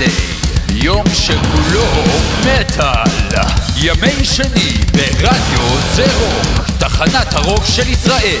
Monday, 0.00 0.40
יום 0.72 1.04
שכולו 1.14 1.84
מטאל. 2.40 3.42
ימי 3.76 4.24
שני 4.24 4.72
ברדיו 4.92 5.78
זה 5.94 6.06
רוק, 6.18 6.66
תחנת 6.78 7.34
הרוק 7.34 7.64
של 7.66 7.88
ישראל. 7.88 8.40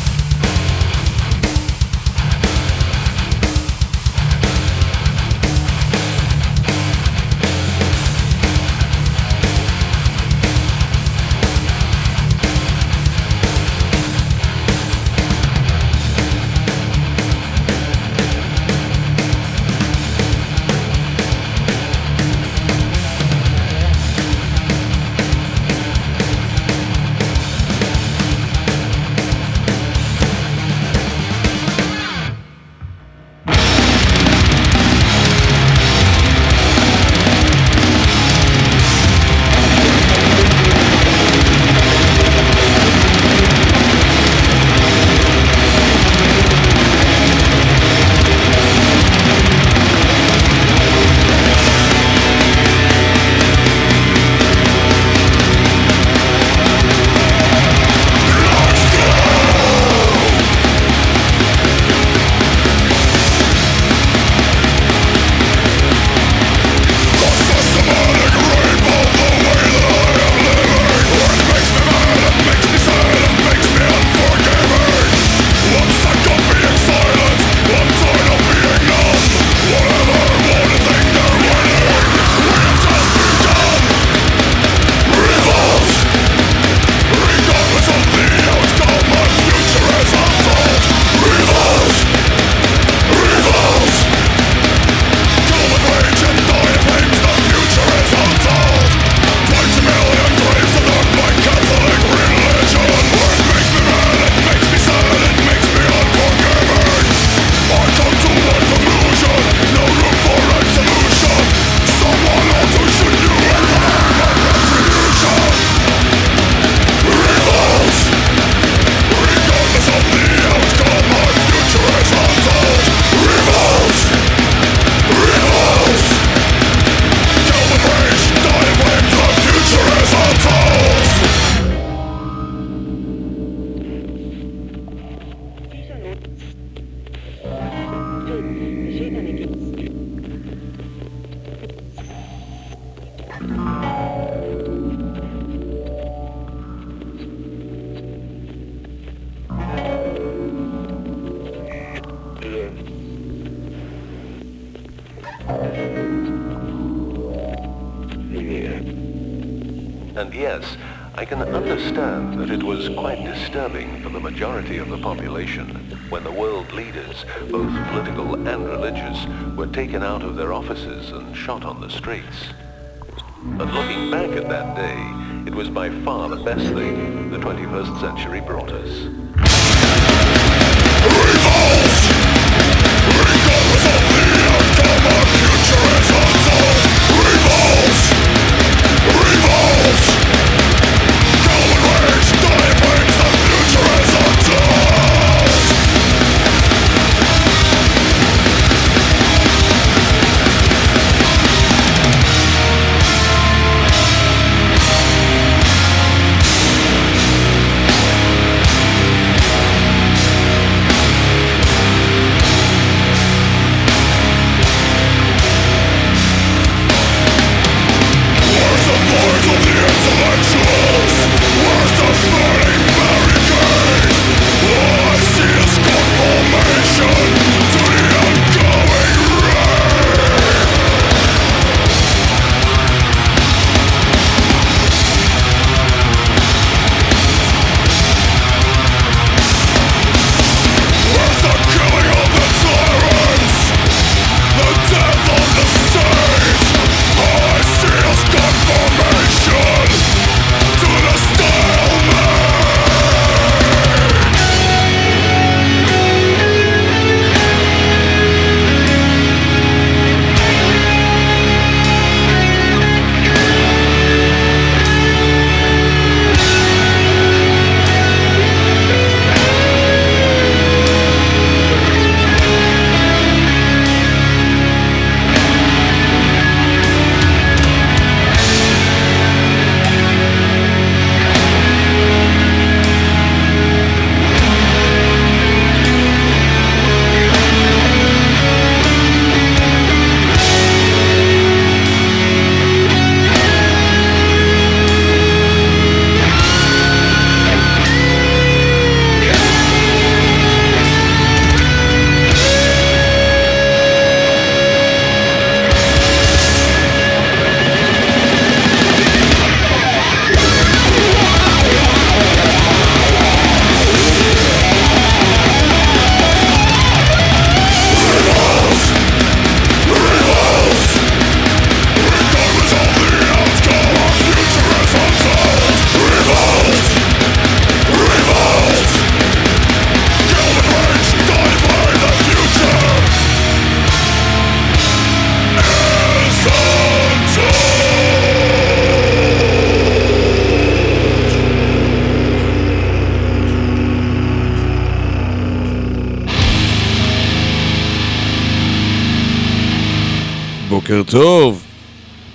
טוב. 351.11 351.63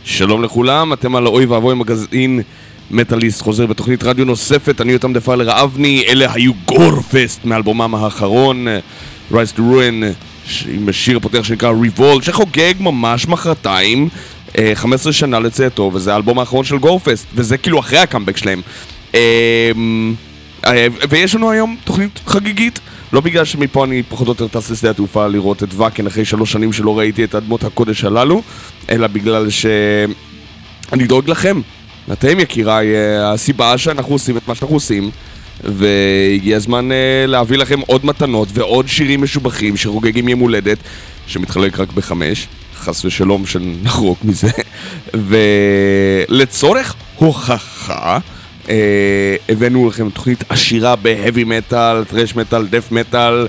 שלום 0.05 0.43
לכולם, 0.43 0.93
אתם 0.93 1.17
על 1.17 1.27
אוי 1.27 1.45
ואבוי 1.45 1.75
מגזין 1.75 2.41
מטאליסט 2.91 3.43
חוזר 3.43 3.67
בתוכנית 3.67 4.03
רדיו 4.03 4.25
נוספת, 4.25 4.81
אני 4.81 4.93
יותם 4.93 5.13
דפאלר 5.13 5.63
אבני, 5.63 6.05
אלה 6.09 6.33
היו 6.33 6.53
גורפסט 6.65 7.45
מאלבומם 7.45 7.95
האחרון, 7.95 8.67
Rise 9.33 9.57
to 9.57 9.59
Ruin, 9.59 10.05
עם 10.69 10.89
השיר 10.89 11.17
הפותח 11.17 11.43
שנקרא 11.43 11.73
Revolt, 11.73 12.23
שחוגג 12.23 12.75
ממש 12.81 13.29
מחרתיים 13.29 14.09
15 14.75 15.11
אה, 15.11 15.13
שנה 15.13 15.41
לצאתו, 15.41 15.91
וזה 15.95 16.13
האלבום 16.13 16.39
האחרון 16.39 16.65
של 16.65 16.79
גורפסט, 16.79 17.27
וזה 17.35 17.59
כאילו 17.59 17.81
אחרי 17.81 17.99
הקאמבק 17.99 18.37
שלהם. 18.37 18.63
אה, 19.15 19.71
אה, 20.67 20.87
ויש 21.09 21.35
לנו 21.35 21.51
היום 21.51 21.77
תוכנית 21.85 22.21
חגיגית. 22.27 22.81
לא 23.13 23.21
בגלל 23.21 23.45
שמפה 23.45 23.85
אני 23.85 24.03
פחות 24.03 24.27
או 24.29 24.33
יותר 24.33 24.49
טס 24.49 24.71
לשדה 24.71 24.91
התעופה 24.91 25.27
לראות 25.27 25.63
את 25.63 25.75
ואקן 25.75 26.07
אחרי 26.07 26.25
שלוש 26.25 26.53
שנים 26.53 26.73
שלא 26.73 26.99
ראיתי 26.99 27.25
את 27.25 27.35
אדמות 27.35 27.65
הקודש 27.65 28.05
הללו, 28.05 28.43
אלא 28.91 29.07
בגלל 29.07 29.51
שאני 29.51 31.07
דואג 31.07 31.31
לכם. 31.31 31.61
אתם 32.13 32.41
יקיריי, 32.41 32.95
אה, 32.95 33.33
הסיבה 33.33 33.79
שאנחנו 33.79 34.13
עושים 34.13 34.37
את 34.37 34.49
מה 34.49 34.55
שאנחנו 34.55 34.77
עושים, 34.77 35.11
והגיע 35.65 36.57
הזמן 36.57 36.89
uh, 36.91 37.27
להביא 37.27 37.59
לכם 37.59 37.81
עוד 37.81 38.07
מתנות 38.07 38.49
ועוד 38.55 38.89
שירים 38.89 39.23
משובחים 39.23 39.77
שחוגגים 39.77 40.29
יום 40.29 40.41
הולדת, 40.41 40.79
שמתחלק 41.27 41.81
רק 41.81 41.93
בחמש, 41.93 42.49
חס 42.77 43.05
ושלום 43.05 43.47
שנחרוק 43.47 44.19
מזה, 44.25 44.51
ולצורך 46.29 46.95
הוכחה 47.17 48.19
אה, 48.69 49.37
הבאנו 49.49 49.89
לכם 49.89 50.11
תוכנית 50.11 50.45
עשירה 50.49 50.97
בהאבי 50.97 51.45
מטאל, 51.45 52.05
טרש 52.05 52.37
מטאל, 52.37 52.67
דף 52.67 52.93
מטאל, 52.93 53.33
אה, 53.43 53.47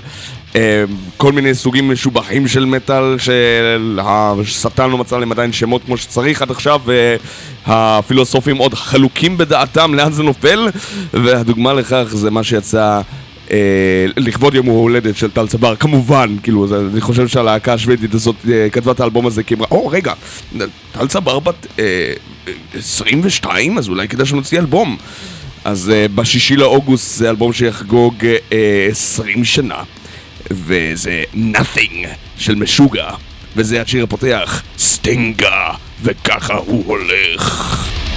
כל 1.16 1.32
מיני 1.32 1.54
סוגים 1.54 1.92
משובחים 1.92 2.48
של 2.48 2.64
מטאל 2.64 3.16
שהשטן 3.18 4.90
לא 4.90 4.98
מצא 4.98 5.18
להם 5.18 5.32
עדיין 5.32 5.52
שמות 5.52 5.82
כמו 5.86 5.96
שצריך 5.96 6.42
עד 6.42 6.50
עכשיו 6.50 6.80
והפילוסופים 7.66 8.56
עוד 8.56 8.74
חלוקים 8.74 9.38
בדעתם 9.38 9.94
לאן 9.94 10.12
זה 10.12 10.22
נופל 10.22 10.68
והדוגמה 11.12 11.72
לכך 11.72 12.04
זה 12.08 12.30
מה 12.30 12.42
שיצא 12.42 13.00
אה, 13.50 14.06
לכבוד 14.16 14.54
יום 14.54 14.68
ההולדת 14.68 15.16
של 15.16 15.30
טל 15.30 15.46
צבר, 15.46 15.76
כמובן, 15.76 16.36
כאילו, 16.42 16.66
זה, 16.66 16.80
אני 16.92 17.00
חושב 17.00 17.28
שהלהקה 17.28 17.72
השוודית 17.72 18.14
הזאת 18.14 18.36
אה, 18.50 18.68
כתבה 18.72 18.92
את 18.92 19.00
האלבום 19.00 19.26
הזה 19.26 19.42
כי 19.42 19.54
אמרה, 19.54 19.66
או, 19.70 19.88
רגע, 19.88 20.12
טל 20.92 21.08
צבר 21.08 21.38
בת 21.38 21.66
אה, 21.78 22.12
22, 22.74 23.78
אז 23.78 23.88
אולי 23.88 24.08
כדאי 24.08 24.26
שנוציא 24.26 24.58
אלבום. 24.58 24.96
אז 25.64 25.90
אה, 25.90 26.06
בשישי 26.14 26.56
לאוגוסט 26.56 27.18
זה 27.18 27.30
אלבום 27.30 27.52
שיחגוג 27.52 28.14
אה, 28.52 28.88
20 28.90 29.44
שנה, 29.44 29.82
וזה 30.50 31.22
Nothing 31.34 32.06
של 32.38 32.54
משוגע, 32.54 33.10
וזה 33.56 33.82
השיר 33.82 34.04
הפותח, 34.04 34.62
סטינגה, 34.78 35.70
וככה 36.02 36.54
הוא 36.54 36.84
הולך. 36.86 38.07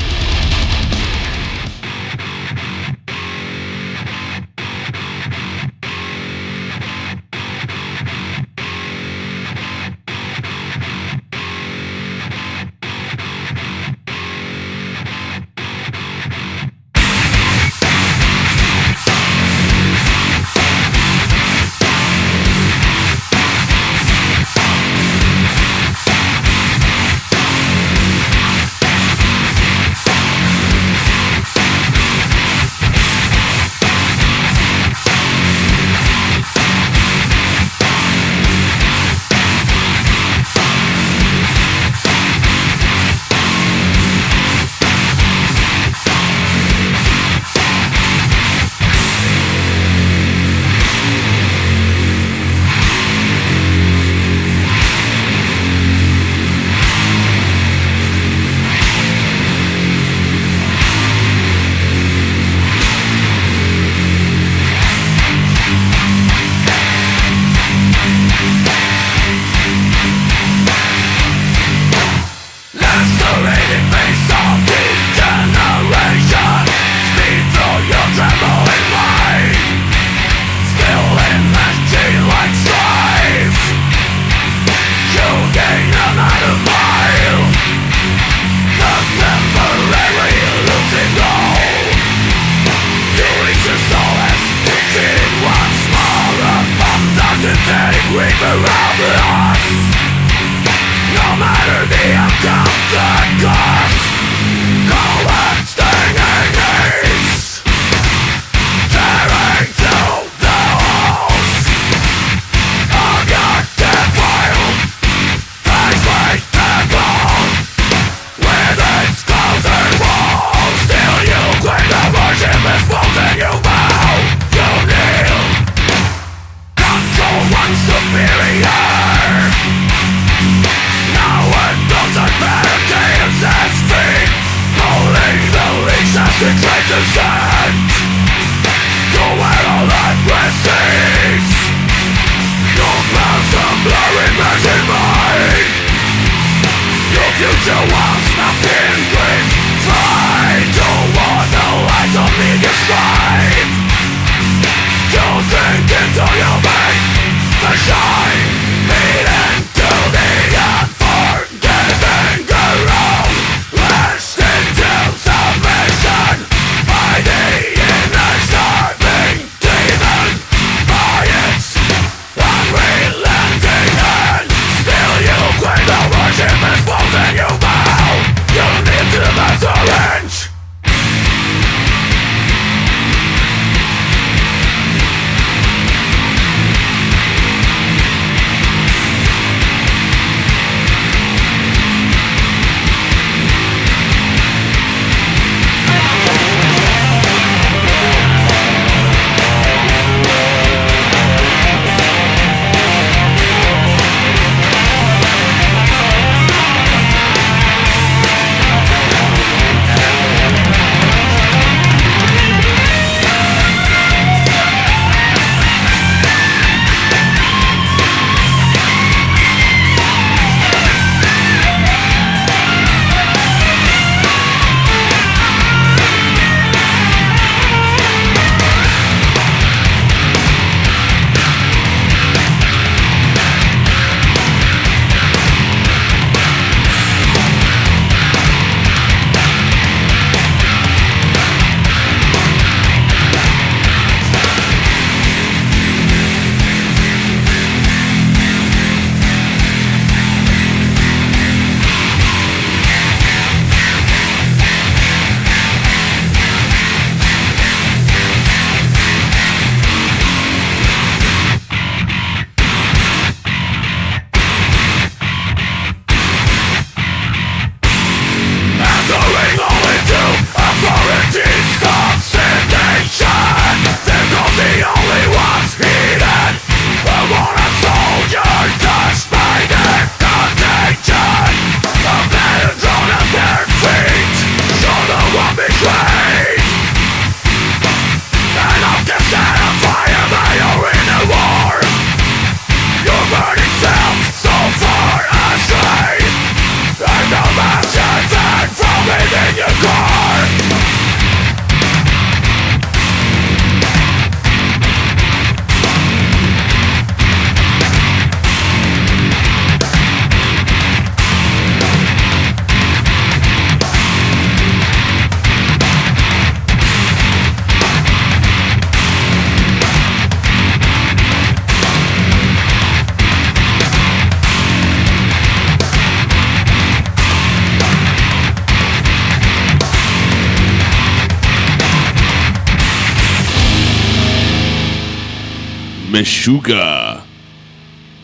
משוגע 336.51 337.13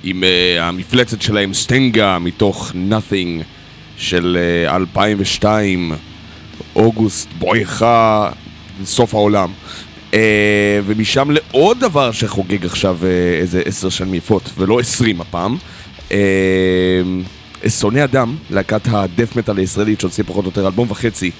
עם 0.03 0.23
uh, 0.23 0.61
המפלצת 0.61 1.21
שלהם 1.21 1.53
סטנגה 1.53 2.19
מתוך 2.19 2.71
Nothing 2.71 3.43
של 3.97 4.37
uh, 4.67 4.75
2002 4.75 5.91
אוגוסט 6.75 7.27
בואכה 7.39 8.29
סוף 8.85 9.13
העולם. 9.13 9.49
uh, 10.11 10.15
ומשם 10.85 11.31
לעוד 11.31 11.79
דבר 11.79 12.11
שחוגג 12.11 12.65
עכשיו 12.65 12.97
uh, 13.01 13.05
איזה 13.41 13.61
עשר 13.65 13.89
שנים 13.89 14.13
יפות 14.13 14.49
ולא 14.57 14.79
עשרים 14.79 15.21
הפעם 15.21 15.57
uh, 16.09 16.13
שונא 17.69 18.03
אדם, 18.03 18.35
להקת 18.49 18.87
הדף 18.87 19.35
מטאל 19.35 19.57
הישראלית 19.57 19.99
שהוציא 19.99 20.23
פחות 20.27 20.45
או 20.45 20.49
יותר 20.49 20.67
אלבום 20.67 20.91
וחצי 20.91 21.31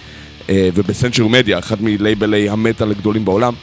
אה, 0.50 0.70
ובסנצ'ר 0.74 1.27
מדיה, 1.27 1.60
אחד 1.60 1.84
מלייבלי 1.84 2.50
המטאל 2.50 2.91
הגדולים 2.91 3.25
בעולם, 3.25 3.53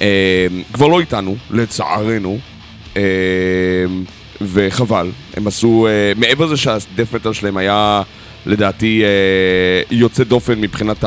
אה, 0.00 0.46
כבר 0.72 0.88
לא 0.88 1.00
איתנו, 1.00 1.36
לצערנו, 1.50 2.32
אה, 2.32 2.57
וחבל. 4.40 5.10
הם 5.36 5.46
עשו, 5.46 5.86
מעבר 6.16 6.44
לזה 6.44 6.56
שהדף 6.56 7.14
מטאל 7.14 7.32
שלהם 7.32 7.56
היה 7.56 8.02
לדעתי 8.46 9.02
יוצא 9.90 10.24
דופן 10.24 10.60
מבחינת 10.60 11.04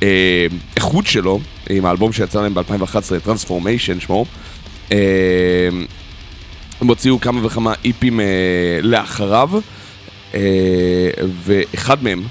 האיכות 0.00 1.06
שלו, 1.06 1.40
עם 1.70 1.84
האלבום 1.84 2.12
שיצא 2.12 2.42
להם 2.42 2.54
ב-2011, 2.54 3.20
טרנספורמיישן 3.24 4.00
שמו, 4.00 4.24
הם 6.80 6.88
הוציאו 6.88 7.20
כמה 7.20 7.46
וכמה 7.46 7.74
איפים 7.84 8.20
לאחריו. 8.82 9.50
אה, 10.34 11.10
ואחד 11.44 12.02
מהם 12.02 12.22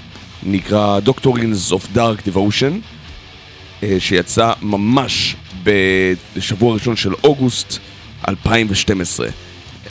נקרא 0.42 1.00
Doctorins 1.06 1.72
of 1.72 1.96
Dark 1.96 2.28
Devotion, 2.28 2.72
אה, 3.82 3.96
שיצא 3.98 4.52
ממש 4.62 5.36
בשבוע 5.62 6.70
הראשון 6.70 6.96
של 6.96 7.12
אוגוסט 7.24 7.78
2012. 8.28 9.28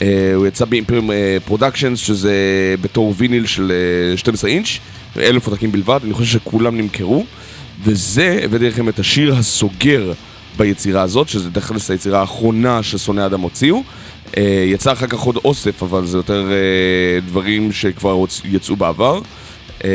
אה, 0.02 0.32
הוא 0.34 0.46
יצא 0.46 0.64
ב 0.64 0.69
Imperium 0.69 1.10
Productions, 1.44 1.98
שזה 1.98 2.34
בתור 2.80 3.14
ויניל 3.16 3.46
של 3.46 3.72
12 4.16 4.50
אינץ', 4.50 4.78
אלף 5.16 5.46
עותקים 5.46 5.72
בלבד, 5.72 6.00
אני 6.04 6.12
חושב 6.12 6.38
שכולם 6.38 6.76
נמכרו, 6.76 7.24
וזה 7.84 8.40
הבאתי 8.44 8.68
לכם 8.68 8.88
את 8.88 8.98
השיר 8.98 9.34
הסוגר 9.34 10.12
ביצירה 10.56 11.02
הזאת, 11.02 11.28
שזה 11.28 11.48
אגב 11.48 11.78
היצירה 11.88 12.20
האחרונה 12.20 12.82
ששונאי 12.82 13.26
אדם 13.26 13.40
הוציאו. 13.40 13.82
אה, 14.36 14.64
יצא 14.66 14.92
אחר 14.92 15.06
כך 15.06 15.18
עוד 15.18 15.36
אוסף, 15.44 15.82
אבל 15.82 16.06
זה 16.06 16.18
יותר 16.18 16.50
אה, 16.50 17.20
דברים 17.20 17.72
שכבר 17.72 18.24
יצאו 18.44 18.76
בעבר. 18.76 19.20
אה, 19.84 19.90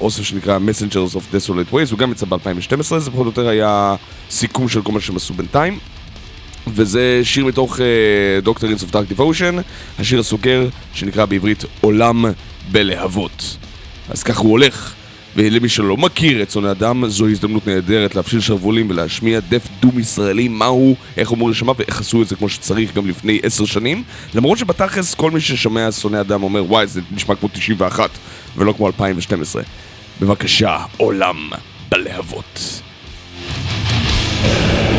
אוסף 0.00 0.22
שנקרא 0.22 0.58
Messengers 0.58 1.14
of 1.14 1.34
Desolate 1.34 1.72
Ways, 1.72 1.90
הוא 1.90 1.98
גם 1.98 2.12
יצא 2.12 2.26
ב-2012, 2.26 2.98
זה 2.98 3.10
פחות 3.10 3.26
או 3.26 3.26
יותר 3.26 3.48
היה 3.48 3.94
סיכום 4.30 4.68
של 4.68 4.82
כל 4.82 4.92
מה 4.92 5.00
שהם 5.00 5.16
עשו 5.16 5.34
בינתיים. 5.34 5.78
וזה 6.66 7.20
שיר 7.22 7.44
מתוך 7.44 7.80
דוקטור 8.42 8.70
uh, 8.70 8.72
of 8.72 8.94
Dark 8.94 9.18
Devotion, 9.18 9.62
השיר 9.98 10.20
הסוגר 10.20 10.68
שנקרא 10.94 11.24
בעברית 11.24 11.64
עולם 11.80 12.24
בלהבות. 12.72 13.56
אז 14.08 14.22
ככה 14.22 14.42
הוא 14.42 14.50
הולך. 14.50 14.94
ולמי 15.36 15.68
שלא 15.68 15.96
מכיר 15.96 16.42
את 16.42 16.50
שונא 16.50 16.70
אדם, 16.70 17.08
זו 17.08 17.28
הזדמנות 17.28 17.66
נהדרת 17.66 18.14
להפשיל 18.14 18.40
שרוולים 18.40 18.90
ולהשמיע 18.90 19.40
דף 19.48 19.68
דום 19.80 19.98
ישראלי, 19.98 20.48
מהו, 20.48 20.96
איך 21.16 21.32
אמור 21.32 21.50
לשמע 21.50 21.72
ואיך 21.78 22.00
עשו 22.00 22.22
את 22.22 22.28
זה 22.28 22.36
כמו 22.36 22.48
שצריך 22.48 22.94
גם 22.94 23.08
לפני 23.08 23.40
עשר 23.42 23.64
שנים. 23.64 24.02
למרות 24.34 24.58
שבתכלס 24.58 25.14
כל 25.14 25.30
מי 25.30 25.40
ששומע 25.40 25.92
שונא 25.92 26.20
אדם 26.20 26.42
אומר, 26.42 26.64
וואי, 26.64 26.86
זה 26.86 27.00
נשמע 27.10 27.34
כמו 27.34 27.48
91 27.52 28.10
ולא 28.56 28.72
כמו 28.72 28.86
2012. 28.86 29.62
בבקשה, 30.20 30.78
עולם 30.96 31.50
בלהבות. 31.90 32.82
עוד 34.34 34.93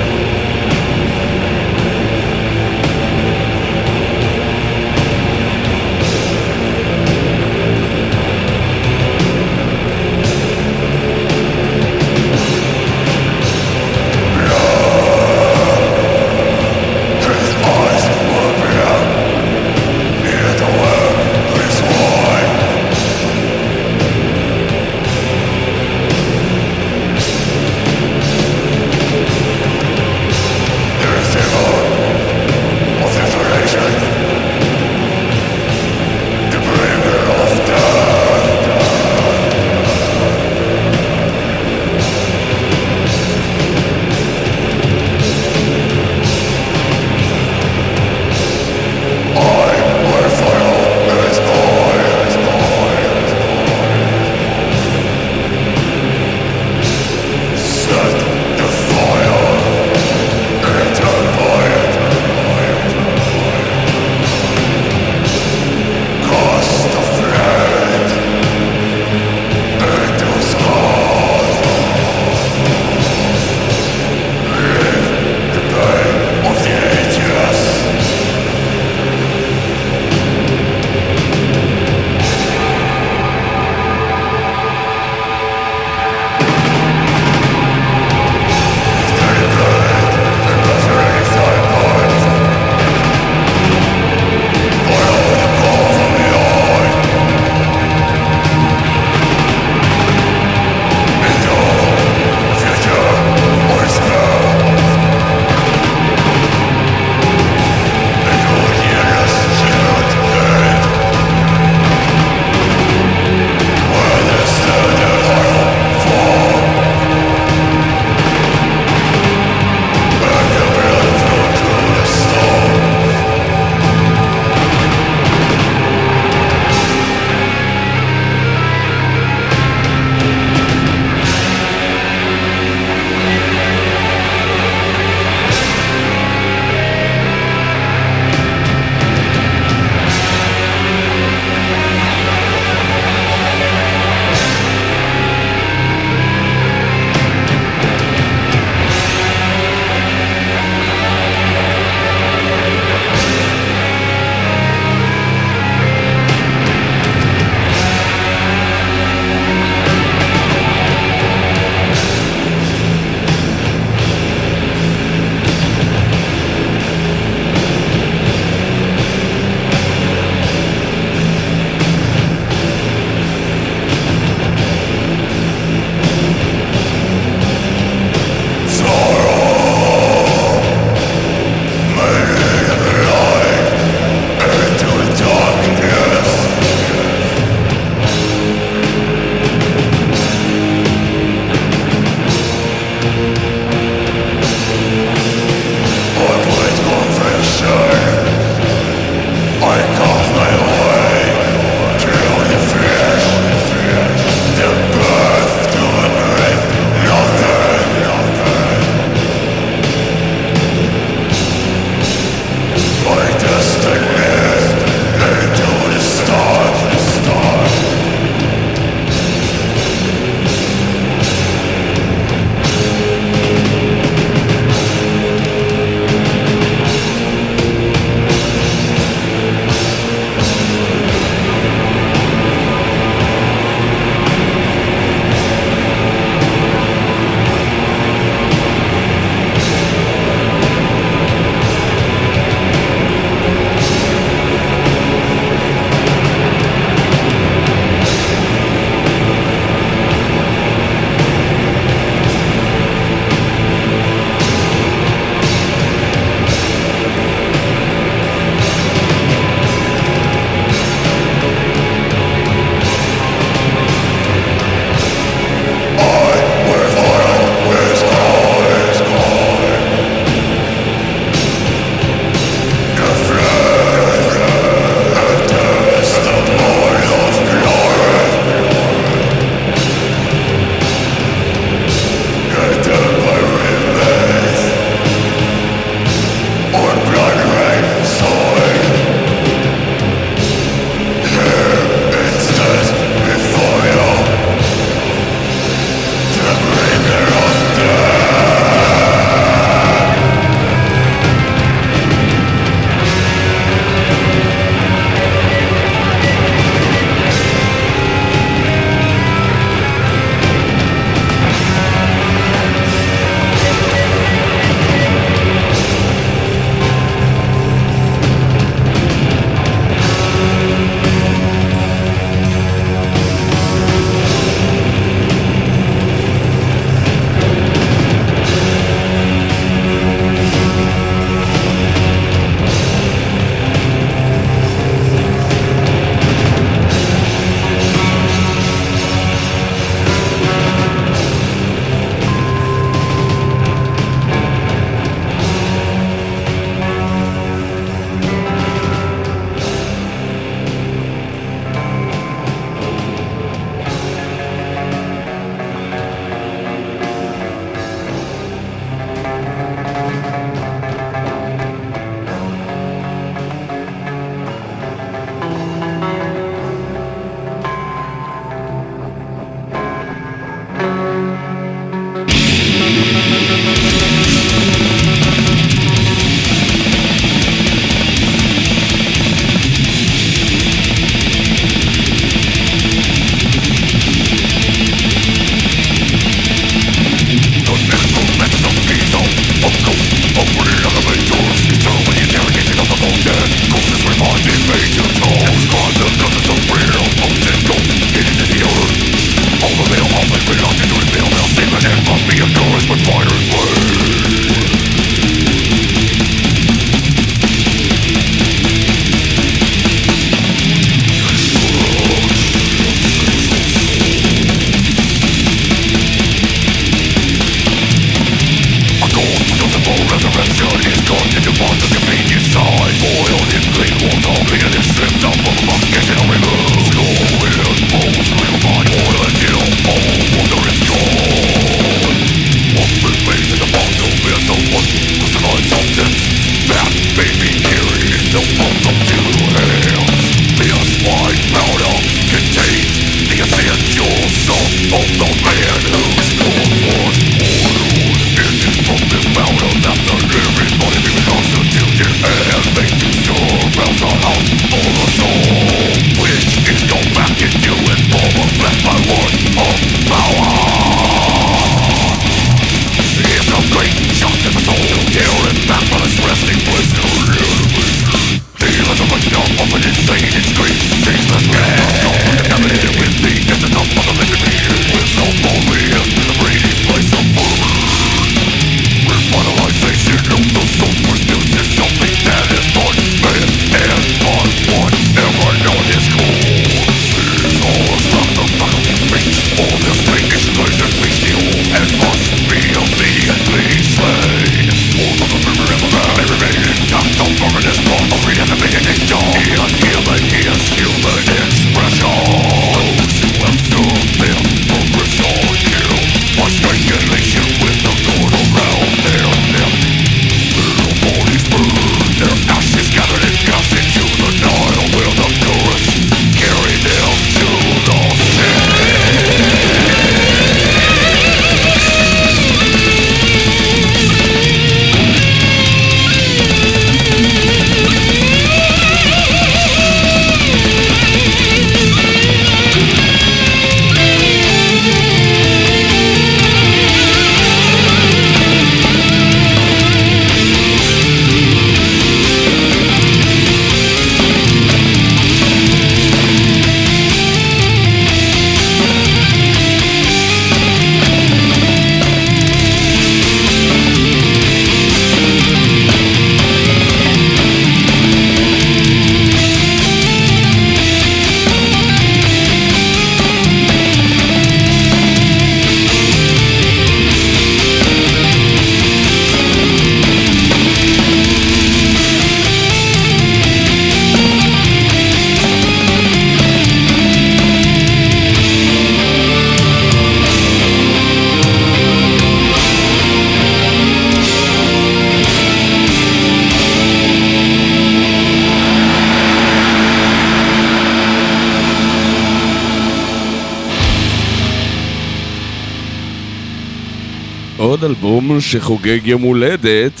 שחוגג 598.54 599.00
יום 599.04 599.22
הולדת 599.22 600.00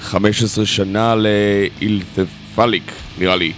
15 0.00 0.66
שנה 0.66 1.14
לאילתפליק, 1.14 2.92
נראה 3.18 3.36
לי. 3.36 3.52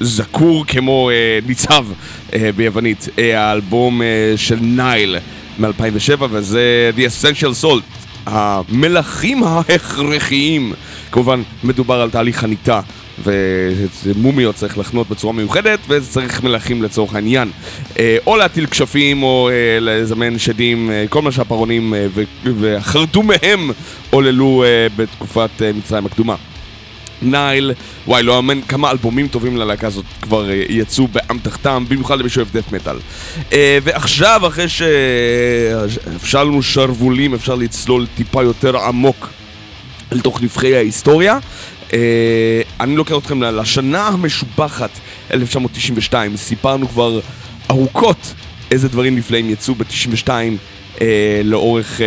זקור 0.00 0.66
כמו 0.66 1.10
אה, 1.10 1.38
ניצב 1.46 1.86
אה, 2.34 2.50
ביוונית, 2.56 3.08
אה, 3.18 3.40
האלבום 3.40 4.02
אה, 4.02 4.32
של 4.36 4.56
נייל 4.60 5.16
מ-2007 5.58 6.22
וזה 6.30 6.90
The 6.96 7.00
Essential 7.00 7.64
Salt, 7.64 8.06
המלכים 8.26 9.42
ההכרחיים. 9.42 10.72
כמובן 11.12 11.42
מדובר 11.64 12.00
על 12.00 12.10
תהליך 12.10 12.36
חניתה 12.38 12.80
ומומיות 14.04 14.54
צריך 14.54 14.78
לחנות 14.78 15.08
בצורה 15.08 15.32
מיוחדת 15.32 15.78
וצריך 15.88 16.42
מלכים 16.42 16.82
לצורך 16.82 17.14
העניין 17.14 17.50
או 18.26 18.36
להטיל 18.36 18.66
כשפים 18.66 19.22
או 19.22 19.50
אה, 19.52 19.80
לזמן 19.80 20.38
שדים, 20.38 20.90
אה, 20.90 21.04
כל 21.08 21.22
מה 21.22 21.32
שהפרעונים 21.32 21.94
וחרטו 22.60 23.22
מהם 23.22 23.70
עוללו 24.10 24.64
בתקופת 24.96 25.50
מצרים 25.74 26.06
הקדומה 26.06 26.34
נייל, 27.22 27.72
וואי, 28.06 28.22
לא 28.22 28.38
אמן 28.38 28.62
כמה 28.62 28.90
אלבומים 28.90 29.28
טובים 29.28 29.56
ללהקה 29.56 29.86
הזאת 29.86 30.04
כבר 30.22 30.50
יצאו 30.68 31.08
באמתחתם, 31.08 31.84
במיוחד 31.88 32.18
למי 32.18 32.28
שאוהב 32.28 32.48
דף 32.52 32.72
מטאל. 32.72 32.96
ועכשיו, 33.82 34.46
אחרי 34.46 34.68
שאפשר 34.68 36.44
לנו 36.44 36.62
שרוולים, 36.62 37.34
אפשר 37.34 37.54
לצלול 37.54 38.06
טיפה 38.16 38.42
יותר 38.42 38.76
עמוק 38.78 39.28
לתוך 40.12 40.42
נבחי 40.42 40.76
ההיסטוריה. 40.76 41.38
אה, 41.92 42.62
אני 42.80 42.96
לוקח 42.96 43.14
אתכם 43.18 43.42
לשנה 43.42 44.06
המשובחת 44.06 44.90
1992, 45.34 46.36
סיפרנו 46.36 46.88
כבר 46.88 47.20
ארוכות 47.70 48.34
איזה 48.70 48.88
דברים 48.88 49.16
נפלאים 49.16 49.50
יצאו 49.50 49.74
ב-92 49.74 50.28
אה, 51.00 51.40
לאורך 51.44 52.00
אה, 52.00 52.06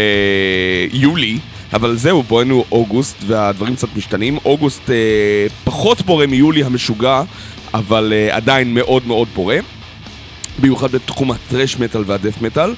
יולי. 0.91 1.37
אבל 1.73 1.97
זהו, 1.97 2.23
בואנו 2.23 2.65
אוגוסט 2.71 3.15
והדברים 3.27 3.75
קצת 3.75 3.87
משתנים. 3.95 4.37
אוגוסט 4.45 4.89
אה, 4.89 4.95
פחות 5.63 6.01
פורה 6.01 6.27
מיולי 6.27 6.63
המשוגע, 6.63 7.23
אבל 7.73 8.13
אה, 8.15 8.35
עדיין 8.35 8.73
מאוד 8.73 9.07
מאוד 9.07 9.27
פורה. 9.33 9.57
במיוחד 10.59 10.91
בתחום 10.91 11.31
הטרש 11.31 11.77
מטאל 11.77 12.03
והדף 12.05 12.41
מטאל. 12.41 12.73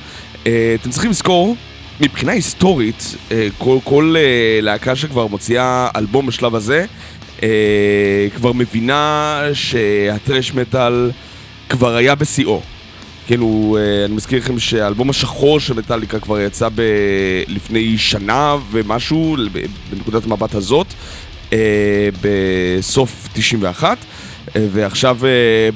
אה, 0.48 0.76
אתם 0.82 0.90
צריכים 0.90 1.12
לזכור 1.12 1.56
מבחינה 2.02 2.32
היסטורית, 2.32 3.16
אה, 3.32 3.48
כל, 3.58 3.78
כל 3.84 4.16
אה, 4.18 4.60
להקה 4.62 4.96
שכבר 4.96 5.28
מוציאה 5.28 5.90
אלבום 5.96 6.26
בשלב 6.26 6.56
הזה, 6.56 6.86
אה, 7.44 8.28
כבר 8.36 8.54
מבינה 8.54 9.42
שהטרש 9.54 10.54
מטאל 10.54 11.12
כבר 11.70 11.96
היה 11.96 12.16
בשיאו. 12.16 12.62
כן, 13.28 13.40
הוא, 13.40 13.80
אני 14.06 14.16
מזכיר 14.16 14.40
לכם 14.40 14.60
שהאלבום 14.60 15.10
השחור 15.10 15.60
של 15.60 15.74
מטאליקה 15.74 16.20
כבר 16.20 16.42
יצא 16.42 16.70
ב... 16.76 16.82
לפני 17.48 17.98
שנה 17.98 18.56
ומשהו, 18.72 19.38
בנקודת 19.90 20.26
המבט 20.26 20.56
הזאת, 20.56 20.88
בסוף 22.22 23.28
91, 23.34 23.98
ועכשיו 24.56 25.18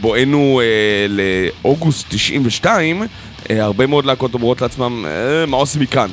בואנו 0.01 0.61
לאוגוסט 1.09 2.05
92, 2.09 3.03
הרבה 3.49 3.87
מאוד 3.87 4.05
להקות 4.05 4.33
אומרות 4.33 4.61
לעצמם, 4.61 5.05
מה 5.47 5.57
עושים 5.57 5.81
מכאן? 5.81 6.09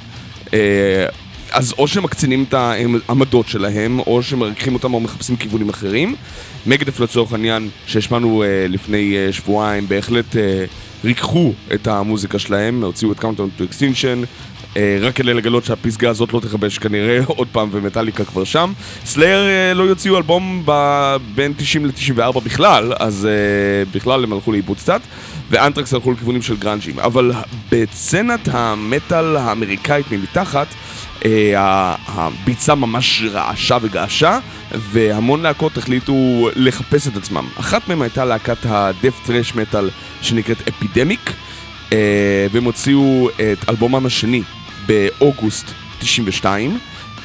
אז 1.52 1.74
או 1.78 1.88
שמקצינים 1.88 2.44
את 2.48 2.54
העמדות 2.54 3.48
שלהם, 3.48 3.98
או 3.98 4.22
שמרככים 4.22 4.74
אותם 4.74 4.94
או 4.94 5.00
מחפשים 5.00 5.36
כיוונים 5.36 5.68
אחרים. 5.68 6.14
Megadeth 6.66 7.00
לצורך 7.00 7.32
העניין, 7.32 7.68
שהשמענו 7.86 8.44
לפני 8.68 9.16
שבועיים, 9.30 9.88
בהחלט 9.88 10.36
ריככו 11.06 11.52
את 11.74 11.86
המוזיקה 11.86 12.38
שלהם, 12.38 12.84
הוציאו 12.84 13.12
את 13.12 13.20
to 13.58 13.62
Extinction, 13.62 14.26
uh, 14.74 14.76
רק 15.00 15.14
כדי 15.14 15.34
לגלות 15.34 15.64
שהפסגה 15.64 16.10
הזאת 16.10 16.32
לא 16.32 16.40
תכבש 16.40 16.78
כנראה 16.78 17.20
עוד 17.36 17.48
פעם 17.52 17.68
ומטאליקה 17.72 18.24
כבר 18.24 18.44
שם. 18.44 18.72
Slayer 19.04 19.38
uh, 19.38 19.74
לא 19.74 19.82
יוציאו 19.84 20.16
אלבום 20.16 20.66
בין 21.34 21.52
90 21.56 21.86
ל-94 21.86 22.40
בכלל, 22.40 22.92
אז 22.98 23.28
uh, 23.28 23.96
בכלל 23.96 24.24
הם 24.24 24.32
הלכו 24.32 24.52
לאיבוד 24.52 24.76
קצת, 24.76 25.00
ואנטרקס 25.50 25.94
הלכו 25.94 26.12
לכיוונים 26.12 26.42
של 26.42 26.56
גראנג'ים. 26.56 26.98
אבל 26.98 27.32
בסצנת 27.70 28.48
המטאל 28.52 29.36
האמריקאית 29.36 30.12
ממתחת, 30.12 30.66
אה, 31.24 31.94
הביצה 32.06 32.74
ממש 32.74 33.22
רעשה 33.32 33.78
וגעשה, 33.82 34.38
והמון 34.72 35.42
להקות 35.42 35.78
החליטו 35.78 36.48
לחפש 36.56 37.08
את 37.08 37.16
עצמם. 37.16 37.46
אחת 37.60 37.88
מהן 37.88 38.02
הייתה 38.02 38.24
להקת 38.24 38.58
הדף 38.64 39.14
טרש 39.26 39.54
מטאל 39.54 39.90
שנקראת 40.22 40.68
אפידמיק, 40.68 41.32
אה, 41.92 42.46
והם 42.52 42.64
הוציאו 42.64 43.28
את 43.36 43.68
אלבומם 43.68 44.06
השני 44.06 44.42
באוגוסט 44.86 45.70
92. 45.98 46.78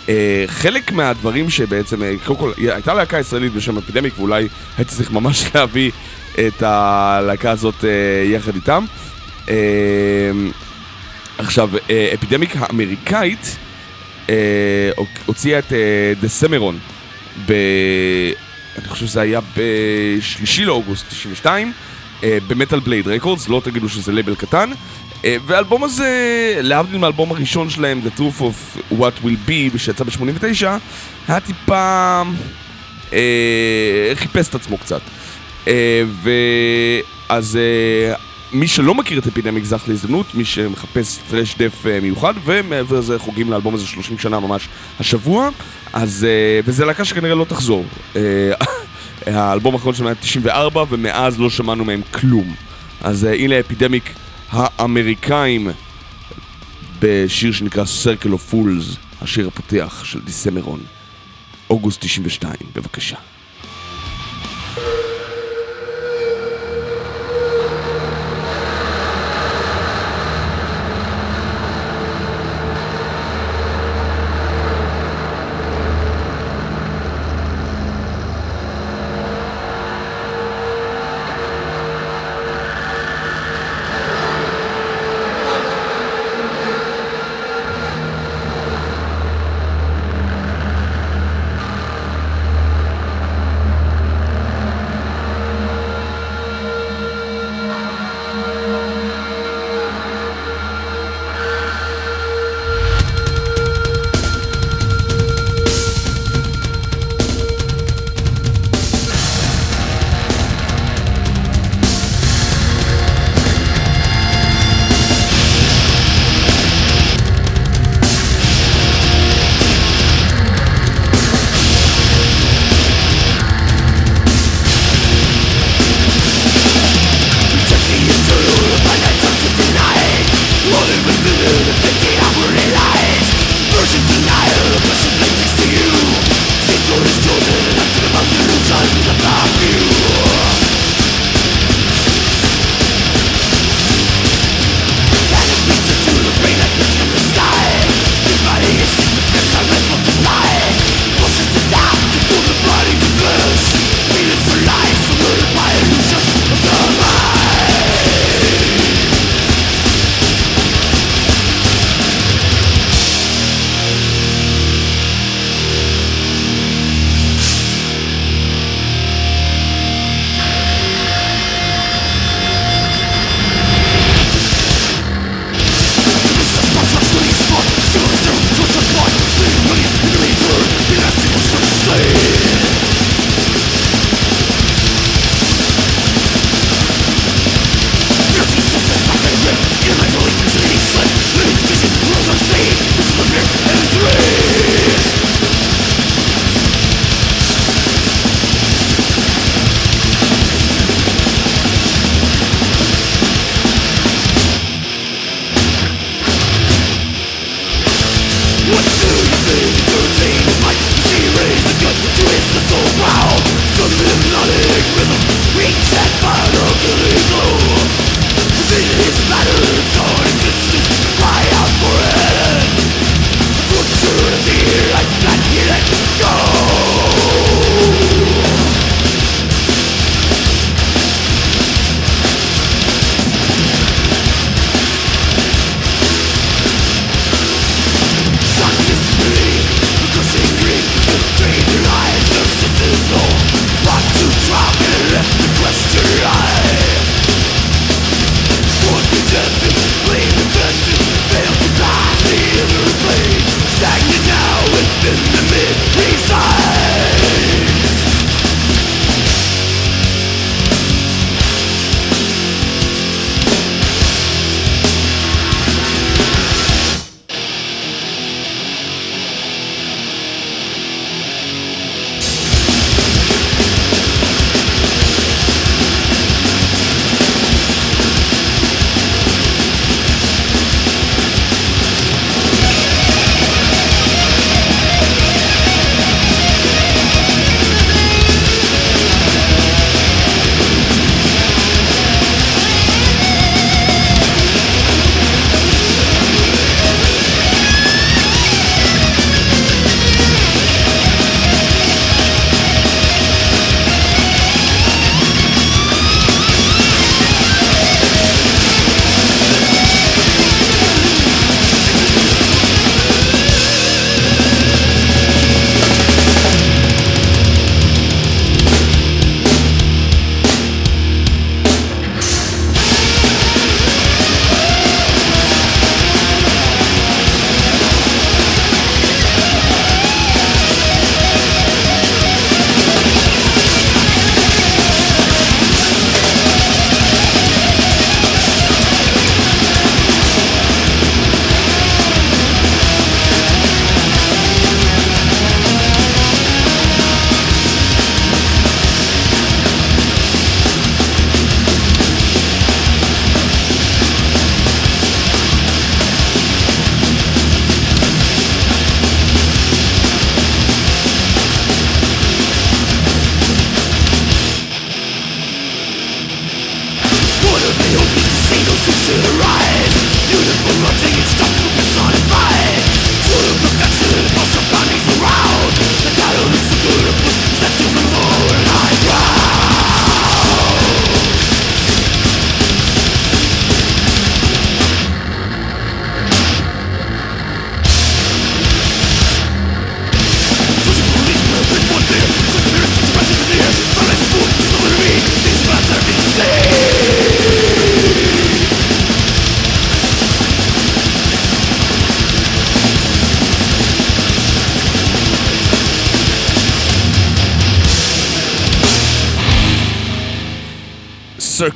אה, 0.10 0.43
חלק 0.47 0.91
מהדברים 0.91 1.49
שבעצם, 1.49 2.01
קודם 2.25 2.39
כל, 2.39 2.51
הייתה 2.57 2.93
להקה 2.93 3.19
ישראלית 3.19 3.53
בשם 3.53 3.77
אפידמיק, 3.77 4.19
ואולי 4.19 4.47
הייתי 4.77 4.95
צריך 4.95 5.12
ממש 5.12 5.55
להביא 5.55 5.91
את 6.34 6.63
הלהקה 6.63 7.52
הזאת 7.52 7.86
יחד 8.26 8.56
איתם. 8.56 8.86
עכשיו, 11.38 11.70
Epidemic 12.13 12.56
האמריקאית 12.56 13.58
אה, 14.30 14.91
הוציאה 15.26 15.60
את 15.60 15.74
Decameron 16.21 16.76
אה, 16.76 17.44
ב... 17.46 17.54
אני 18.78 18.88
חושב 18.88 19.06
שזה 19.06 19.22
היה 19.22 19.39
בשלישי 19.58 20.65
לאוגוסט 20.65 21.06
92 21.10 21.74
אה, 22.24 22.38
ב 22.47 22.53
Metal 22.53 22.80
Blade 22.80 23.08
Records, 23.08 23.47
לא 23.48 23.62
תגידו 23.63 23.89
שזה 23.89 24.12
לייבל 24.12 24.36
קטן 24.36 24.70
והאלבום 25.24 25.84
הזה, 25.84 26.60
להבדיל 26.62 26.98
מהאלבום 27.00 27.32
הראשון 27.32 27.70
שלהם, 27.70 28.02
The 28.06 28.20
Truth 28.20 28.41
of 28.41 28.94
What 28.94 29.26
Will 29.26 29.50
Be, 29.50 29.78
שיצא 29.78 30.04
ב-89 30.04 30.67
היה 31.28 31.39
טיפה... 31.39 32.22
אה, 33.13 34.12
חיפש 34.15 34.50
את 34.50 34.56
עצמו 34.56 34.78
קצת 34.78 35.02
אה, 35.02 35.20
ואז 35.67 37.56
אה, 37.56 38.15
מי 38.54 38.67
שלא 38.67 38.95
מכיר 38.95 39.19
את 39.19 39.28
אפידמיק 39.28 39.63
זך 39.63 39.84
להזדמנות, 39.88 40.36
מי 40.36 40.45
שמחפש 40.45 41.17
פרש 41.30 41.56
דף 41.58 41.86
אה, 41.86 42.00
מיוחד, 42.00 42.34
ומעבר 42.45 43.00
לזה 43.00 43.19
חוגגים 43.19 43.52
לאלבום 43.52 43.74
הזה 43.74 43.86
30 43.88 44.17
שנה 44.17 44.39
ממש 44.39 44.67
השבוע, 45.00 45.50
אז, 45.93 46.28
אה, 46.30 46.60
וזה 46.65 46.86
להקה 46.86 47.06
שכנראה 47.06 47.36
לא 47.36 47.45
תחזור. 47.45 47.86
אה, 48.15 48.52
האלבום 49.36 49.74
האחרון 49.74 49.93
שלהם 49.93 50.08
היה 50.08 50.15
94, 50.15 50.84
ומאז 50.89 51.39
לא 51.39 51.50
שמענו 51.50 51.86
מהם 51.86 52.02
כלום. 52.12 52.56
אז 53.02 53.24
הנה 53.24 53.60
אפידמיק 53.60 54.13
האמריקאים 54.50 55.69
בשיר 57.00 57.52
שנקרא 57.52 57.84
Circle 57.84 58.30
of 58.30 58.54
Fools, 58.54 58.97
השיר 59.21 59.47
הפותח 59.47 60.02
של 60.04 60.19
דיסמרון, 60.19 60.80
אוגוסט 61.69 62.02
92, 62.02 62.56
בבקשה. 62.76 63.31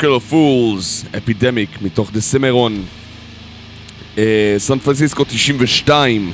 Circle 0.06 0.30
of 0.30 0.34
Fools, 0.34 1.18
אפידמיק, 1.18 1.70
מתוך 1.82 2.12
דסמרון, 2.14 2.84
סן 4.58 4.80
פרנסיסקו 4.80 5.24
92. 5.24 6.32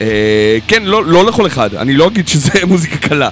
אה, 0.00 0.58
כן, 0.68 0.82
לא, 0.84 1.04
לא 1.04 1.26
לכל 1.26 1.46
אחד, 1.46 1.74
אני 1.74 1.94
לא 1.94 2.06
אגיד 2.06 2.28
שזה 2.28 2.50
מוזיקה 2.68 2.96
קלה. 2.96 3.28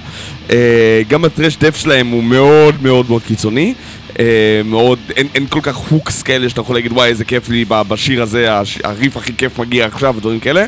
אה, 0.51 1.01
גם 1.07 1.25
הטרש 1.25 1.57
דף 1.57 1.75
שלהם 1.75 2.07
הוא 2.07 2.23
מאוד 2.23 2.75
מאוד 2.81 3.09
מאוד 3.09 3.21
קיצוני. 3.21 3.73
אה, 4.19 4.61
מאוד, 4.65 4.99
אין, 5.15 5.27
אין 5.35 5.47
כל 5.47 5.59
כך 5.63 5.75
הוקס 5.75 6.23
כאלה 6.23 6.49
שאתה 6.49 6.61
יכול 6.61 6.75
להגיד 6.75 6.91
וואי 6.91 7.09
איזה 7.09 7.25
כיף 7.25 7.49
לי 7.49 7.65
בשיר 7.67 8.21
הזה, 8.21 8.57
הש, 8.59 8.79
הריף 8.83 9.17
הכי 9.17 9.33
כיף 9.37 9.59
מגיע 9.59 9.85
עכשיו 9.85 10.15
ודברים 10.17 10.39
כאלה. 10.39 10.65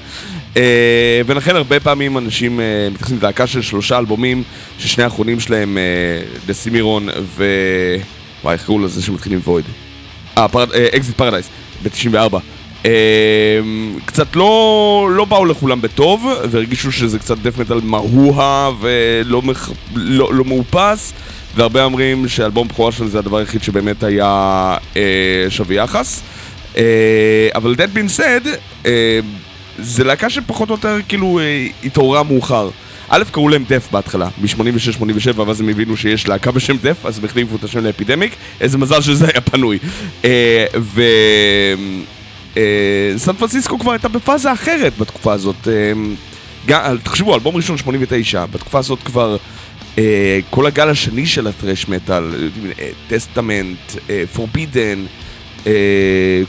אה, 0.57 1.21
ולכן 1.25 1.55
הרבה 1.55 1.79
פעמים 1.79 2.17
אנשים 2.17 2.59
אה, 2.59 2.89
מתייחסים 2.91 3.17
ללהקה 3.21 3.47
של 3.47 3.61
שלושה 3.61 3.97
אלבומים 3.97 4.43
ששני 4.79 5.03
האחרונים 5.03 5.39
שלהם, 5.39 5.77
אה, 5.77 5.83
Decameron 6.45 7.09
ו... 7.37 7.45
וואי, 8.43 8.53
איך 8.53 8.65
קראו 8.65 8.79
לזה 8.79 9.01
שמתחילים 9.01 9.39
וויד? 9.43 9.65
אה, 10.37 10.45
Exit 10.95 11.17
Paradise, 11.17 11.49
ב-94. 11.83 12.37
קצת 14.05 14.35
לא, 14.35 15.09
לא 15.11 15.25
באו 15.25 15.45
לכולם 15.45 15.81
בטוב, 15.81 16.27
והרגישו 16.49 16.91
שזה 16.91 17.19
קצת 17.19 17.37
death 17.37 17.57
metal 17.57 17.81
מרוה 17.81 18.71
ולא 18.79 19.41
מח... 19.41 19.69
לא, 19.95 20.33
לא 20.33 20.45
מאופס, 20.45 21.13
והרבה 21.55 21.83
אומרים 21.83 22.27
שאלבום 22.27 22.67
בכורה 22.67 22.91
שלו 22.91 23.07
זה 23.07 23.19
הדבר 23.19 23.37
היחיד 23.37 23.63
שבאמת 23.63 24.03
היה 24.03 24.75
אה, 24.95 25.45
שווה 25.49 25.75
יחס. 25.75 26.23
אה, 26.77 27.49
אבל 27.55 27.73
That 27.73 27.97
being 27.97 28.19
said, 28.19 28.47
אה, 28.85 29.19
זה 29.79 30.03
להקה 30.03 30.29
שפחות 30.29 30.69
או 30.69 30.75
יותר 30.75 30.97
כאילו 31.07 31.39
אה, 31.39 31.67
התעוררה 31.83 32.23
מאוחר. 32.23 32.69
א', 33.09 33.23
קראו 33.31 33.49
להם 33.49 33.63
דף 33.69 33.87
בהתחלה, 33.91 34.29
ב-86-87, 34.41 35.39
ואז 35.39 35.61
הם 35.61 35.69
הבינו 35.69 35.97
שיש 35.97 36.27
להקה 36.27 36.51
בשם 36.51 36.77
דף, 36.77 37.05
אז 37.05 37.19
הם 37.19 37.25
החליפו 37.25 37.55
את 37.55 37.63
השם 37.63 37.79
לאפידמיק, 37.79 38.35
איזה 38.61 38.77
מזל 38.77 39.01
שזה 39.01 39.25
היה 39.27 39.41
פנוי. 39.41 39.79
אה, 40.25 40.65
ו... 40.77 41.01
אה, 42.57 43.17
סן 43.17 43.33
פרנסיסקו 43.33 43.79
כבר 43.79 43.91
הייתה 43.91 44.07
בפאזה 44.07 44.53
אחרת 44.53 44.97
בתקופה 44.97 45.33
הזאת. 45.33 45.67
אה, 45.67 45.91
גם, 46.67 46.97
תחשבו, 47.03 47.35
אלבום 47.35 47.55
ראשון 47.55 47.77
89, 47.77 48.45
בתקופה 48.45 48.79
הזאת 48.79 49.03
כבר 49.03 49.37
אה, 49.97 50.39
כל 50.49 50.65
הגל 50.65 50.89
השני 50.89 51.25
של 51.25 51.47
הטרש 51.47 51.87
מטאל, 51.87 52.49
טסטמנט, 53.07 53.77
פורבידן, 54.33 55.05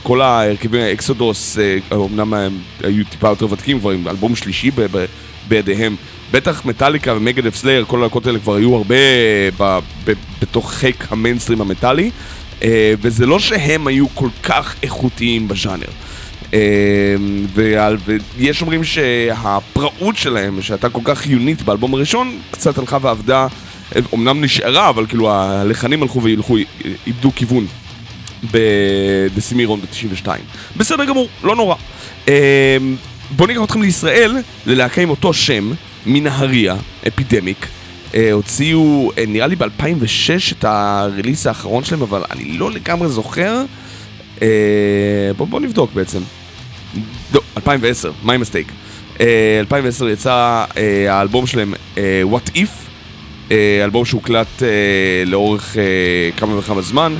כל 0.03 0.21
ההרכבים, 0.21 0.81
אקסודוס, 0.81 1.57
אמנם 1.93 2.33
הם 2.33 2.57
היו 2.83 3.05
טיפה 3.05 3.27
יותר 3.27 3.51
ותיקים 3.51 3.79
כבר 3.79 3.91
עם 3.91 4.07
אלבום 4.07 4.35
שלישי 4.35 4.71
בידיהם. 5.47 5.95
בטח 6.31 6.65
Metallica 6.65 7.13
ו 7.13 7.18
Megadeth 7.18 7.55
Slayer, 7.55 7.85
כל 7.87 7.99
הלהקות 7.99 8.27
האלה 8.27 8.39
כבר 8.39 8.55
היו 8.55 8.75
הרבה 8.75 8.95
ב, 9.57 9.79
ב, 10.05 10.13
בתוך 10.41 10.71
חיק 10.73 11.07
המיינסטרים 11.09 11.61
המטאלי. 11.61 12.11
אה, 12.63 12.93
וזה 13.01 13.25
לא 13.25 13.39
שהם 13.39 13.87
היו 13.87 14.05
כל 14.15 14.29
כך 14.43 14.75
איכותיים 14.83 15.47
בז'אנר. 15.47 15.87
אה, 16.53 17.15
ויש 18.37 18.61
אומרים 18.61 18.83
שהפראות 18.83 20.17
שלהם, 20.17 20.61
שהייתה 20.61 20.89
כל 20.89 21.01
כך 21.03 21.17
חיונית 21.17 21.61
באלבום 21.61 21.93
הראשון, 21.93 22.39
קצת 22.51 22.77
הלכה 22.77 22.97
ואבדה, 23.01 23.47
אמנם 24.13 24.41
נשארה, 24.43 24.89
אבל 24.89 25.05
כאילו 25.05 25.31
הלחנים 25.31 26.01
הלכו 26.01 26.23
וילכו, 26.23 26.57
איבדו 27.07 27.31
כיוון 27.35 27.67
בדסימירון 28.51 29.81
ב-92. 29.81 30.27
בסדר 30.77 31.05
גמור, 31.05 31.29
לא 31.43 31.55
נורא. 31.55 31.75
אה, 32.27 32.77
בואו 33.31 33.47
ניקח 33.47 33.63
אתכם 33.63 33.81
לישראל, 33.81 34.37
ללהקה 34.65 35.01
עם 35.01 35.09
אותו 35.09 35.33
שם, 35.33 35.71
מנהריה, 36.05 36.75
אפידמיק. 37.07 37.67
אה, 38.15 38.31
הוציאו, 38.31 39.11
אה, 39.17 39.23
נראה 39.27 39.47
לי 39.47 39.55
ב-2006 39.55 40.51
את 40.51 40.63
הריליס 40.63 41.47
האחרון 41.47 41.83
שלהם, 41.83 42.01
אבל 42.01 42.23
אני 42.31 42.57
לא 42.57 42.71
לגמרי 42.71 43.09
זוכר. 43.09 43.61
אה, 44.41 44.47
בואו 45.37 45.47
בוא 45.47 45.59
נבדוק 45.59 45.91
בעצם. 45.93 46.19
לא, 47.33 47.41
2010, 47.57 48.11
my 48.25 48.27
mistake. 48.27 48.71
2010 49.59 50.09
יצא 50.09 50.65
האלבום 51.09 51.47
שלהם, 51.47 51.73
What 52.33 52.57
If, 52.57 52.69
אלבום 53.83 54.05
שהוקלט 54.05 54.63
לאורך 55.25 55.75
כמה 56.37 56.57
וכמה 56.57 56.81
זמן. 56.81 57.15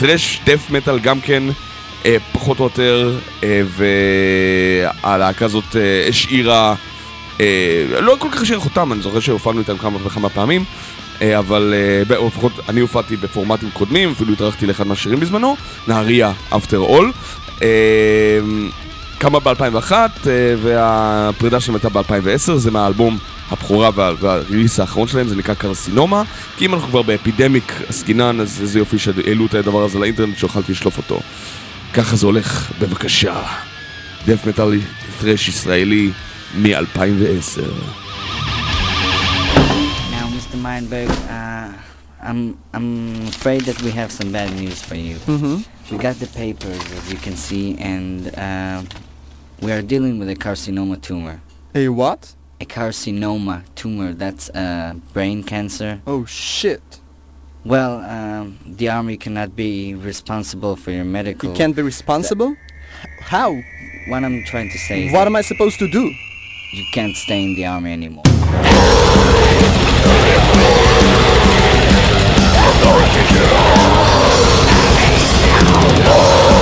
thrash 0.00 0.40
death 0.46 0.70
metal 0.70 0.98
גם 1.02 1.20
כן, 1.20 1.42
פחות 2.32 2.58
או 2.58 2.64
יותר, 2.64 3.18
אה, 3.42 3.60
והלהקה 5.02 5.44
הזאת 5.44 5.76
אה, 5.76 6.06
השאירה, 6.08 6.74
אה, 7.40 7.46
לא 8.00 8.16
כל 8.18 8.28
כך 8.32 8.42
השאירה 8.42 8.60
חותם, 8.62 8.92
אני 8.92 9.02
זוכר 9.02 9.20
שהופענו 9.20 9.58
איתם 9.60 9.78
כמה 9.78 9.98
וכמה 10.06 10.28
פעמים. 10.28 10.64
אה, 11.22 11.38
אבל 11.38 11.74
לפחות 12.26 12.52
אני 12.68 12.80
הופעתי 12.80 13.16
בפורמטים 13.16 13.70
קודמים, 13.72 14.10
אפילו 14.10 14.32
התארחתי 14.32 14.66
לאחד 14.66 14.86
מהשירים 14.86 15.20
בזמנו, 15.20 15.56
נהריה 15.88 16.32
All. 16.52 17.04
אה, 17.62 17.68
קמה 19.18 19.40
ב-2001 19.40 19.92
והפרידה 20.62 21.60
שלהם 21.60 21.74
הייתה 21.74 21.88
ב-2010, 21.88 22.54
זה 22.56 22.70
מהאלבום 22.70 23.18
הבכורה 23.50 23.90
וה- 23.94 24.12
והריליס 24.20 24.80
האחרון 24.80 25.08
שלהם, 25.08 25.28
זה 25.28 25.36
נקרא 25.36 25.54
קרסינומה. 25.54 26.22
כי 26.56 26.66
אם 26.66 26.74
אנחנו 26.74 26.88
כבר 26.88 27.02
באפידמיק 27.02 27.72
עסקינן, 27.88 28.40
אז 28.40 28.58
איזה 28.60 28.78
יופי 28.78 28.98
שהעלו 28.98 29.46
את 29.46 29.54
הדבר 29.54 29.84
הזה 29.84 29.98
לאינטרנט 29.98 30.38
שיכולתי 30.38 30.72
לשלוף 30.72 30.96
אותו. 30.98 31.20
ככה 31.94 32.16
זה 32.16 32.26
הולך, 32.26 32.70
בבקשה. 32.80 33.42
דף 34.25 34.45
מטאלי, 34.45 34.81
טרש 35.21 35.47
ישראלי 35.47 36.11
מ-2010. 36.55 37.61
Now, 40.11 40.27
Mr. 40.35 40.57
Meinberg, 40.65 41.09
uh, 41.29 41.71
I'm 42.21 42.57
I'm 42.73 43.27
afraid 43.27 43.61
that 43.61 43.81
we 43.81 43.91
have 43.91 44.11
some 44.11 44.31
bad 44.31 44.51
news 44.61 44.81
for 44.81 44.95
you. 44.95 45.15
Mm-hmm. 45.15 45.57
We 45.91 45.97
got 45.97 46.15
the 46.15 46.27
papers, 46.27 46.83
as 46.97 47.11
you 47.11 47.17
can 47.25 47.35
see, 47.35 47.77
and 47.77 48.35
uh, 48.35 48.83
we 49.61 49.71
are 49.71 49.81
dealing 49.81 50.19
with 50.19 50.29
a 50.29 50.35
carcinoma 50.35 51.01
tumor. 51.01 51.41
A 51.75 51.87
what? 51.89 52.21
A 52.61 52.65
carcinoma 52.65 53.63
tumor. 53.75 54.13
That's 54.13 54.49
uh, 54.49 54.95
brain 55.13 55.43
cancer. 55.43 56.01
Oh 56.05 56.25
shit. 56.25 56.99
Well, 57.65 57.93
um, 57.99 58.57
the 58.65 58.89
army 58.89 59.17
cannot 59.17 59.55
be 59.55 59.93
responsible 59.93 60.75
for 60.75 60.91
your 60.91 61.03
medical. 61.03 61.49
You 61.49 61.55
can't 61.55 61.75
be 61.75 61.81
responsible? 61.81 62.55
How? 63.21 63.61
What 64.06 64.22
I'm 64.22 64.44
trying 64.44 64.68
to 64.68 64.78
say 64.78 65.10
What 65.10 65.26
am 65.26 65.34
I 65.34 65.40
supposed 65.40 65.78
to 65.78 65.88
do? 65.88 66.14
You 66.72 66.84
can't 66.92 67.16
stay 67.16 67.42
in 67.42 67.54
the 67.54 67.64
army 67.64 67.92
anymore. 67.92 68.24
Authority 72.66 73.20
here! 76.12 76.53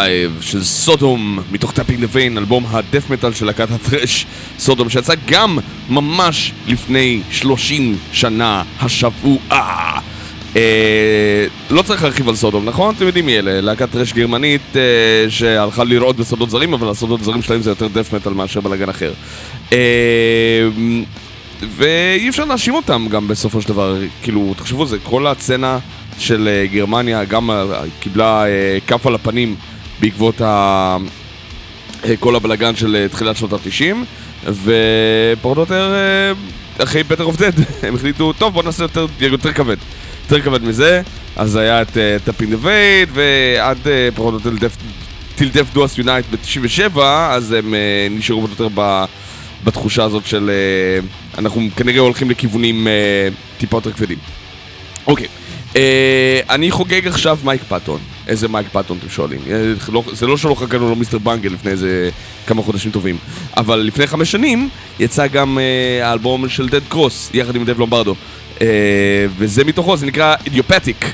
Alive 0.00 0.42
של 0.42 0.64
Sodom 0.64 1.38
מתוך 1.52 1.72
Tapping 1.72 2.00
the 2.00 2.14
Vein, 2.14 2.38
אלבום 2.38 2.64
ה 2.70 2.77
death 2.77 3.10
metal 3.10 3.32
של 3.32 3.46
להקת 3.46 3.70
ה 3.70 3.78
thrash 3.78 4.26
Sodom 4.58 4.88
שיצא 4.88 5.14
גם 5.26 5.58
ממש 5.88 6.52
לפני 6.66 7.20
30 7.30 7.96
שנה 8.12 8.62
השבוע. 8.80 9.38
אה, 10.56 11.46
לא 11.70 11.82
צריך 11.82 12.02
להרחיב 12.02 12.28
על 12.28 12.36
Sodom, 12.36 12.64
נכון? 12.64 12.94
אתם 12.94 13.06
יודעים 13.06 13.26
מי 13.26 13.38
אלה, 13.38 13.60
להקת 13.60 13.90
thrash 13.90 14.12
גרמנית 14.12 14.76
אה, 14.76 15.30
שהלכה 15.30 15.84
לרעות 15.84 16.16
בשדות 16.16 16.50
זרים, 16.50 16.74
אבל 16.74 16.88
השדות 16.88 17.24
זרים 17.24 17.42
שלהם 17.42 17.62
זה 17.62 17.70
יותר 17.70 17.88
death 17.88 18.14
metal 18.14 18.32
מאשר 18.32 18.60
בלאגן 18.60 18.88
אחר. 18.88 19.12
אה, 19.72 20.68
ואי 21.76 22.28
אפשר 22.28 22.44
להאשים 22.44 22.74
אותם 22.74 23.06
גם 23.10 23.28
בסופו 23.28 23.62
של 23.62 23.68
דבר, 23.68 23.96
כאילו, 24.22 24.54
תחשבו, 24.56 24.86
זה 24.86 24.96
כל 25.02 25.26
הסצנה 25.26 25.78
של 26.18 26.48
אה, 26.48 26.66
גרמניה 26.66 27.24
גם 27.24 27.50
קיבלה 28.00 28.46
אה, 28.46 28.78
כף 28.86 29.06
על 29.06 29.14
הפנים 29.14 29.56
בעקבות 30.00 30.40
ה... 30.40 30.96
אה, 32.04 32.16
כל 32.16 32.36
הבלגן 32.36 32.76
של 32.76 32.96
אה, 32.96 33.08
תחילת 33.08 33.36
שנות 33.36 33.52
ה-90 33.52 33.96
ופחות 34.44 35.56
או 35.56 35.62
יותר 35.62 35.94
אה, 35.94 36.84
אחרי 36.84 37.04
Better 37.04 37.24
Off 37.24 37.36
Dead 37.36 37.52
הם 37.82 37.94
החליטו, 37.94 38.32
טוב 38.32 38.52
בוא 38.54 38.62
נעשה 38.62 38.84
יותר, 38.84 39.06
יותר 39.20 39.52
כבד 39.52 39.76
יותר 40.22 40.40
כבד 40.40 40.62
מזה 40.62 41.02
אז 41.36 41.56
היה 41.56 41.82
את 41.82 41.96
Tapping 42.24 42.50
the 42.50 42.75
Vein 42.75 43.08
ועד 43.12 43.78
אה, 43.86 44.08
פחות 44.14 44.34
או 44.46 44.50
יותר 44.52 44.76
'Til 45.34 45.48
Death 45.48 45.72
Do 45.72 45.85
Us 45.85 45.98
Unite 45.98 46.26
ב-97 46.30 47.00
אז 47.30 47.52
הם 47.52 47.74
אה, 47.74 48.06
נשארו 48.10 48.40
יותר 48.40 48.68
ב... 48.74 49.04
בתחושה 49.64 50.04
הזאת 50.04 50.26
של 50.26 50.50
אה, 50.50 51.06
אנחנו 51.38 51.68
כנראה 51.76 52.00
הולכים 52.00 52.30
לכיוונים 52.30 52.88
אה, 52.88 53.28
טיפה 53.58 53.76
יותר 53.76 53.92
כבדים. 53.92 54.18
אוקיי, 55.06 55.26
אה, 55.76 56.40
אני 56.50 56.70
חוגג 56.70 57.06
עכשיו 57.06 57.38
מייק 57.44 57.62
פאטון. 57.68 58.00
איזה 58.30 58.48
מייק 58.48 58.66
פאטון 58.72 58.98
אתם 58.98 59.08
שואלים? 59.08 59.40
אה, 59.50 59.72
לא- 59.92 60.04
זה 60.12 60.26
לא 60.26 60.36
שלא 60.36 60.54
חגגנו 60.54 60.88
לו 60.88 60.96
Mr. 60.96 61.18
Bungle 61.18 61.50
לפני 61.52 61.70
איזה 61.70 62.10
כמה 62.46 62.62
חודשים 62.62 62.90
טובים. 62.90 63.16
אבל 63.56 63.76
לפני 63.78 64.06
חמש 64.06 64.32
שנים 64.32 64.68
יצא 65.00 65.26
גם 65.26 65.58
אה, 65.58 66.08
האלבום 66.08 66.48
של 66.48 66.68
Dead 66.68 66.84
Cross, 66.88 67.30
יחד 67.34 67.56
עם 67.56 67.64
דייב 67.64 67.78
לומברדו. 67.78 68.14
אה, 68.60 68.66
וזה 69.38 69.64
מתוכו, 69.64 69.96
זה 69.96 70.06
נקרא 70.06 70.34
Idiopathic. 70.46 71.06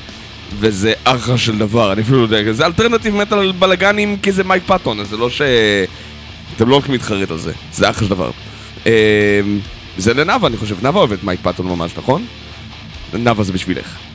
וזה 0.59 0.93
אחלה 1.03 1.37
של 1.37 1.57
דבר, 1.57 1.93
אני 1.93 2.01
אפילו 2.01 2.17
לא 2.17 2.35
יודע, 2.35 2.53
זה 2.53 2.65
alternative 2.65 3.15
metal 3.15 3.51
בלאגנים 3.51 4.17
כי 4.17 4.31
זה 4.31 4.43
מייק 4.43 4.63
פאטון, 4.65 4.99
אז 4.99 5.09
זה 5.09 5.17
לא 5.17 5.29
ש... 5.29 5.41
אתם 6.55 6.69
לא 6.69 6.73
הולכים 6.73 6.91
להתחרט 6.91 7.31
על 7.31 7.37
זה, 7.37 7.51
זה 7.73 7.89
אחלה 7.89 8.07
של 8.07 8.09
דבר. 8.09 8.31
זה 9.97 10.13
לנאווה, 10.13 10.47
אני 10.47 10.57
חושב, 10.57 10.75
נאווה 10.81 10.99
אוהבת 10.99 11.23
מייק 11.23 11.39
פאטון 11.43 11.67
ממש, 11.67 11.91
נכון? 11.97 12.25
נאווה 13.13 13.43
זה 13.43 13.53
בשבילך. 13.53 14.06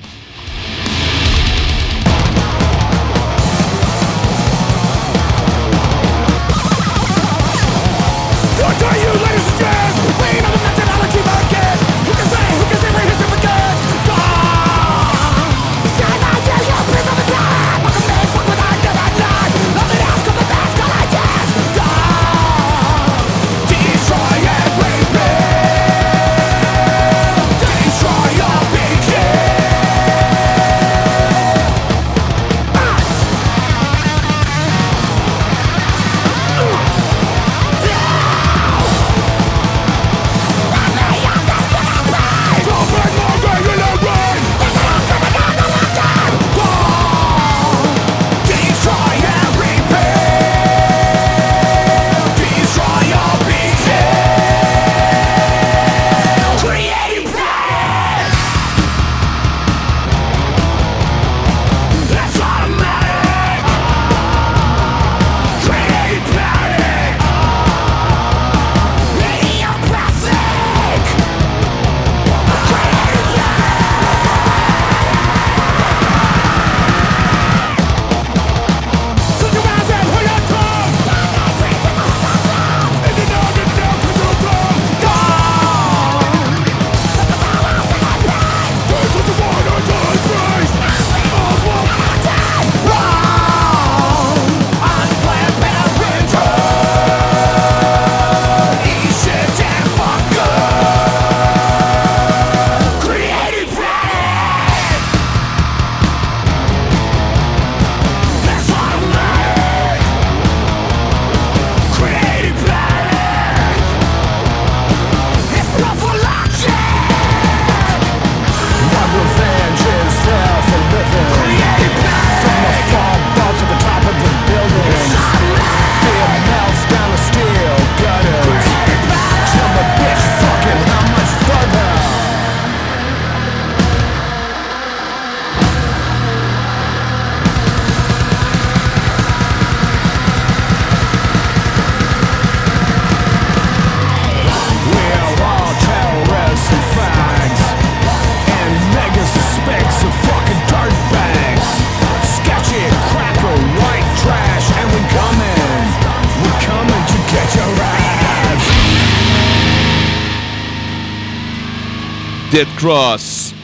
Dead 162.53 162.80
Cross. 162.80 163.55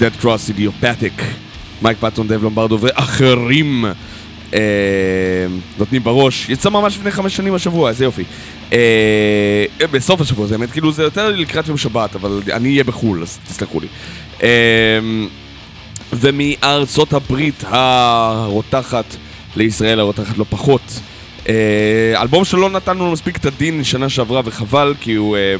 Dead 0.00 0.24
Cross 0.24 0.48
אידיופתיק. 0.48 1.22
מייק 1.82 1.98
פטון, 2.00 2.28
דב 2.28 2.42
לומברדו 2.42 2.78
ואחרים 2.80 3.84
אה, 4.54 4.60
נותנים 5.78 6.04
בראש. 6.04 6.48
יצא 6.48 6.70
ממש 6.70 6.96
לפני 6.96 7.10
חמש 7.10 7.36
שנים 7.36 7.54
השבוע, 7.54 7.88
איזה 7.88 8.04
יופי. 8.04 8.24
אה, 8.72 9.64
בסוף 9.90 10.20
השבוע, 10.20 10.46
זה 10.46 10.58
באמת, 10.58 10.70
כאילו 10.70 10.92
זה 10.92 11.02
יותר 11.02 11.28
לקראת 11.28 11.68
יום 11.68 11.76
שבת, 11.76 12.14
אבל 12.14 12.42
אני 12.52 12.68
אהיה 12.68 12.84
בחו"ל, 12.84 13.22
אז 13.22 13.38
תסלחו 13.48 13.80
לי. 13.80 13.86
אה, 14.42 14.98
ומארצות 16.12 17.12
הברית 17.12 17.64
הרותחת 17.66 19.16
לישראל 19.56 20.00
הרותחת 20.00 20.38
לא 20.38 20.44
פחות. 20.50 21.00
אה, 21.50 22.22
אלבום 22.22 22.44
שלא 22.44 22.70
נתנו 22.70 23.12
מספיק 23.12 23.36
את 23.36 23.46
הדין 23.46 23.84
שנה 23.84 24.08
שעברה 24.08 24.40
וחבל 24.44 24.94
כי 25.00 25.14
הוא, 25.14 25.36
אה, 25.36 25.54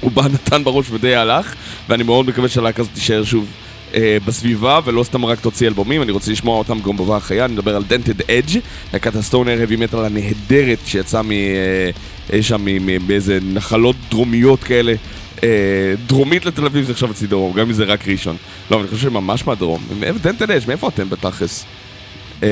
הוא 0.00 0.10
בא 0.10 0.22
נתן 0.34 0.64
בראש 0.64 0.86
ודי 0.90 1.14
הלך 1.14 1.54
ואני 1.88 2.02
מאוד 2.02 2.26
מקווה 2.26 2.48
שהלהקה 2.48 2.82
הזאת 2.82 2.94
תישאר 2.94 3.24
שוב 3.24 3.46
אה, 3.94 4.16
בסביבה 4.24 4.80
ולא 4.84 5.02
סתם 5.02 5.24
רק 5.24 5.40
תוציא 5.40 5.68
אלבומים, 5.68 6.02
אני 6.02 6.12
רוצה 6.12 6.30
לשמוע 6.30 6.58
אותם 6.58 6.78
גם 6.80 6.96
בבוא 6.96 7.16
החיה, 7.16 7.44
אני 7.44 7.52
מדבר 7.52 7.76
על 7.76 7.82
דנטד 7.84 8.30
אדג', 8.30 8.58
להקת 8.92 9.16
הסטונר 9.16 9.64
heavy 9.64 9.92
metal 9.92 9.98
הנהדרת 9.98 10.78
שיצאה 10.86 11.22
מ... 11.22 11.30
אה, 12.32 12.42
שם 12.42 12.60
מ- 12.64 12.86
מ- 12.86 13.06
באיזה 13.06 13.38
נחלות 13.42 13.96
דרומיות 14.10 14.64
כאלה 14.64 14.94
אה, 15.42 15.48
דרומית 16.06 16.46
לתל 16.46 16.64
אביב 16.64 16.84
זה 16.84 16.92
עכשיו 16.92 17.10
אצלי 17.10 17.26
דרום, 17.26 17.52
גם 17.52 17.66
אם 17.66 17.72
זה 17.72 17.84
רק 17.84 18.08
ראשון. 18.08 18.36
לא, 18.70 18.80
אני 18.80 18.88
חושב 18.88 19.02
שממש 19.02 19.46
מהדרום. 19.46 19.82
דנטד 20.22 20.50
אדג', 20.50 20.68
מאיפה 20.68 20.88
אתם 20.88 21.10
בתכלס? 21.10 21.64
אה, 22.42 22.48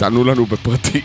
תענו 0.00 0.24
לנו 0.24 0.46
בפרטי. 0.46 1.00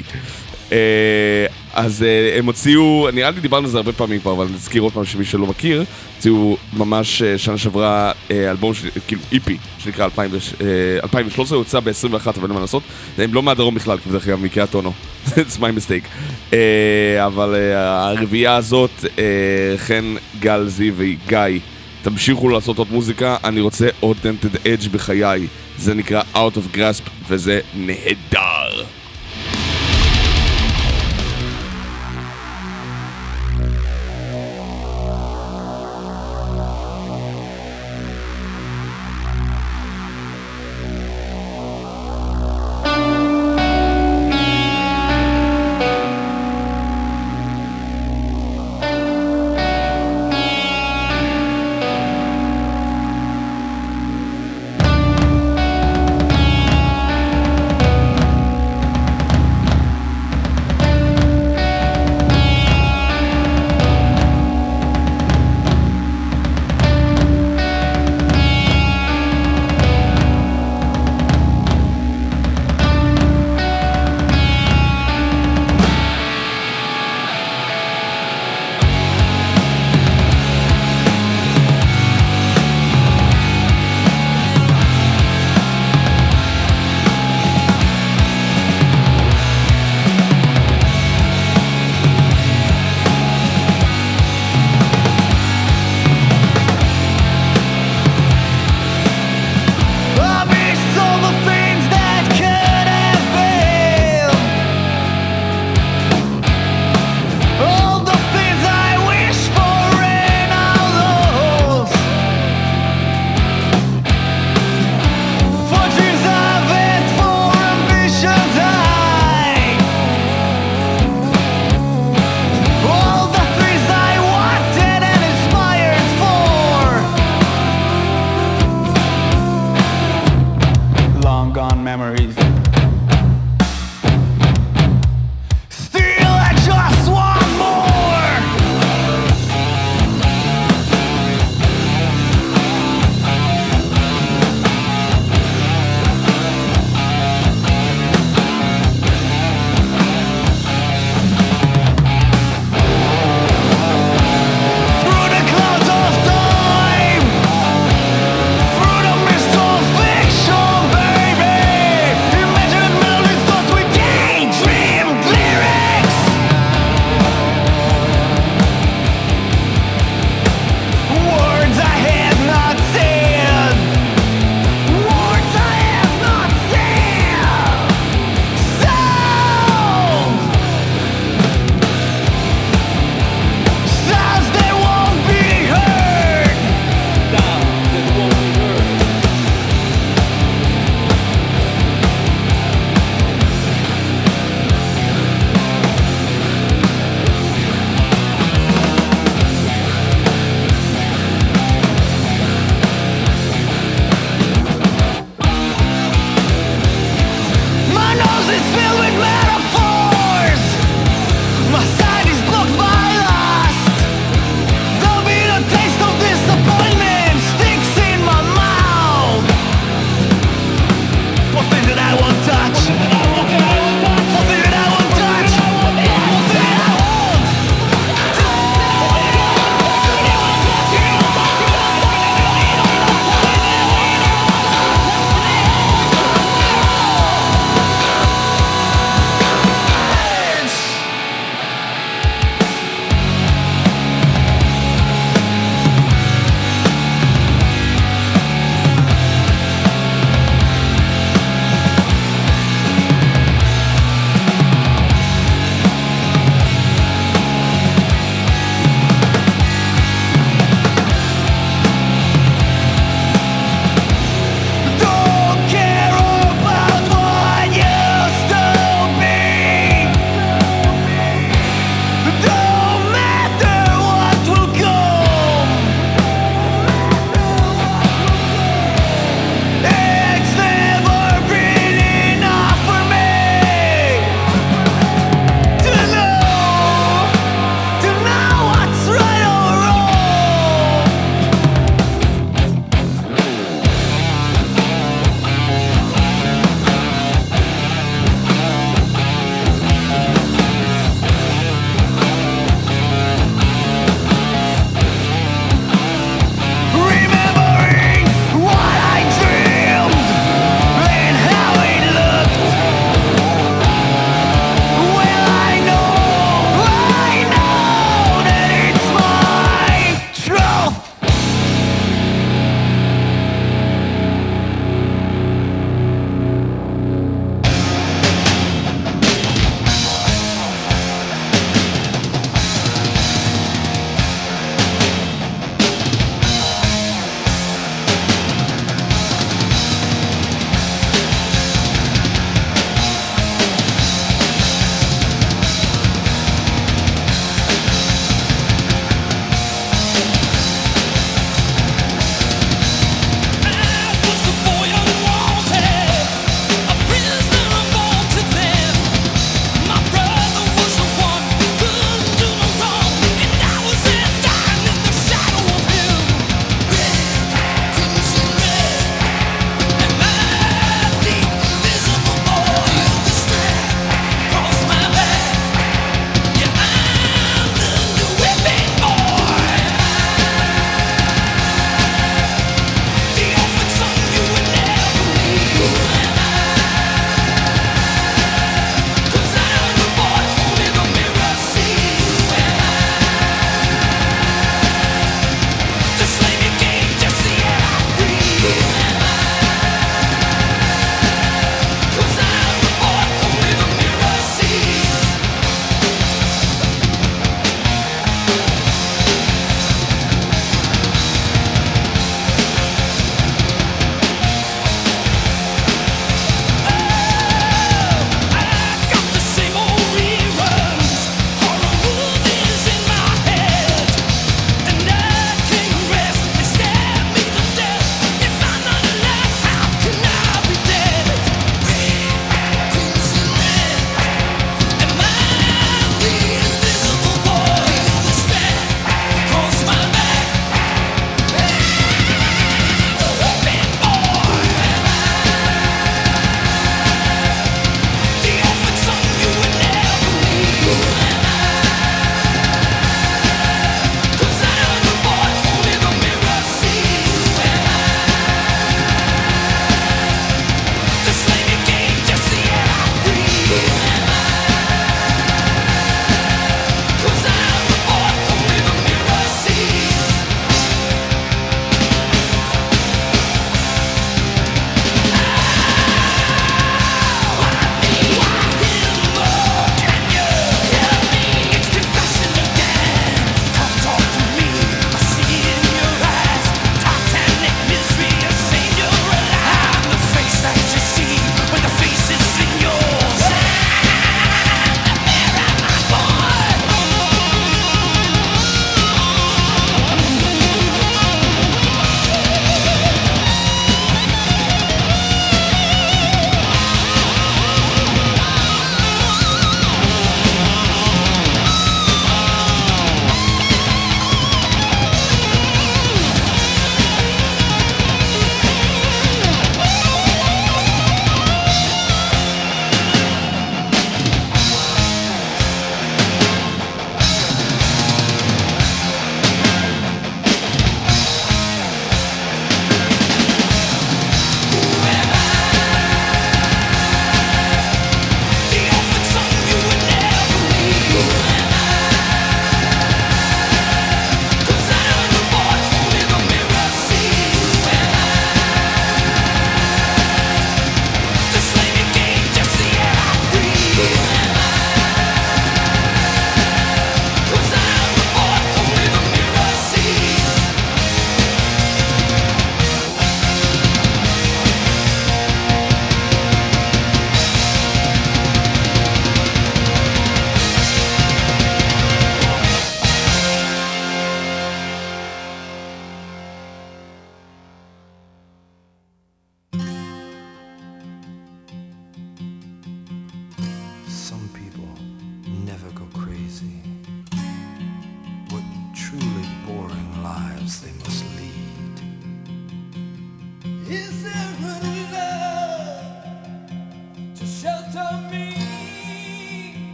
אה, 0.71 1.45
אז 1.73 2.03
אה, 2.03 2.37
הם 2.39 2.45
הוציאו, 2.45 3.07
נראה 3.13 3.29
לי 3.31 3.39
דיברנו 3.41 3.65
על 3.65 3.71
זה 3.71 3.77
הרבה 3.77 3.93
פעמים 3.93 4.19
כבר, 4.19 4.31
אבל 4.33 4.47
נזכיר 4.53 4.81
עוד 4.81 4.93
פעם 4.93 5.05
שמי 5.05 5.25
שלא 5.25 5.45
מכיר, 5.47 5.83
הוציאו 6.15 6.57
ממש 6.73 7.21
אה, 7.21 7.37
שנה 7.37 7.57
שעברה 7.57 8.11
אלבום, 8.31 8.73
של- 8.73 8.89
כאילו 9.07 9.21
איפי, 9.31 9.57
שנקרא 9.77 10.05
2000 10.05 10.31
אה, 10.33 10.37
2013, 11.03 11.57
הוא 11.57 11.63
יוצא 11.65 11.79
ב-21, 11.79 12.27
אבל 12.27 12.43
אין 12.43 12.51
מה 12.53 12.59
לעשות. 12.59 12.83
הם 13.17 13.33
לא 13.33 13.43
מהדרום 13.43 13.75
בכלל, 13.75 13.97
כי 13.97 14.09
בדרך 14.09 14.25
כלל 14.25 14.35
מקריית 14.35 14.75
אונו. 14.75 14.91
It's 15.27 15.57
my 15.59 15.77
mistake. 15.77 16.07
אבל 17.25 17.55
הרביעייה 17.75 18.55
הזאת, 18.55 19.05
חן, 19.77 20.15
גל, 20.39 20.67
זיו 20.67 20.93
וגיא, 20.97 21.39
תמשיכו 22.01 22.49
לעשות 22.49 22.77
עוד 22.77 22.87
מוזיקה, 22.91 23.37
אני 23.43 23.61
רוצה 23.61 23.87
עוד 23.99 24.17
דנטד 24.23 24.55
אדג' 24.67 24.87
בחיי. 24.91 25.47
זה 25.77 25.93
נקרא 25.93 26.21
Out 26.33 26.57
of 26.57 26.77
Grasp, 26.77 27.09
וזה 27.27 27.59
נהדר. 27.75 28.85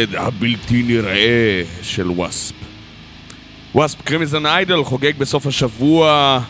הילד 0.00 0.14
הבלתי 0.14 0.82
נראה 0.82 1.62
של 1.82 2.10
וואספ. 2.10 2.54
וואספ 3.74 4.02
קרימזון 4.02 4.46
איידל 4.46 4.84
חוגג 4.84 5.12
בסוף 5.18 5.46
השבוע 5.46 6.40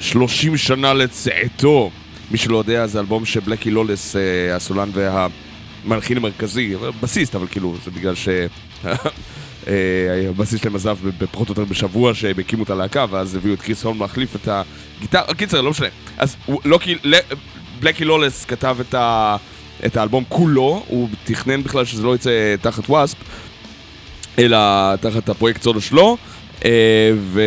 30 0.00 0.56
שנה 0.56 0.94
לצאתו. 0.94 1.90
מי 2.30 2.38
שלא 2.38 2.56
יודע, 2.56 2.86
זה 2.86 3.00
אלבום 3.00 3.24
שבלקי 3.24 3.70
לולס, 3.70 4.16
אה, 4.16 4.56
הסולן 4.56 4.90
והמלחין 4.92 6.16
המרכזי, 6.16 6.74
בסיסט, 7.00 7.34
אבל 7.34 7.46
כאילו, 7.46 7.76
זה 7.84 7.90
בגלל 7.90 8.14
ש... 8.14 8.28
אה, 9.68 10.28
הבסיסט 10.28 10.62
שלהם 10.62 10.76
עזב 10.76 10.98
בפחות 11.18 11.48
או 11.48 11.52
יותר 11.52 11.64
בשבוע 11.64 12.14
שהם 12.14 12.38
הקימו 12.38 12.62
את 12.62 12.70
הלהקה, 12.70 13.06
ואז 13.10 13.34
הביאו 13.34 13.54
את 13.54 13.62
קריס 13.62 13.84
הולם 13.84 14.00
להחליף 14.00 14.36
את 14.36 14.48
הגיטרה. 14.48 15.34
קיצר, 15.34 15.60
לא 15.60 15.70
משנה. 15.70 15.88
אז 16.18 16.36
בלקי 17.80 18.04
לולס 18.04 18.44
כתב 18.44 18.76
את, 18.80 18.94
ה, 18.94 19.36
את 19.86 19.96
האלבום 19.96 20.24
כולו, 20.28 20.82
הוא 20.88 21.08
תכנן 21.24 21.62
בכלל 21.62 21.84
שזה 21.84 22.02
לא 22.02 22.14
יצא 22.14 22.54
תחת 22.60 22.90
W.A.S.P., 22.90 23.16
אלא 24.38 24.58
תחת 24.96 25.28
הפרויקט 25.28 25.62
סולו 25.62 25.80
שלו, 25.80 26.16
אה, 26.64 27.10
ו... 27.16 27.42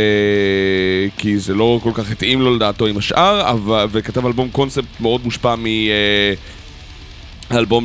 כי 1.17 1.39
זה 1.39 1.53
לא 1.53 1.79
כל 1.84 1.91
כך 1.93 2.11
התאים 2.11 2.41
לו 2.41 2.55
לדעתו 2.55 2.86
עם 2.86 2.97
השאר. 2.97 3.55
וכתב 3.91 4.25
אלבום 4.25 4.49
קונספט 4.49 4.99
מאוד 4.99 5.21
מושפע 5.23 5.55
מ... 5.55 5.65
אה, 5.65 6.34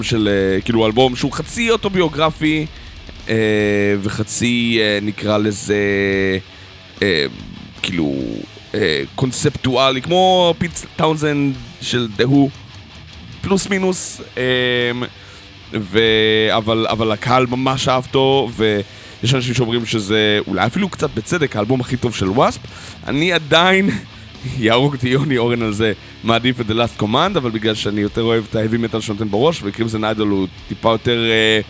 של, 0.03 0.28
אה, 0.28 0.61
כאילו 0.61 0.86
אלבום 0.86 1.16
שהוא 1.16 1.32
חצי 1.32 1.70
אוטוביוגרפי 1.70 2.66
וחצי 4.03 4.80
נקרא 5.03 5.38
לזה 5.38 5.76
כאילו 7.82 8.14
קונספטואלי, 9.14 10.03
כמו 10.03 10.55
Pete 10.59 10.72
Townshend 10.97 11.55
של 11.80 12.09
דהו, 12.16 12.51
פלוס 13.47 13.68
מינוס, 13.68 14.20
אה, 14.38 14.42
ו... 15.72 15.99
אבל, 16.57 16.86
אבל 16.90 17.12
הקהל 17.12 17.47
ממש 17.47 17.88
אהב 17.88 18.05
אותו, 18.07 18.51
ויש 18.57 19.34
אנשים 19.34 19.55
שאומרים 19.55 19.86
שזה 19.86 20.38
אולי 20.47 20.66
אפילו 20.66 20.88
קצת 20.88 21.11
בצדק 21.14 21.57
האלבום 21.57 21.80
הכי 21.80 21.97
טוב 21.97 22.14
של 22.14 22.28
וואספ. 22.28 22.61
אני 23.07 23.32
עדיין, 23.32 23.90
יהרוג 24.59 24.94
אותי 24.94 25.09
יוני 25.09 25.38
אורן 25.38 25.62
על 25.62 25.72
זה, 25.72 25.92
מעדיף 26.24 26.61
את 26.61 26.66
The 26.66 26.72
Last 26.72 27.03
Command, 27.03 27.36
אבל 27.36 27.51
בגלל 27.51 27.74
שאני 27.74 28.01
יותר 28.01 28.22
אוהב 28.22 28.44
את 28.51 28.57
ההאבי 28.57 28.76
מטאל 28.76 29.01
שנותן 29.01 29.30
בראש, 29.30 29.61
וקרימזן 29.62 30.05
איידול 30.05 30.28
הוא 30.28 30.47
טיפה 30.68 30.90
יותר... 30.90 31.24
אה, 31.30 31.61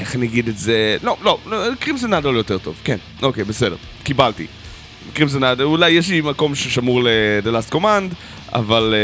איך 0.00 0.16
אני 0.16 0.26
אגיד 0.26 0.48
את 0.48 0.58
זה? 0.58 0.96
לא, 1.02 1.16
לא, 1.22 1.38
לא, 1.46 1.56
קרימזן 1.80 2.14
איידול 2.14 2.36
יותר 2.36 2.58
טוב, 2.58 2.80
כן, 2.84 2.96
אוקיי, 3.22 3.44
בסדר, 3.44 3.76
קיבלתי. 4.02 4.46
קרימזן 5.12 5.44
איידול, 5.44 5.66
אולי 5.66 5.90
יש 5.90 6.10
לי 6.10 6.20
מקום 6.20 6.54
ששמור 6.54 7.02
ל-The 7.02 7.48
Last 7.48 7.74
Command, 7.74 8.14
אבל 8.52 8.94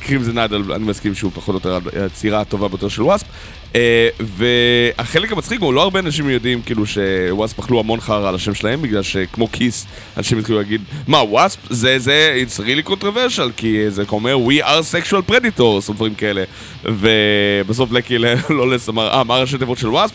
קרימזן 0.00 0.38
איידול, 0.38 0.72
אני 0.72 0.84
מסכים 0.84 1.14
שהוא 1.14 1.32
פחות 1.34 1.64
או 1.64 1.70
יותר 1.70 2.00
היצירה 2.00 2.40
הטובה 2.40 2.68
ביותר 2.68 2.88
של 2.88 3.02
וואספ. 3.02 3.26
Uh, 3.72 3.76
והחלק 4.20 5.32
המצחיק 5.32 5.60
הוא, 5.60 5.74
לא 5.74 5.82
הרבה 5.82 5.98
אנשים 5.98 6.28
יודעים 6.28 6.62
כאילו 6.62 6.86
שוואספ 6.86 7.58
אכלו 7.58 7.80
המון 7.80 8.00
חרא 8.00 8.28
על 8.28 8.34
השם 8.34 8.54
שלהם, 8.54 8.82
בגלל 8.82 9.02
שכמו 9.02 9.52
כיס, 9.52 9.86
אנשים 10.16 10.38
התחילו 10.38 10.58
להגיד, 10.58 10.80
מה 11.06 11.18
וואספ? 11.18 11.58
זה, 11.70 11.98
זה, 11.98 12.44
it's 12.46 12.60
really 12.60 12.88
controversial, 12.90 13.52
כי 13.56 13.90
זה 13.90 14.02
אומר 14.12 14.36
We 14.48 14.64
are 14.64 14.82
sexual 14.92 15.30
predators, 15.30 15.88
או 15.88 15.94
דברים 15.94 16.14
כאלה. 16.14 16.44
ובסוף 16.84 17.90
בלקי 17.90 18.18
לולס 18.50 18.88
אמר, 18.90 19.10
אה, 19.10 19.24
מה 19.24 19.38
ראשי 19.38 19.58
תיבות 19.58 19.78
של 19.78 19.88
וואספ? 19.88 20.14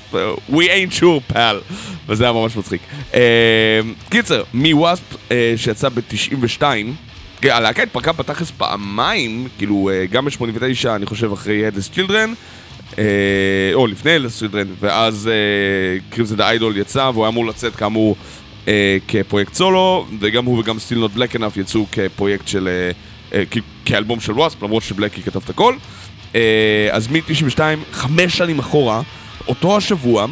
We 0.49 0.53
ain't 0.53 0.99
sure, 0.99 1.33
pal. 1.33 1.73
וזה 2.07 2.23
היה 2.23 2.33
ממש 2.33 2.55
מצחיק. 2.55 2.81
Uh, 3.11 3.15
קיצר, 4.09 4.43
מוואספ, 4.53 5.03
שיצא 5.55 5.89
ב-92, 5.89 6.59
כן, 6.59 6.87
הלהקה 7.51 7.83
התפרקה 7.83 8.11
בתכלס 8.11 8.51
פעמיים, 8.51 9.47
כאילו, 9.57 9.89
אה, 9.93 10.05
גם 10.05 10.25
ב-89, 10.25 10.89
אני 10.95 11.05
חושב, 11.05 11.31
אחרי 11.31 11.69
Headless 11.69 11.97
Children, 11.97 12.29
אה, 12.97 13.03
או 13.73 13.87
לפני 13.87 14.17
Headless 14.17 14.43
Children, 14.43 14.67
ואז 14.79 15.29
קרימזד 16.09 16.41
האיידול 16.41 16.77
יצא, 16.77 17.11
והוא 17.13 17.23
היה 17.23 17.29
אמור 17.29 17.45
לצאת 17.45 17.75
כאמור 17.75 18.15
אה, 18.67 18.97
כפרויקט 19.07 19.53
סולו, 19.53 20.05
וגם 20.19 20.45
הוא 20.45 20.59
וגם 20.59 20.77
Still 20.77 20.97
Not 20.97 21.17
Black 21.17 21.35
Enough 21.35 21.59
יצאו 21.59 21.85
כפרויקט 21.91 22.47
של, 22.47 22.67
אה, 22.67 22.91
אה, 23.37 23.43
כאלבום 23.85 24.19
של 24.19 24.31
וואספ, 24.31 24.63
למרות 24.63 24.83
שבלקי 24.83 25.21
כתב 25.21 25.39
את 25.43 25.49
הכל. 25.49 25.75
אה, 26.35 26.87
אז 26.91 27.07
מ-92, 27.07 27.59
חמש 27.91 28.37
שנים 28.37 28.59
אחורה, 28.59 29.01
אותו 29.47 29.77
השבוע, 29.77 30.25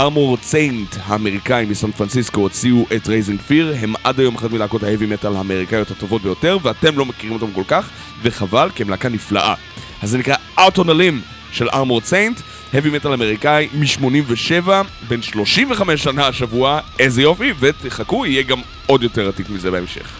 Armored 0.00 0.36
Saint 0.42 0.96
האמריקאים 1.02 1.70
מסן 1.70 1.90
פרנסיסקו 1.90 2.40
הוציאו 2.40 2.86
את 2.96 3.08
Raising 3.08 3.40
Fear, 3.40 3.74
הם 3.80 3.94
עד 4.04 4.20
היום 4.20 4.34
אחת 4.34 4.50
מלהקות 4.50 4.82
ההאבי 4.82 5.06
מטאל 5.06 5.36
האמריקאיות 5.36 5.90
הטובות 5.90 6.22
ביותר, 6.22 6.58
ואתם 6.62 6.98
לא 6.98 7.06
מכירים 7.06 7.34
אותם 7.34 7.52
כל 7.52 7.62
כך, 7.68 7.90
וחבל, 8.22 8.68
כי 8.74 8.82
הם 8.82 8.90
להקה 8.90 9.08
נפלאה. 9.08 9.54
אז 10.02 10.10
זה 10.10 10.18
נקרא 10.18 10.34
Out 10.58 10.76
on 10.76 10.84
a 10.84 10.92
Limb 10.92 11.52
של 11.52 11.68
Armored 11.68 12.00
Saint, 12.00 12.40
האבי 12.72 12.90
מטאל 12.90 13.12
אמריקאי 13.12 13.68
מ-87, 13.74 14.68
בן 15.08 15.22
35 15.22 16.02
שנה 16.02 16.26
השבוע, 16.26 16.80
איזה 16.98 17.22
יופי, 17.22 17.52
ותחכו, 17.58 18.26
יהיה 18.26 18.42
גם 18.42 18.60
עוד 18.86 19.02
יותר 19.02 19.28
עתיק 19.28 19.50
מזה 19.50 19.70
בהמשך. 19.70 20.19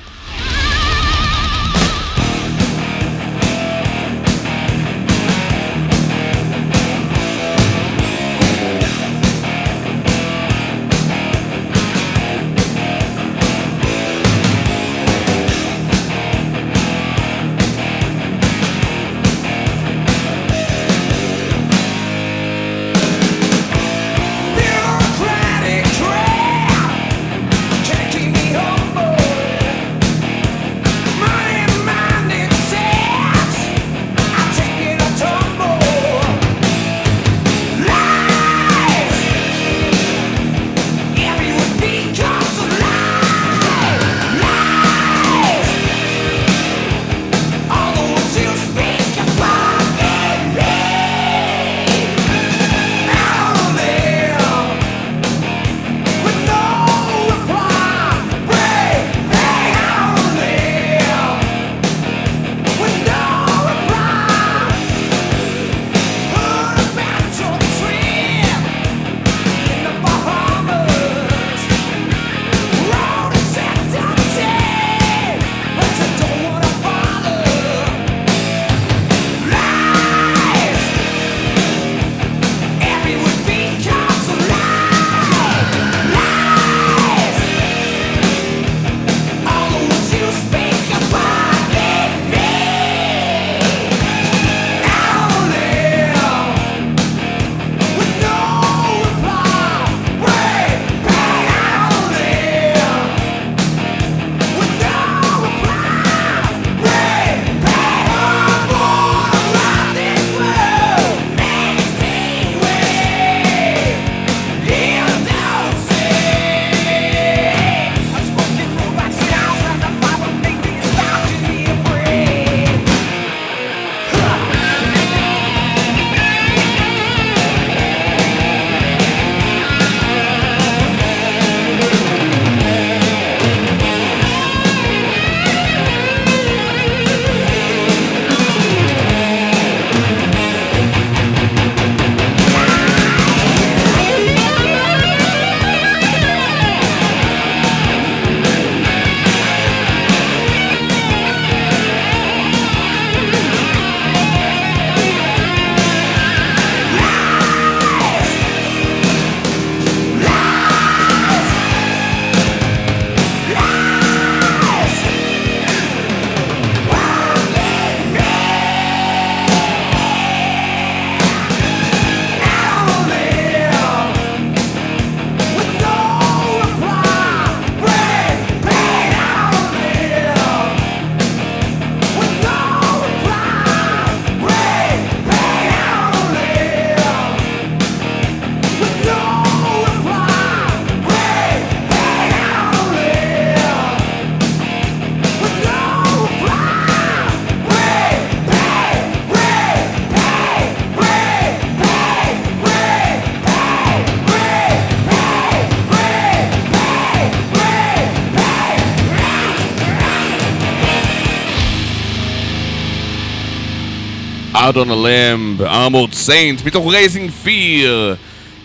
Out 214.71 214.77
on 214.77 214.91
a 214.91 214.95
Limb, 214.95 215.61
Armored 215.66 216.14
Saint, 216.27 216.66
מתוך 216.66 216.93
Raising 216.93 217.30
Fear. 217.30 218.16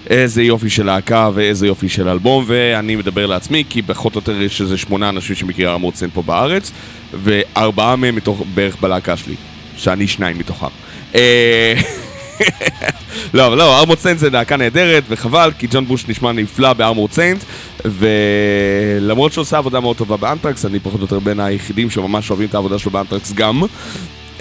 איזה 0.09 0.43
יופי 0.43 0.69
של 0.69 0.85
להקה 0.85 1.29
ואיזה 1.33 1.67
יופי 1.67 1.89
של 1.89 2.09
אלבום, 2.09 2.43
ואני 2.47 2.95
מדבר 2.95 3.25
לעצמי, 3.25 3.63
כי 3.69 3.81
פחות 3.81 4.15
או 4.15 4.19
יותר 4.19 4.41
יש 4.41 4.61
איזה 4.61 4.77
שמונה 4.77 5.09
אנשים 5.09 5.35
שמכירים 5.35 5.71
Armored 5.71 5.95
Saint 5.95 6.13
פה 6.13 6.21
בארץ, 6.21 6.71
וארבעה 7.13 7.95
מהם 7.95 8.15
מתוך, 8.15 8.43
בערך 8.53 8.77
בלהקה 8.81 9.17
שלי, 9.17 9.35
שאני 9.77 10.07
שניים 10.07 10.37
מתוכם. 10.37 10.67
אה, 11.15 11.73
לא, 13.33 13.47
אבל 13.47 13.57
לא, 13.57 13.79
Armored 13.79 13.99
Saint 13.99 14.19
זה 14.19 14.29
להקה 14.29 14.57
נהדרת, 14.57 15.03
וחבל, 15.09 15.51
כי 15.59 15.67
ג'ון 15.71 15.85
בוש 15.85 16.07
נשמע 16.07 16.31
נפלא 16.31 16.73
ב 16.73 16.78
Armored 16.78 17.11
Saint, 17.11 17.43
ולמרות 17.85 19.33
שהוא 19.33 19.41
עושה 19.41 19.57
עבודה 19.57 19.79
מאוד 19.79 19.97
טובה 19.97 20.17
באנטרקס, 20.17 20.65
אני 20.65 20.79
פחות 20.79 20.99
או 20.99 21.05
יותר 21.05 21.19
בין 21.19 21.39
היחידים 21.39 21.89
שממש 21.89 22.29
אוהבים 22.29 22.47
את 22.47 22.55
העבודה 22.55 22.79
שלו 22.79 22.91
באנטרקס 22.91 23.33
גם. 23.33 23.63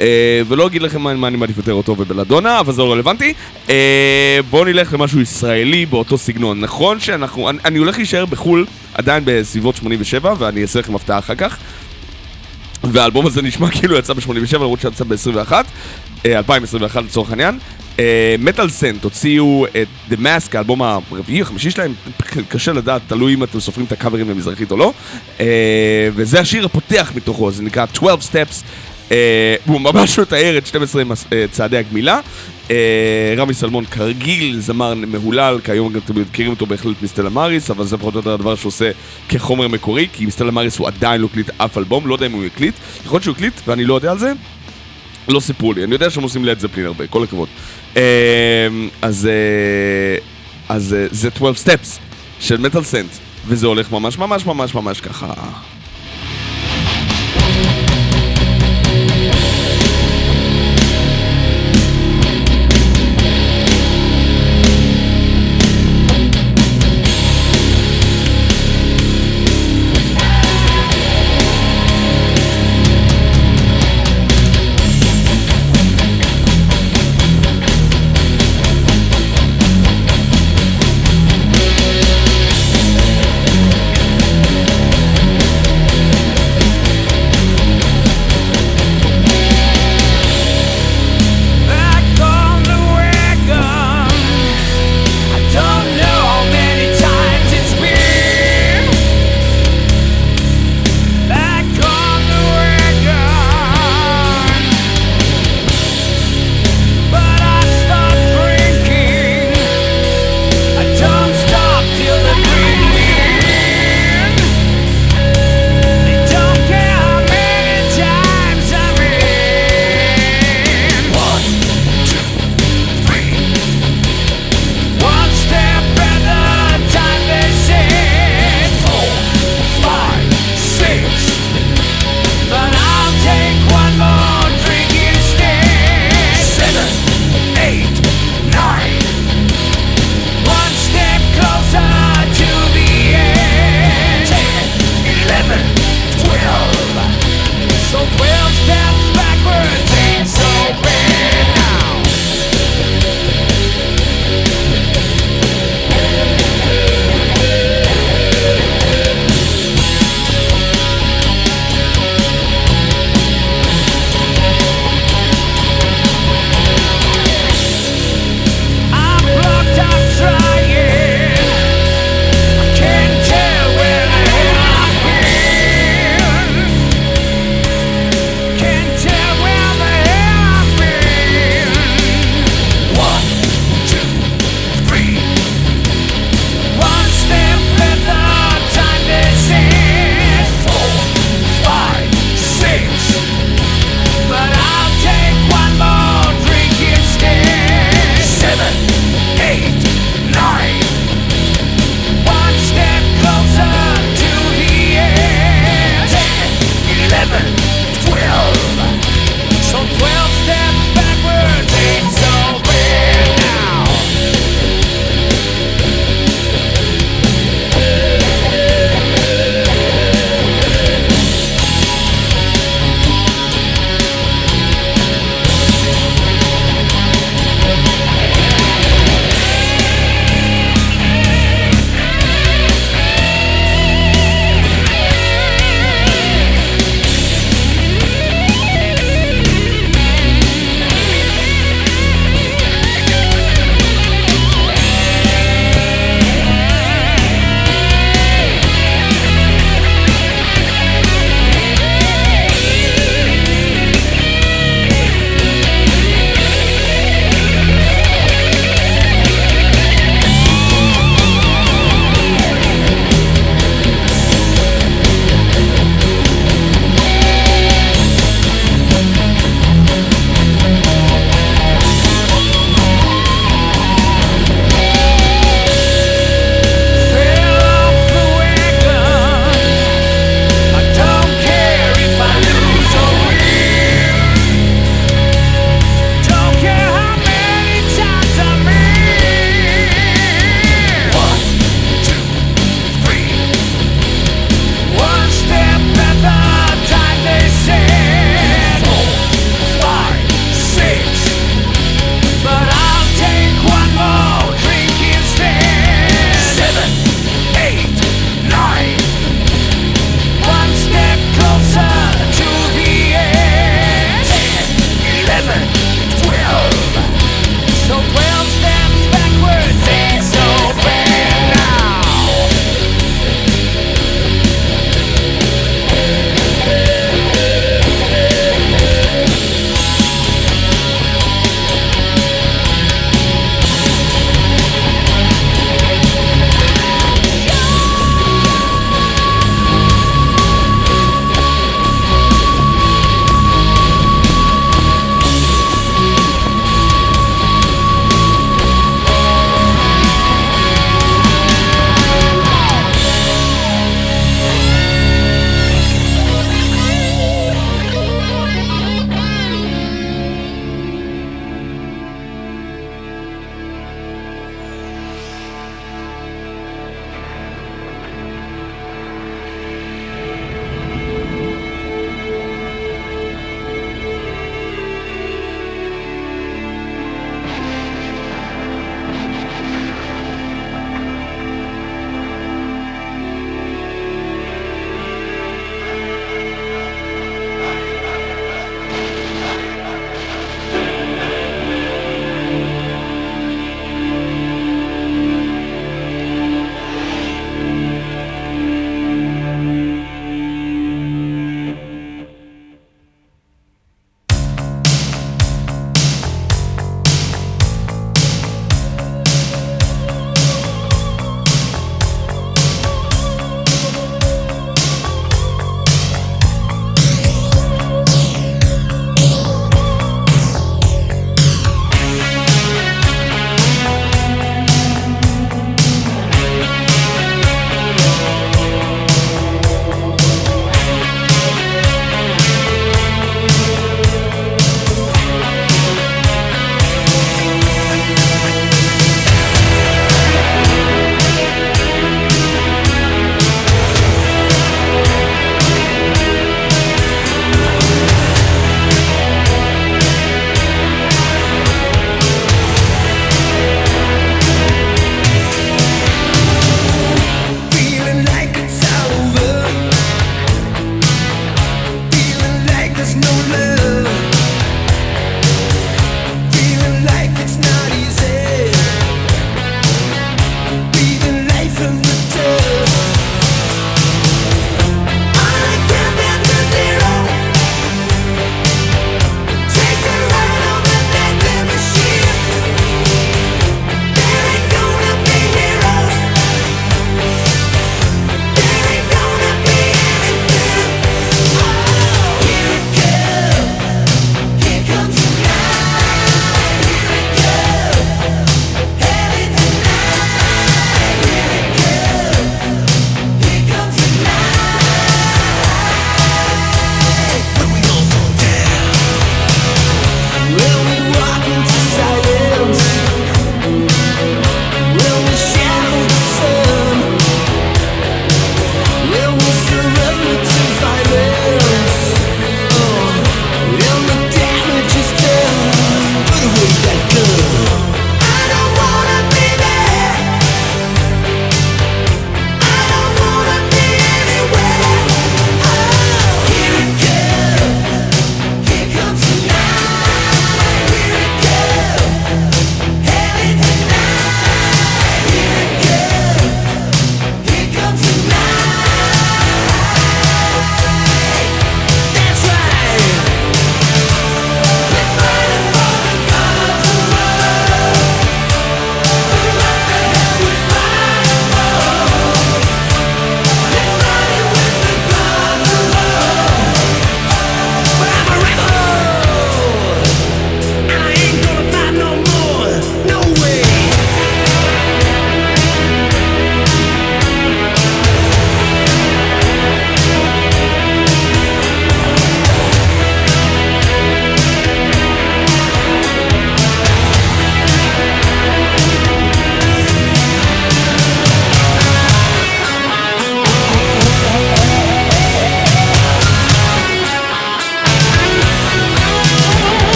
אה, 0.00 0.42
ולא 0.48 0.66
אגיד 0.66 0.82
לכם 0.82 1.02
מה, 1.02 1.14
מה 1.14 1.28
אני 1.28 1.36
מעדיף 1.36 1.56
יותר 1.56 1.72
אותו 1.72 1.92
ובלדונה, 1.98 2.60
אבל 2.60 2.72
זה 2.72 2.82
לא 2.82 2.92
רלוונטי. 2.92 3.34
אה, 3.68 4.38
בואו 4.50 4.64
נלך 4.64 4.92
למשהו 4.92 5.20
ישראלי 5.20 5.86
באותו 5.86 6.18
סגנון. 6.18 6.60
נכון 6.60 7.00
שאנחנו, 7.00 7.50
אני, 7.50 7.58
אני 7.64 7.78
הולך 7.78 7.96
להישאר 7.96 8.24
בחו"ל 8.24 8.66
עדיין 8.94 9.22
בסביבות 9.26 9.76
87, 9.76 10.34
ואני 10.38 10.62
אעשה 10.62 10.78
לכם 10.78 10.94
הפתעה 10.94 11.18
אחר 11.18 11.34
כך. 11.34 11.58
והאלבום 12.84 13.26
הזה 13.26 13.42
נשמע 13.42 13.70
כאילו 13.78 13.96
יצא 13.96 14.12
ב-87 14.12 14.54
למרות 14.54 14.80
שיצא 14.80 15.04
ב-21, 15.04 15.52
2021 16.26 17.04
לצורך 17.04 17.30
העניין. 17.30 17.58
מטאל 18.38 18.68
סנט 18.68 19.04
הוציאו 19.04 19.66
את 19.66 20.12
The 20.12 20.14
Mask, 20.14 20.56
האלבום 20.56 20.82
הרביעי, 20.82 21.42
החמישי 21.42 21.70
שלהם, 21.70 21.94
קשה 22.48 22.72
לדעת, 22.72 23.02
תלוי 23.06 23.34
אם 23.34 23.44
אתם 23.44 23.60
סופרים 23.60 23.86
את 23.86 23.92
הקאברים 23.92 24.28
במזרחית 24.28 24.70
או 24.70 24.76
לא. 24.76 24.92
אה, 25.40 26.08
וזה 26.14 26.40
השיר 26.40 26.64
הפותח 26.64 27.12
מתוכו, 27.14 27.50
זה 27.50 27.62
נקרא 27.62 27.86
12 27.92 28.16
Steps. 28.30 28.64
אה, 29.12 29.54
הוא 29.66 29.80
ממש 29.80 30.18
מתאר 30.18 30.58
את 30.58 30.66
12 30.66 31.04
מס- 31.04 31.24
אה, 31.32 31.44
צעדי 31.50 31.76
הגמילה. 31.76 32.20
אה, 32.70 33.34
רמי 33.36 33.54
סלמון 33.54 33.84
כרגיל 33.84 34.60
זמר 34.60 34.94
מהולל, 34.94 35.58
כי 35.64 35.72
היום 35.72 35.92
אתם 35.96 36.20
מכירים 36.20 36.50
אותו 36.50 36.66
בהחלט 36.66 36.96
מסטלה 37.02 37.30
מאריס, 37.30 37.70
אבל 37.70 37.84
זה 37.84 37.96
פחות 37.98 38.14
או 38.14 38.18
יותר 38.18 38.34
הדבר 38.34 38.54
שהוא 38.54 38.68
עושה 38.70 38.90
כחומר 39.28 39.68
מקורי, 39.68 40.08
כי 40.12 40.26
מסטלה 40.26 40.50
מאריס 40.50 40.78
הוא 40.78 40.86
עדיין 40.86 41.20
לא 41.20 41.26
הקליט 41.30 41.50
אף 41.58 41.78
אלבום, 41.78 42.06
לא 42.06 42.14
יודע 42.14 42.26
אם 42.26 42.32
הוא 42.32 42.44
הקליט, 42.44 42.74
יכול 43.04 43.14
להיות 43.16 43.22
שהוא 43.24 43.34
הקליט 43.34 43.52
ואני 43.66 43.84
לא 43.84 43.94
יודע 43.94 44.10
על 44.10 44.18
זה, 44.18 44.32
לא 45.28 45.40
סיפרו 45.40 45.72
לי, 45.72 45.84
אני 45.84 45.92
יודע 45.92 46.10
שהם 46.10 46.22
עושים 46.22 46.44
לד 46.44 46.58
זפלין 46.60 46.86
הרבה, 46.86 47.06
כל 47.06 47.22
הכבוד. 47.24 47.48
אה, 47.96 48.02
אז, 49.02 49.26
אה, 50.70 50.74
אה, 50.74 50.78
זה 50.78 51.30
12 51.36 51.52
Steps 51.74 51.98
של 52.40 52.56
מטאל 52.56 52.82
סנט, 52.82 53.10
וזה 53.46 53.66
הולך 53.66 53.92
ממש 53.92 54.18
ממש 54.18 54.46
ממש 54.46 54.74
ממש 54.74 55.00
ככה. 55.00 55.32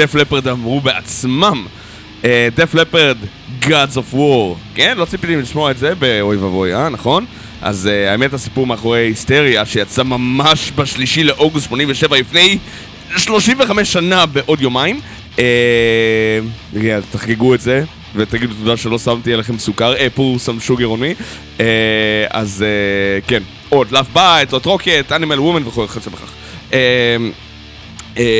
ש 0.00 0.06
Def 0.06 0.14
Leppard 0.14 0.48
אמרו 0.48 0.80
בעצמם. 0.80 1.66
Def 2.54 2.74
Leppard, 2.74 3.16
Gods 3.62 3.94
of 3.94 4.14
War. 4.14 4.56
כן, 4.74 4.94
לא 4.98 5.04
ציפיתי 5.04 5.36
לשמוע 5.36 5.70
את 5.70 5.78
זה 5.78 5.94
באוי 5.94 6.36
ואבוי, 6.36 6.74
אה, 6.74 6.88
נכון? 6.88 7.26
אז 7.62 7.88
אה, 7.88 8.10
האמת 8.10 8.34
הסיפור 8.34 8.66
מאחורי 8.66 9.00
Hysteria 9.00 9.66
שיצא 9.66 10.02
ממש 10.02 10.72
בשלישי 10.76 11.24
לאוגוסט 11.24 11.66
87 11.66 12.18
לפני 12.18 12.58
35 13.16 13.92
שנה 13.92 14.26
בעוד 14.26 14.60
יומיים. 14.60 15.00
אה, 15.36 15.40
תחגגו 17.10 17.54
את 17.54 17.60
זה 17.60 17.84
ותגידו 18.14 18.54
תודה 18.54 18.76
שלא 18.76 18.98
שמתי 18.98 19.34
עליכם 19.34 19.58
סוכר, 19.58 19.96
אה, 19.96 20.06
Pour 20.14 20.38
Some 20.38 20.60
Sugar 20.60 20.86
on 20.86 21.00
Me. 21.00 21.14
אז 22.30 22.64
אה, 22.64 23.28
כן, 23.28 23.42
עוד 23.68 23.92
Love 23.92 24.06
Bites, 24.12 24.52
עוד 24.52 24.66
Rocket, 24.66 25.12
Animal 25.12 25.40
ו 25.40 25.44
Women 25.44 25.66
וכו' 25.66 25.84
וכיוצא 25.84 26.10
בכך. 26.10 26.32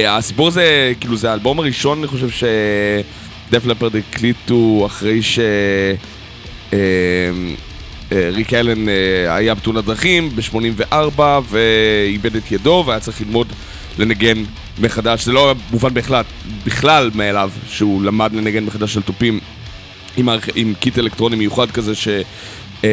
הסיפור 0.08 0.48
הזה, 0.48 0.92
כאילו 1.00 1.16
זה 1.16 1.30
האלבום 1.30 1.58
הראשון, 1.58 1.98
אני 1.98 2.06
חושב 2.06 2.28
ש 2.30 2.85
Def 2.85 3.66
Leppard 3.66 3.96
הקליטו 3.96 4.82
אחרי 4.86 5.22
ש... 5.22 5.38
אה, 6.70 6.74
אה, 8.12 8.30
ריק 8.32 8.54
אלן 8.54 8.88
אה, 8.88 9.36
היה 9.36 9.54
בתאונת 9.54 9.84
דרכים 9.84 10.30
ב-84 10.36 11.20
ואיבד 11.48 12.36
את 12.36 12.52
ידו 12.52 12.84
והיה 12.86 13.00
צריך 13.00 13.20
ללמוד 13.20 13.52
לנגן 13.98 14.44
מחדש. 14.78 15.24
זה 15.24 15.32
לא 15.32 15.44
היה 15.44 15.54
מובן 15.70 15.94
בכלל, 15.94 16.22
בכלל 16.66 17.10
מאליו 17.14 17.50
שהוא 17.68 18.02
למד 18.02 18.32
לנגן 18.32 18.64
מחדש 18.64 18.94
של 18.94 19.02
תופים 19.02 19.40
עם. 20.16 20.28
עם 20.54 20.74
קיט 20.80 20.98
אלקטרוני 20.98 21.36
מיוחד 21.36 21.70
כזה 21.70 21.94
שהוא 21.94 22.22
אה, 22.84 22.90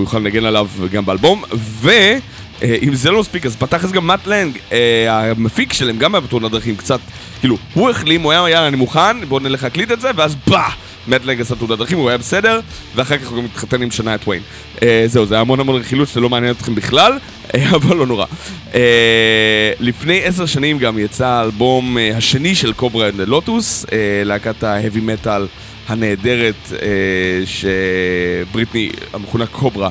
יוכל 0.00 0.18
לנגן 0.18 0.44
עליו 0.44 0.68
גם 0.92 1.06
באלבום 1.06 1.42
ו... 1.54 1.90
אה, 2.62 2.76
אם 2.82 2.94
זה 2.94 3.10
לא 3.10 3.20
מספיק, 3.20 3.46
אז 3.46 3.56
בתכלס 3.56 3.92
גם 3.92 4.06
Mutt 4.06 4.26
Lange, 4.26 4.58
אה, 4.72 5.30
המפיק 5.30 5.72
שלהם 5.72 5.98
גם 5.98 6.14
היה 6.14 6.20
בתאונת 6.20 6.50
דרכים 6.50 6.76
קצת, 6.76 7.00
כאילו, 7.40 7.56
הוא 7.74 7.90
החלים, 7.90 8.22
הוא 8.22 8.32
היה, 8.32 8.48
יאללה, 8.50 8.68
אני 8.68 8.76
מוכן, 8.76 9.24
בואו 9.28 9.40
נלך 9.40 9.62
להקליט 9.62 9.92
את 9.92 10.00
זה, 10.00 10.10
ואז 10.16 10.36
באה! 10.46 10.70
Mutt 11.08 11.24
Lange 11.24 11.40
עשה 11.40 11.54
תאונת 11.54 11.78
דרכים, 11.78 11.98
הוא 11.98 12.08
היה 12.08 12.18
בסדר, 12.18 12.60
ואחר 12.94 13.18
כך 13.18 13.28
הוא 13.28 13.38
גם 13.38 13.44
התחתן 13.44 13.82
עם 13.82 13.90
Shania 13.90 14.18
Twain. 14.18 14.42
אה, 14.82 15.02
זהו, 15.06 15.26
זה 15.26 15.34
היה 15.34 15.40
המון 15.40 15.60
המון 15.60 15.76
רכילות 15.76 16.08
שזה 16.08 16.20
לא 16.20 16.28
מעניין 16.28 16.52
אתכם 16.52 16.74
בכלל, 16.74 17.18
אבל 17.76 17.96
לא 17.96 18.06
נורא. 18.06 18.26
לפני 19.80 20.20
עשר 20.24 20.46
שנים 20.46 20.78
גם 20.78 20.98
יצא 20.98 21.26
האלבום 21.26 21.96
השני 22.14 22.54
של 22.54 22.72
Kobra 22.72 23.08
and 23.08 23.14
the 23.14 23.20
Lotus, 23.20 23.86
להקת 24.24 24.62
ההאבי 24.62 25.00
מטאל 25.00 25.46
הנהדרת, 25.88 26.72
שבריטני, 27.44 28.90
המכונה 29.12 29.46
Kobra, 29.46 29.88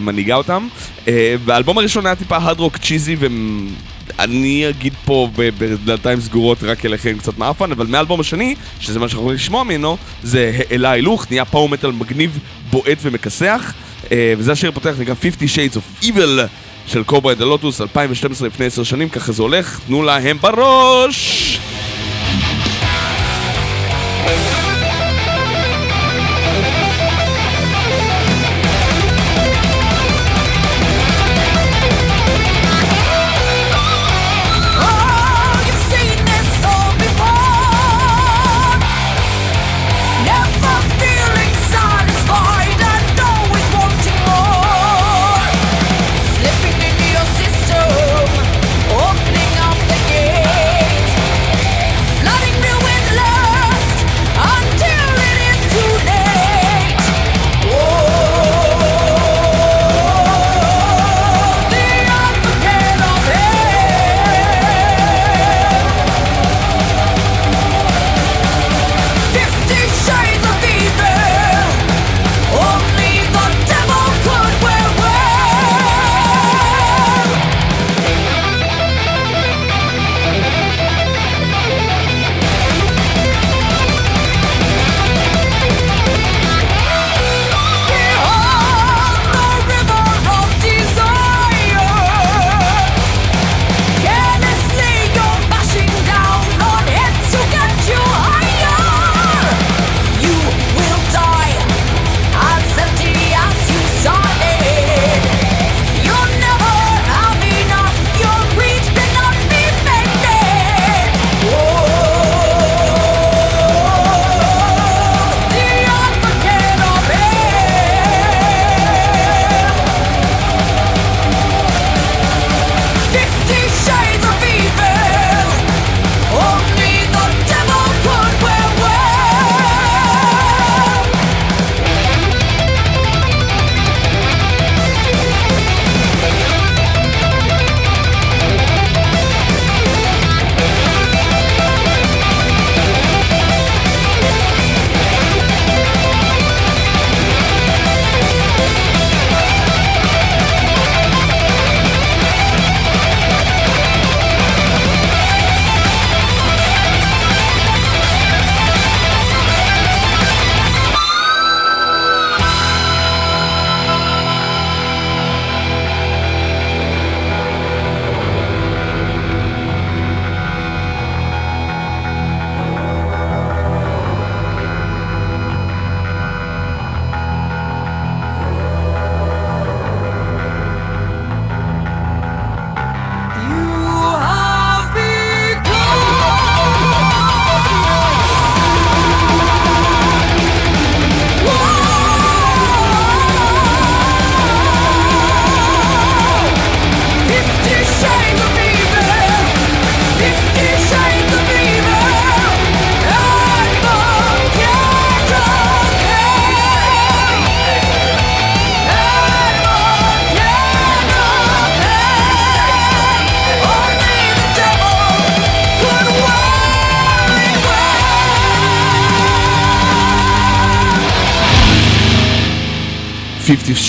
מנהיגה 0.00 0.34
אותם. 0.34 0.68
אה, 1.08 1.34
והאלבום 1.44 1.78
הראשון 1.78 2.06
היה 2.06 2.14
טיפה 2.14 2.36
הארד 2.36 2.60
רוק 2.60 2.76
צ'יזי 2.76 3.16
ואני 3.18 4.68
אגיד 4.68 4.92
פה 5.04 5.28
בדלתיים 5.34 6.20
סגורות 6.20 6.62
רק 6.62 6.84
אליכם 6.84 7.18
קצת 7.18 7.38
מאפן, 7.38 7.72
אבל 7.72 7.86
מהאלבום 7.86 8.20
השני, 8.20 8.54
שזה 8.80 8.98
מה 8.98 9.08
שאנחנו 9.08 9.22
יכולים 9.22 9.36
לשמוע 9.36 9.64
ממנו, 9.64 9.96
זה 10.22 10.52
העלה 10.70 10.90
הילוך, 10.90 11.26
נהיה 11.30 11.44
פאור 11.44 11.68
מטאל 11.68 11.92
מגניב, 11.92 12.38
בועט 12.70 12.98
ומכסח. 13.02 13.74
אה, 14.12 14.34
וזה 14.38 14.52
השיר 14.52 14.68
הפותח 14.68 14.94
נקרא 14.98 15.14
50 15.14 15.48
Shades 15.48 15.76
of 15.76 16.04
Evil 16.04 16.40
של 16.86 17.02
קוברה 17.02 17.32
את 17.32 17.40
הלוטוס, 17.40 17.80
2012 17.80 18.48
לפני 18.48 18.66
10 18.66 18.82
שנים, 18.82 19.08
ככה 19.08 19.32
זה 19.32 19.42
הולך, 19.42 19.80
תנו 19.86 20.02
להם 20.02 20.38
בראש! 20.40 21.58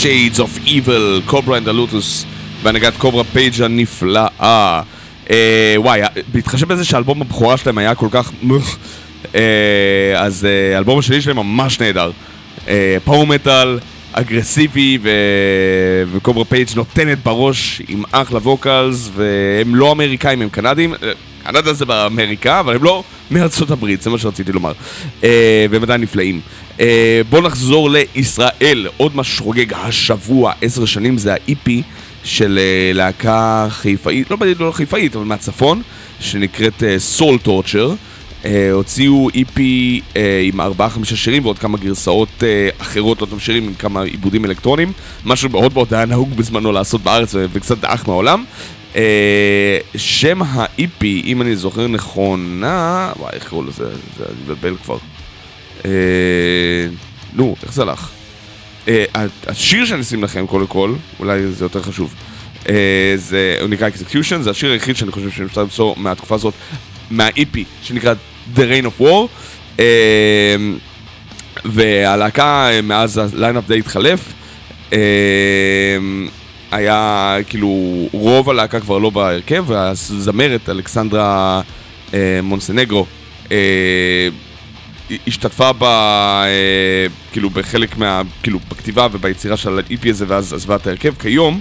Shades 0.01 0.39
of 0.39 0.67
Evil, 0.67 1.21
Kobra 1.25 1.57
and 1.57 1.61
the 1.61 1.71
Lotus, 1.71 2.25
בהנהגת 2.63 2.97
Kobra 2.97 3.23
Paige 3.23 3.61
הנפלאה. 3.61 4.27
אה, 5.29 5.73
וואי, 5.77 6.01
בהתחשב 6.31 6.67
בזה 6.67 6.85
שהאלבום 6.85 7.21
הבכורה 7.21 7.57
שלהם 7.57 7.77
היה 7.77 7.95
כל 7.95 8.07
כך... 8.11 8.31
מוח, 8.41 8.77
אה, 9.35 9.41
אז 10.15 10.45
אה, 10.45 10.75
האלבום 10.75 10.99
השני 10.99 11.21
שלהם 11.21 11.37
ממש 11.37 11.79
נהדר. 11.79 12.11
power 13.03 13.27
metal, 13.27 13.79
אגרסיבי, 14.13 14.97
ו... 15.01 15.09
ו 16.11 16.17
Kobra 16.17 16.45
Paige 16.45 16.67
נותנת 16.75 17.23
בראש 17.23 17.81
עם 17.87 18.03
אחלה 18.11 18.39
vocals, 18.39 19.09
והם 19.15 19.75
לא 19.75 19.91
אמריקאים, 19.91 20.41
הם 20.41 20.49
קנדים. 20.49 20.93
קנדה 21.43 21.73
זה 21.73 21.85
באמריקה, 21.85 22.59
אבל 22.59 22.75
הם 22.75 22.83
לא 22.83 23.03
מארצות 23.31 23.71
הברית, 23.71 24.01
זה 24.01 24.09
מה 24.09 24.17
שרציתי 24.17 24.51
לומר. 24.51 24.71
והם 25.69 25.83
עדיין 25.83 26.01
נפלאים. 26.01 26.41
אה, 26.79 27.21
בואו 27.29 27.41
נחזור 27.41 27.89
לישראל, 27.89 28.87
עוד 28.97 29.15
מה 29.15 29.23
שחוגג 29.23 29.73
השבוע, 29.73 30.53
עשר 30.61 30.85
שנים, 30.85 31.17
זה 31.17 31.33
ה-EP 31.33 31.69
של 32.23 32.59
אה, 32.61 32.91
להקה 32.93 33.67
חיפאית, 33.69 34.31
לא 34.31 34.37
בדיוק 34.37 34.59
לא 34.59 34.71
חיפאית, 34.71 35.15
אבל 35.15 35.25
מהצפון, 35.25 35.81
שנקראת 36.19 36.83
Torture. 37.45 37.95
אה, 38.45 38.71
הוציאו 38.71 39.29
EP 39.29 39.59
עם 40.43 40.61
ארבעה-חמישה 40.61 41.15
שירים 41.15 41.45
ועוד 41.45 41.59
כמה 41.59 41.77
גרסאות 41.77 42.43
אחרות 42.77 43.21
לאותם 43.21 43.39
שירים 43.39 43.63
עם 43.63 43.73
כמה 43.73 44.01
עיבודים 44.01 44.45
אלקטרוניים, 44.45 44.91
משהו 45.25 45.49
מאוד 45.49 45.73
מאוד 45.73 45.93
היה 45.93 46.05
נהוג 46.05 46.33
בזמנו 46.35 46.71
לעשות 46.71 47.01
בארץ 47.01 47.35
וקצת 47.51 47.77
דעך 47.77 48.07
מהעולם. 48.07 48.43
אה, 48.95 49.77
שם 49.97 50.41
ה-EP, 50.41 51.03
אם 51.03 51.41
אני 51.41 51.55
זוכר 51.55 51.87
נכונה, 51.87 53.11
וואי, 53.19 53.31
איך 53.33 53.49
קראו 53.49 53.63
לזה? 53.63 53.89
זה 54.17 54.25
מבלבל 54.43 54.75
כבר. 54.83 54.97
אה, 55.85 55.91
נו, 57.33 57.55
איך 57.63 57.73
זה 57.73 57.81
הלך? 57.81 58.09
אה, 58.87 59.05
השיר 59.47 59.85
שאני 59.85 60.01
אשים 60.01 60.23
לכם 60.23 60.47
קודם 60.47 60.67
כל, 60.67 60.93
אולי 61.19 61.47
זה 61.51 61.65
יותר 61.65 61.81
חשוב, 61.81 62.13
אה, 62.69 63.13
זה, 63.15 63.57
הוא 63.61 63.69
נקרא 63.69 63.89
Execution, 63.89 64.41
זה 64.41 64.49
השיר 64.49 64.71
היחיד 64.71 64.95
שאני 64.95 65.11
חושב 65.11 65.29
שאפשר 65.29 65.61
למצוא 65.61 65.95
מהתקופה 65.97 66.35
הזאת, 66.35 66.53
מה-EP, 67.11 67.57
שנקרא 67.83 68.13
The 68.55 68.59
Reign 68.59 68.85
of 68.85 69.01
War, 69.01 69.81
והלהקה 71.65 72.69
מאז 72.83 73.17
הליינאפ 73.17 73.67
די 73.67 73.79
התחלף, 73.79 74.33
היה 76.71 77.37
כאילו, 77.49 78.07
רוב 78.11 78.49
הלהקה 78.49 78.79
כבר 78.79 78.97
לא 78.97 79.09
בהרכב, 79.09 79.63
והזמרת 79.67 80.69
אלכסנדרה 80.69 81.61
אה, 82.13 82.39
מונסנגרו 82.43 83.05
אה, 83.51 84.27
השתתפה 85.27 85.73
ב... 85.73 85.83
אה, 85.83 87.05
כאילו 87.31 87.49
בחלק 87.49 87.97
מה... 87.97 88.21
כאילו 88.43 88.59
בכתיבה 88.69 89.07
וביצירה 89.11 89.57
של 89.57 89.79
ה-EP 89.79 90.09
הזה 90.09 90.25
ואז 90.27 90.53
עזבה 90.53 90.75
את 90.75 90.87
ההרכב. 90.87 91.13
כיום, 91.19 91.59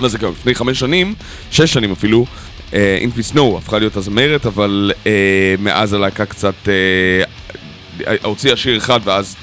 לא 0.00 0.08
זה 0.08 0.18
כיום, 0.18 0.32
לפני 0.32 0.54
חמש 0.54 0.78
שנים, 0.78 1.14
שש 1.50 1.72
שנים 1.72 1.92
אפילו, 1.92 2.26
אינפי 2.72 3.22
סנואו 3.22 3.58
הפכה 3.58 3.78
להיות 3.78 3.96
הזמרת, 3.96 4.46
אבל 4.46 4.92
אה, 5.06 5.54
מאז 5.58 5.92
הלהקה 5.92 6.26
קצת 6.26 6.54
אה, 6.68 8.14
הוציאה 8.22 8.56
שיר 8.56 8.76
אחד 8.76 9.00
ואז 9.04 9.36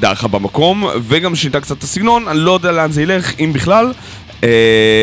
דעכה 0.00 0.28
במקום, 0.28 0.86
וגם 1.08 1.36
שינתה 1.36 1.60
קצת 1.60 1.78
את 1.78 1.82
הסגנון, 1.82 2.28
אני 2.28 2.38
לא 2.38 2.52
יודע 2.52 2.72
לאן 2.72 2.92
זה 2.92 3.02
ילך, 3.02 3.32
אם 3.40 3.52
בכלל. 3.52 3.92
Uh, 4.34 4.46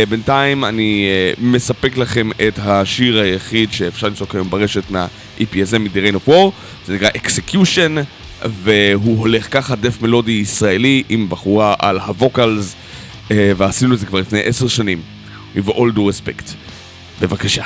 בינתיים 0.10 0.66
אני 0.66 1.08
uh, 1.08 1.40
מספק 1.44 1.98
לכם 1.98 2.30
את 2.48 2.60
השיר 2.60 3.20
היחיד 3.20 3.72
שאפשר 3.72 4.08
למצוא 4.08 4.28
כיום 4.28 4.50
ברשת 4.50 4.84
מה-EP 4.90 5.31
הזה 5.62 5.80
מ-The 5.80 6.12
Rain 6.12 6.16
of 6.16 6.30
War, 6.30 6.52
זה 6.86 6.96
נקרא 6.96 7.10
Execution, 7.10 8.00
והוא 8.64 9.20
הולך 9.20 9.48
ככה 9.52 9.76
דף 9.76 10.02
מלודי 10.02 10.32
ישראלי 10.32 11.04
עם 11.10 11.30
בחורה 11.30 11.76
על 11.80 12.00
הווקלס, 12.00 12.76
uh, 13.28 13.32
ועשינו 13.58 13.94
את 13.94 14.00
זה 14.00 14.06
כבר 14.06 14.20
לפני 14.20 14.42
עשר 14.44 14.68
שנים, 14.68 15.02
with 15.56 15.70
all 15.70 15.96
due 15.96 16.12
respect. 16.12 16.52
בבקשה. 17.22 17.64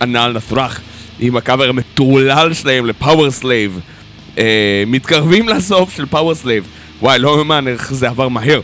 הנעל 0.00 0.32
נפרח 0.32 0.80
עם 1.20 1.36
הקאבר 1.36 1.68
המטורלל 1.68 2.54
שלהם 2.54 2.86
לפאוור 2.86 3.30
סלייב. 3.30 3.80
אה, 4.38 4.84
מתקרבים 4.86 5.48
לסוף 5.48 5.96
של 5.96 6.06
פאוור 6.06 6.34
סלייב. 6.34 6.64
וואי, 7.02 7.18
לא 7.18 7.36
מאמן 7.36 7.68
איך 7.68 7.94
זה 7.94 8.08
עבר 8.08 8.28
מהר. 8.28 8.60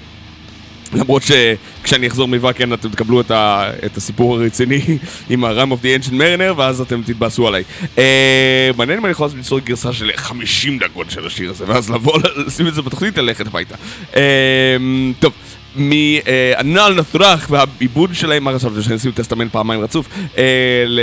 למרות 0.92 1.22
שכשאני 1.22 2.06
אחזור 2.06 2.28
מוואקן 2.28 2.72
אתם 2.72 2.88
תקבלו 2.88 3.20
את, 3.20 3.30
ה, 3.30 3.70
את 3.86 3.96
הסיפור 3.96 4.36
הרציני 4.36 4.80
עם 5.30 5.44
ה-Rime 5.44 5.72
of 5.72 5.82
the 5.82 6.04
Ancient 6.04 6.12
Mariner 6.12 6.52
ואז 6.56 6.80
אתם 6.80 7.02
תתבאסו 7.02 7.48
עליי. 7.48 7.64
אה, 7.98 8.70
מעניין 8.76 8.98
אם 8.98 9.04
אני 9.04 9.12
יכול 9.12 9.28
ליצור 9.36 9.58
גרסה 9.58 9.92
של 9.92 10.10
50 10.16 10.78
דקות 10.78 11.10
של 11.10 11.26
השיר 11.26 11.50
הזה 11.50 11.64
ואז 11.68 11.90
לבוא, 11.90 12.18
לשים 12.46 12.66
את 12.66 12.74
זה 12.74 12.82
בתוכנית 12.82 13.18
ללכת 13.18 13.46
הביתה. 13.46 13.74
אה, 14.16 14.76
טוב. 15.18 15.32
מהנעל 15.76 16.94
נפרח 16.94 17.46
והעיבוד 17.50 18.10
שלהם, 18.14 18.44
מה 18.44 18.54
חשבתם 18.58 18.82
שאני 18.82 18.96
אשים 18.96 19.12
טסטמנט 19.12 19.52
פעמיים 19.52 19.80
רצוף? 19.80 20.08
אה, 20.38 20.84
ל... 20.86 21.00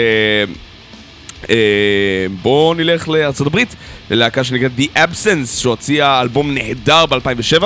אה, 1.49 2.25
בואו 2.41 2.73
נלך 2.73 3.09
לארצות 3.09 3.47
הברית, 3.47 3.75
ללהקה 4.09 4.43
שנקראת 4.43 4.71
The 4.77 4.97
Absence, 4.97 5.59
שהוציאה 5.59 6.21
אלבום 6.21 6.53
נהדר 6.53 7.05
ב-2007. 7.05 7.63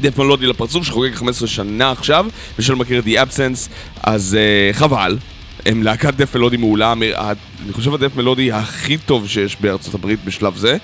דף 0.00 0.18
מלודי 0.18 0.46
לפרצוף 0.46 0.86
שחוגג 0.86 1.14
15 1.14 1.48
שנה 1.48 1.90
עכשיו, 1.90 2.26
ושלא 2.58 2.76
מכיר 2.76 2.98
את 2.98 3.04
The 3.04 3.30
Absence, 3.30 3.70
אז 4.02 4.36
uh, 4.72 4.76
חבל. 4.76 5.18
הם 5.66 5.82
להקת 5.82 6.14
דף 6.14 6.36
מלודי 6.36 6.56
מעולה, 6.56 6.92
אני 6.92 7.72
חושב 7.72 7.94
הדף 7.94 8.16
מלודי 8.16 8.52
הכי 8.52 8.98
טוב 8.98 9.28
שיש 9.28 9.56
בארצות 9.60 9.94
הברית 9.94 10.24
בשלב 10.24 10.56
זה, 10.56 10.76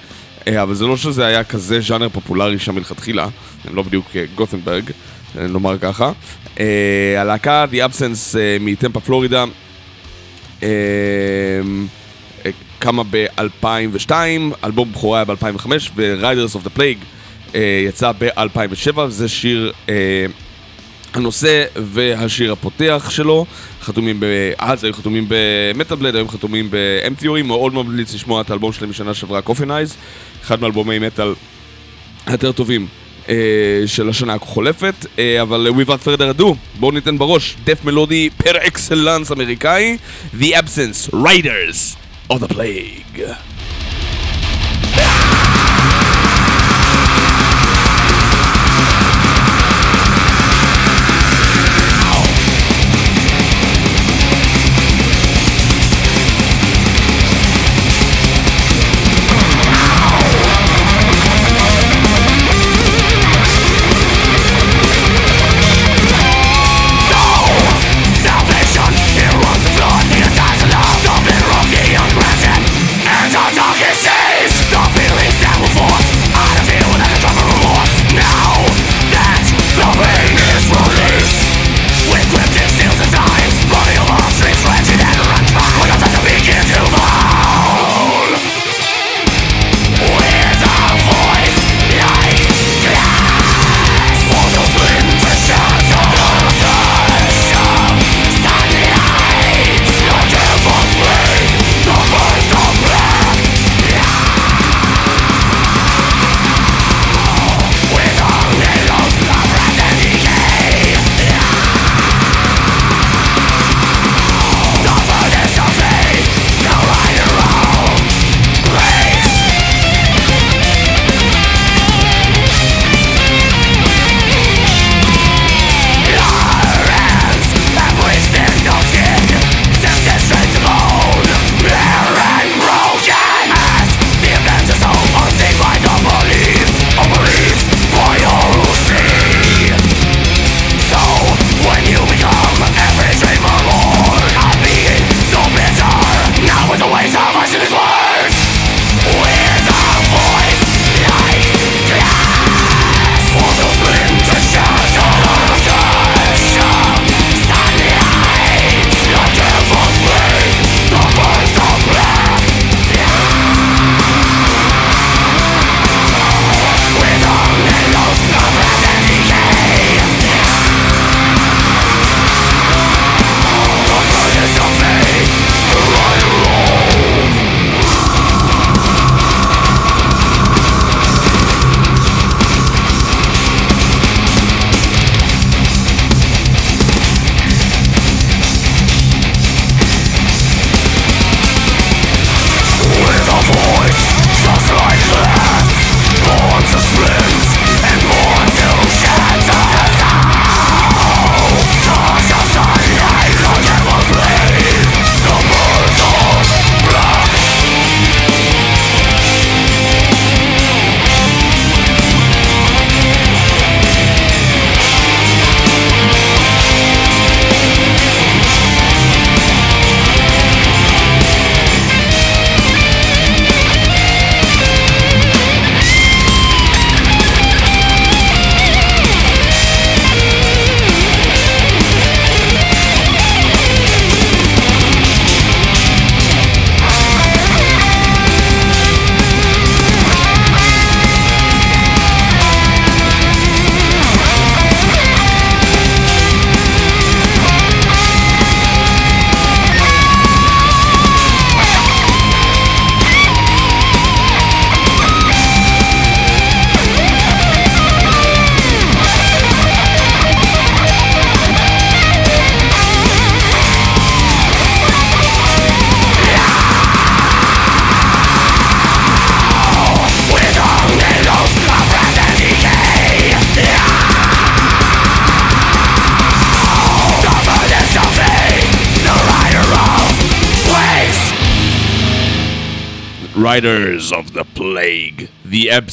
אבל 0.49 0.75
זה 0.75 0.87
לא 0.87 0.97
שזה 0.97 1.27
היה 1.27 1.45
כזה 1.45 1.81
ז'אנר 1.81 2.09
פופולרי 2.09 2.59
שם 2.59 2.75
מלכתחילה, 2.75 3.29
הם 3.65 3.75
לא 3.75 3.83
בדיוק 3.83 4.07
גות'נברג, 4.35 4.91
אה, 4.91 4.95
נאמר 5.35 5.79
ככה. 5.79 6.13
אה, 6.61 7.21
הלהקה 7.21 7.65
The 7.73 7.77
Absence 7.77 8.39
אה, 8.39 8.57
מטמפה 8.61 9.01
פלורידה, 9.01 9.45
אה, 10.63 10.69
קמה 12.79 13.03
ב-2002, 13.11 14.11
אלבום 14.65 14.93
בכורה 14.93 15.19
היה 15.19 15.25
ב-2005, 15.25 15.67
ו-Riders 15.97 16.57
of 16.57 16.67
the 16.67 16.79
Plague 16.79 17.05
יצא 17.87 18.13
ב-2007, 18.19 18.99
וזה 18.99 19.29
שיר, 19.29 19.73
הנושא 21.15 21.65
והשיר 21.77 22.53
הפותח 22.53 23.07
שלו, 23.11 23.47
חתומים 23.83 24.21
ב... 24.21 24.25
אז 24.59 24.85
היו 24.85 24.95
חתומים 24.95 25.27
במטאל 25.29 25.97
בלד, 25.97 26.15
היום 26.15 26.29
חתומים 26.29 26.71
ב-M 26.71 27.23
Theory, 27.23 27.43
מאוד 27.45 27.75
ממליץ 27.75 28.15
לשמוע 28.15 28.41
את 28.41 28.51
האלבום 28.51 28.73
שלהם 28.73 28.91
משנה 28.91 29.15
שעברה, 29.15 29.43
קופנייז, 29.43 29.97
אחד 30.43 30.61
מאלבומי 30.61 30.99
מטאל 30.99 31.35
היותר 32.27 32.53
טובים. 32.53 32.87
אה, 33.29 33.35
של 33.87 34.09
השנה 34.09 34.35
החולפת, 34.35 35.07
אה, 35.19 35.43
אבל 35.43 35.69
without 35.79 36.07
further 36.07 36.41
ado, 36.41 36.45
בואו 36.81 36.93
ניתן 36.93 37.19
בראש, 37.19 37.57
דף 37.65 37.85
מלודי 37.85 38.31
פר 38.37 38.57
אקסלנס 38.67 39.33
אמריקאי, 39.33 39.97
The 40.41 40.45
Absence, 40.45 41.15
Riders 41.15 41.97
of 42.33 42.37
the 42.37 42.49
Plague. 42.55 43.21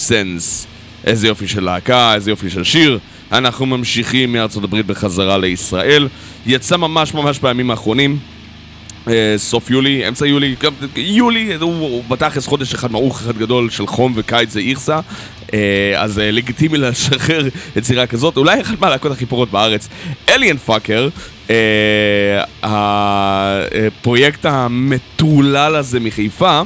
Absence. 0.03 0.67
איזה 1.05 1.27
יופי 1.27 1.47
של 1.47 1.63
להקה, 1.63 2.13
איזה 2.13 2.31
יופי 2.31 2.49
של 2.49 2.63
שיר. 2.63 2.99
אנחנו 3.31 3.65
ממשיכים 3.65 4.33
מארצות 4.33 4.63
הברית 4.63 4.85
בחזרה 4.85 5.37
לישראל. 5.37 6.07
יצא 6.45 6.77
ממש 6.77 7.13
ממש 7.13 7.39
בימים 7.39 7.71
האחרונים. 7.71 8.17
אה, 9.07 9.33
סוף 9.37 9.69
יולי, 9.69 10.07
אמצע 10.07 10.25
יולי, 10.25 10.55
יולי, 10.95 11.53
הוא, 11.61 12.03
בתכלס 12.07 12.47
חודש 12.47 12.73
אחד 12.73 12.91
מעוך 12.91 13.21
אחד 13.21 13.37
גדול 13.37 13.69
של 13.69 13.87
חום 13.87 14.13
וקיץ 14.15 14.49
זה 14.51 14.59
איכסה 14.59 14.99
אה, 15.53 15.93
אז 15.97 16.19
אה, 16.19 16.31
לגיטימי 16.31 16.77
לשחרר 16.77 17.47
יצירה 17.75 18.07
כזאת, 18.07 18.37
אולי 18.37 18.61
אחת 18.61 18.79
מהלהקות 18.79 19.11
הכי 19.11 19.25
פורות 19.25 19.51
בארץ, 19.51 19.87
אליאן 20.29 20.57
פאקר, 20.57 21.09
הפרויקט 22.63 24.45
המטורלל 24.45 25.75
הזה 25.75 25.99
מחיפה, 25.99 26.61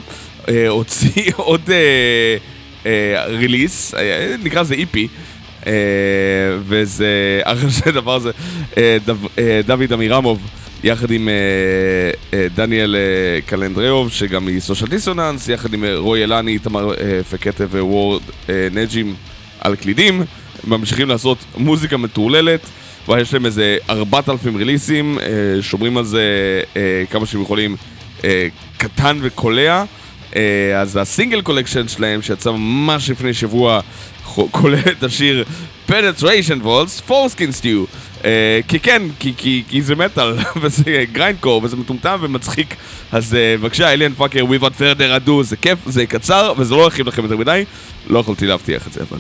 הוציא 0.70 1.32
עוד 1.36 1.70
ריליס, 3.28 3.94
אה, 3.94 4.36
נקרא 4.44 4.62
לזה 4.62 4.74
איפי. 4.76 5.08
אה, 5.68 5.72
וזה, 6.68 7.08
אחרי 7.44 7.70
שהדבר 7.72 8.16
הזה, 8.16 8.32
אה, 8.78 8.98
דו- 9.06 9.30
אה, 9.40 9.62
דוד 9.66 9.94
אמירמוב, 9.94 10.40
יחד 10.84 11.12
עם 11.12 11.30
אה, 11.30 11.34
אה, 12.34 12.48
דניאל 12.56 12.96
אה, 12.96 13.02
קלנדריוב, 13.46 14.12
שגם 14.12 14.46
מסושיאל 14.46 14.90
דיסוננס, 14.90 15.50
יחד 15.50 15.74
עם 15.74 15.84
אה, 15.84 15.98
רוי 15.98 16.24
אלני, 16.24 16.58
אה, 16.76 17.24
פקטה 17.24 17.64
ווורד 17.64 18.22
אה, 18.50 18.68
נג'ים 18.74 19.16
על 19.62 19.76
קלידים, 19.76 20.24
ממשיכים 20.68 21.08
לעשות 21.10 21.38
מוזיקה 21.58 21.98
מטורללת. 21.98 22.62
ויש 23.10 23.34
להם 23.34 23.46
איזה 23.46 23.78
4,000 23.90 24.56
ריליסים, 24.56 25.20
אה, 25.20 25.26
שומרים 25.62 25.98
על 25.98 26.06
זה 26.06 26.22
אה, 26.78 27.04
כמה 27.12 27.26
שהם 27.26 27.42
יכולים 27.42 27.76
אה, 28.24 28.48
קטן 28.78 29.18
וקולע. 29.22 29.84
אה, 30.36 30.82
אז 30.82 30.98
ה 30.98 31.03
singles 31.03 31.42
collection 31.42 31.88
שלהם, 31.88 32.22
שיצא 32.22 32.52
ממש 32.52 33.10
לפני 33.10 33.34
שבוע, 33.34 33.80
כולל 34.52 34.80
את 34.80 35.04
השיר 35.04 35.44
Penetration 35.90 36.64
Walls, 36.64 37.10
Foreskin 37.10 37.62
Stew. 37.62 37.98
אה, 38.26 38.60
כי 38.68 38.80
כן, 38.80 39.02
כי, 39.20 39.34
כי, 39.38 39.64
כי 39.70 39.82
זה 39.82 39.96
מטאל, 39.96 40.34
וזה 40.62 41.06
גריינדקור, 41.12 41.62
וזה 41.64 41.78
מטומטם 41.78 42.20
ומצחיק. 42.22 42.76
אז 43.12 43.36
אה, 43.36 43.56
בבקשה, 43.58 43.94
Alien 43.94 44.14
Fucker, 44.14 44.46
Without 44.46 44.80
further 44.80 45.28
ado, 45.28 45.44
זה 45.44 45.58
כיף, 45.58 45.80
זה 45.86 46.06
קצר, 46.06 46.54
וזה 46.58 46.76
לא 46.76 46.82
ירחיב 46.82 47.08
לכם 47.08 47.24
יותר 47.24 47.38
מדי. 47.38 47.66
לא 48.10 48.20
יכולתי 48.20 48.48
להבטיח 48.48 48.88
את 48.88 48.94
זה, 48.94 49.02
אבל... 49.10 49.20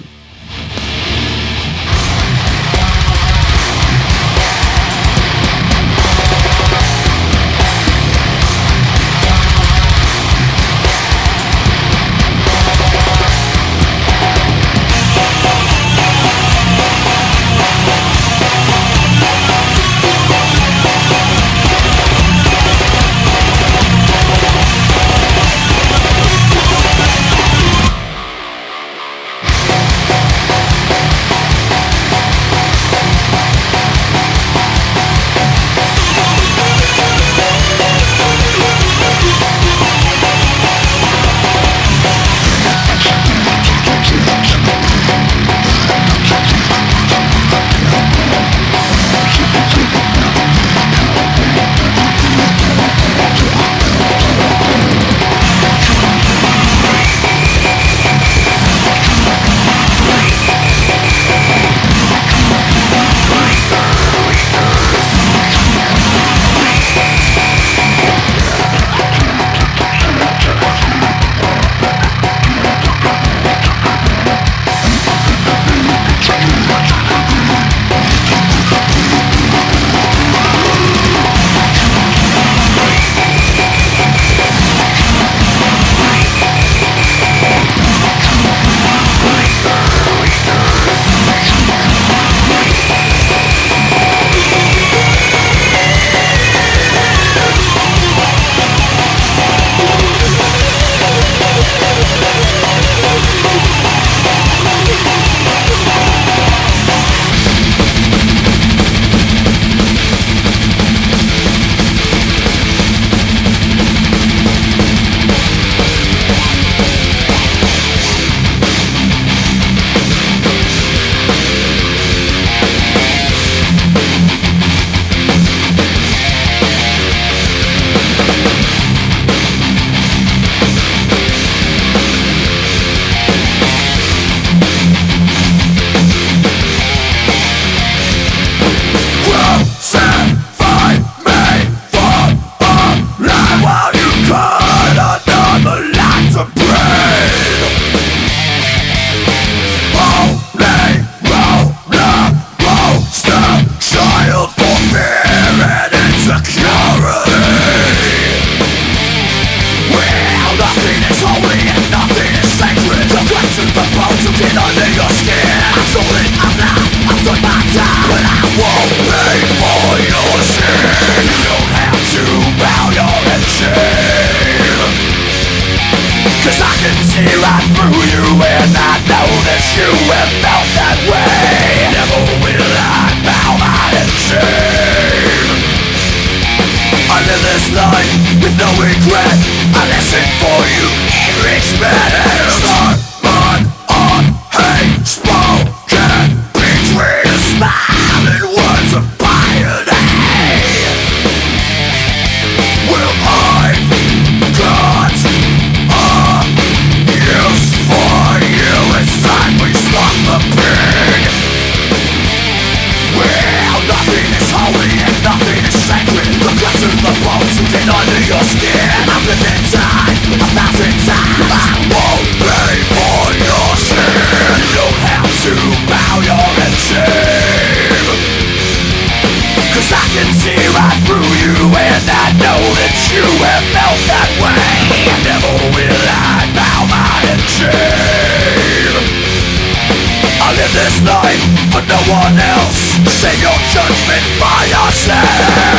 life 241.05 241.43
for 241.71 241.81
no 241.85 241.99
one 242.09 242.37
else 242.39 242.97
Save 243.05 243.41
your 243.41 243.57
judgment 243.73 244.23
by 244.39 244.65
yourself 244.65 245.76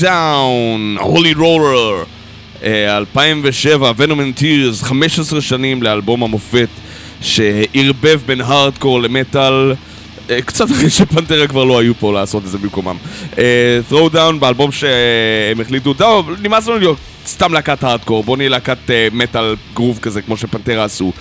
Throwdown, 0.00 1.00
הולי 1.00 1.34
רולר, 1.34 2.04
2007, 2.62 3.92
Venom 3.96 4.20
and 4.20 4.34
Tears, 4.34 4.82
15 4.82 5.40
שנים 5.40 5.82
לאלבום 5.82 6.22
המופת 6.22 6.68
שערבב 7.20 8.20
בין 8.26 8.40
הארדקור 8.40 9.02
למטאל, 9.02 9.72
אה, 10.30 10.42
קצת 10.42 10.70
אחרי 10.70 10.90
ש 10.90 11.02
Pantera 11.02 11.46
כבר 11.46 11.64
לא 11.64 11.78
היו 11.78 11.94
פה 11.94 12.12
לעשות 12.12 12.44
את 12.44 12.50
זה 12.50 12.58
במקומם. 12.58 12.96
Throwdown 13.90 14.34
באלבום 14.38 14.72
שהם 14.72 15.60
החליטו, 15.60 15.94
טוב, 15.94 16.30
נמאס 16.42 16.68
לנו 16.68 16.78
להיות 16.78 16.98
סתם 17.26 17.52
להקת 17.52 17.84
הארדקור, 17.84 18.24
בואו 18.24 18.36
נהיה 18.36 18.48
להקת 18.48 18.90
אה, 18.90 19.08
מטאל 19.12 19.56
גרוב 19.74 19.98
כזה 20.02 20.22
כמו 20.22 20.36
ש 20.36 20.47
Pantera 20.47 20.84
עשו. 20.84 21.12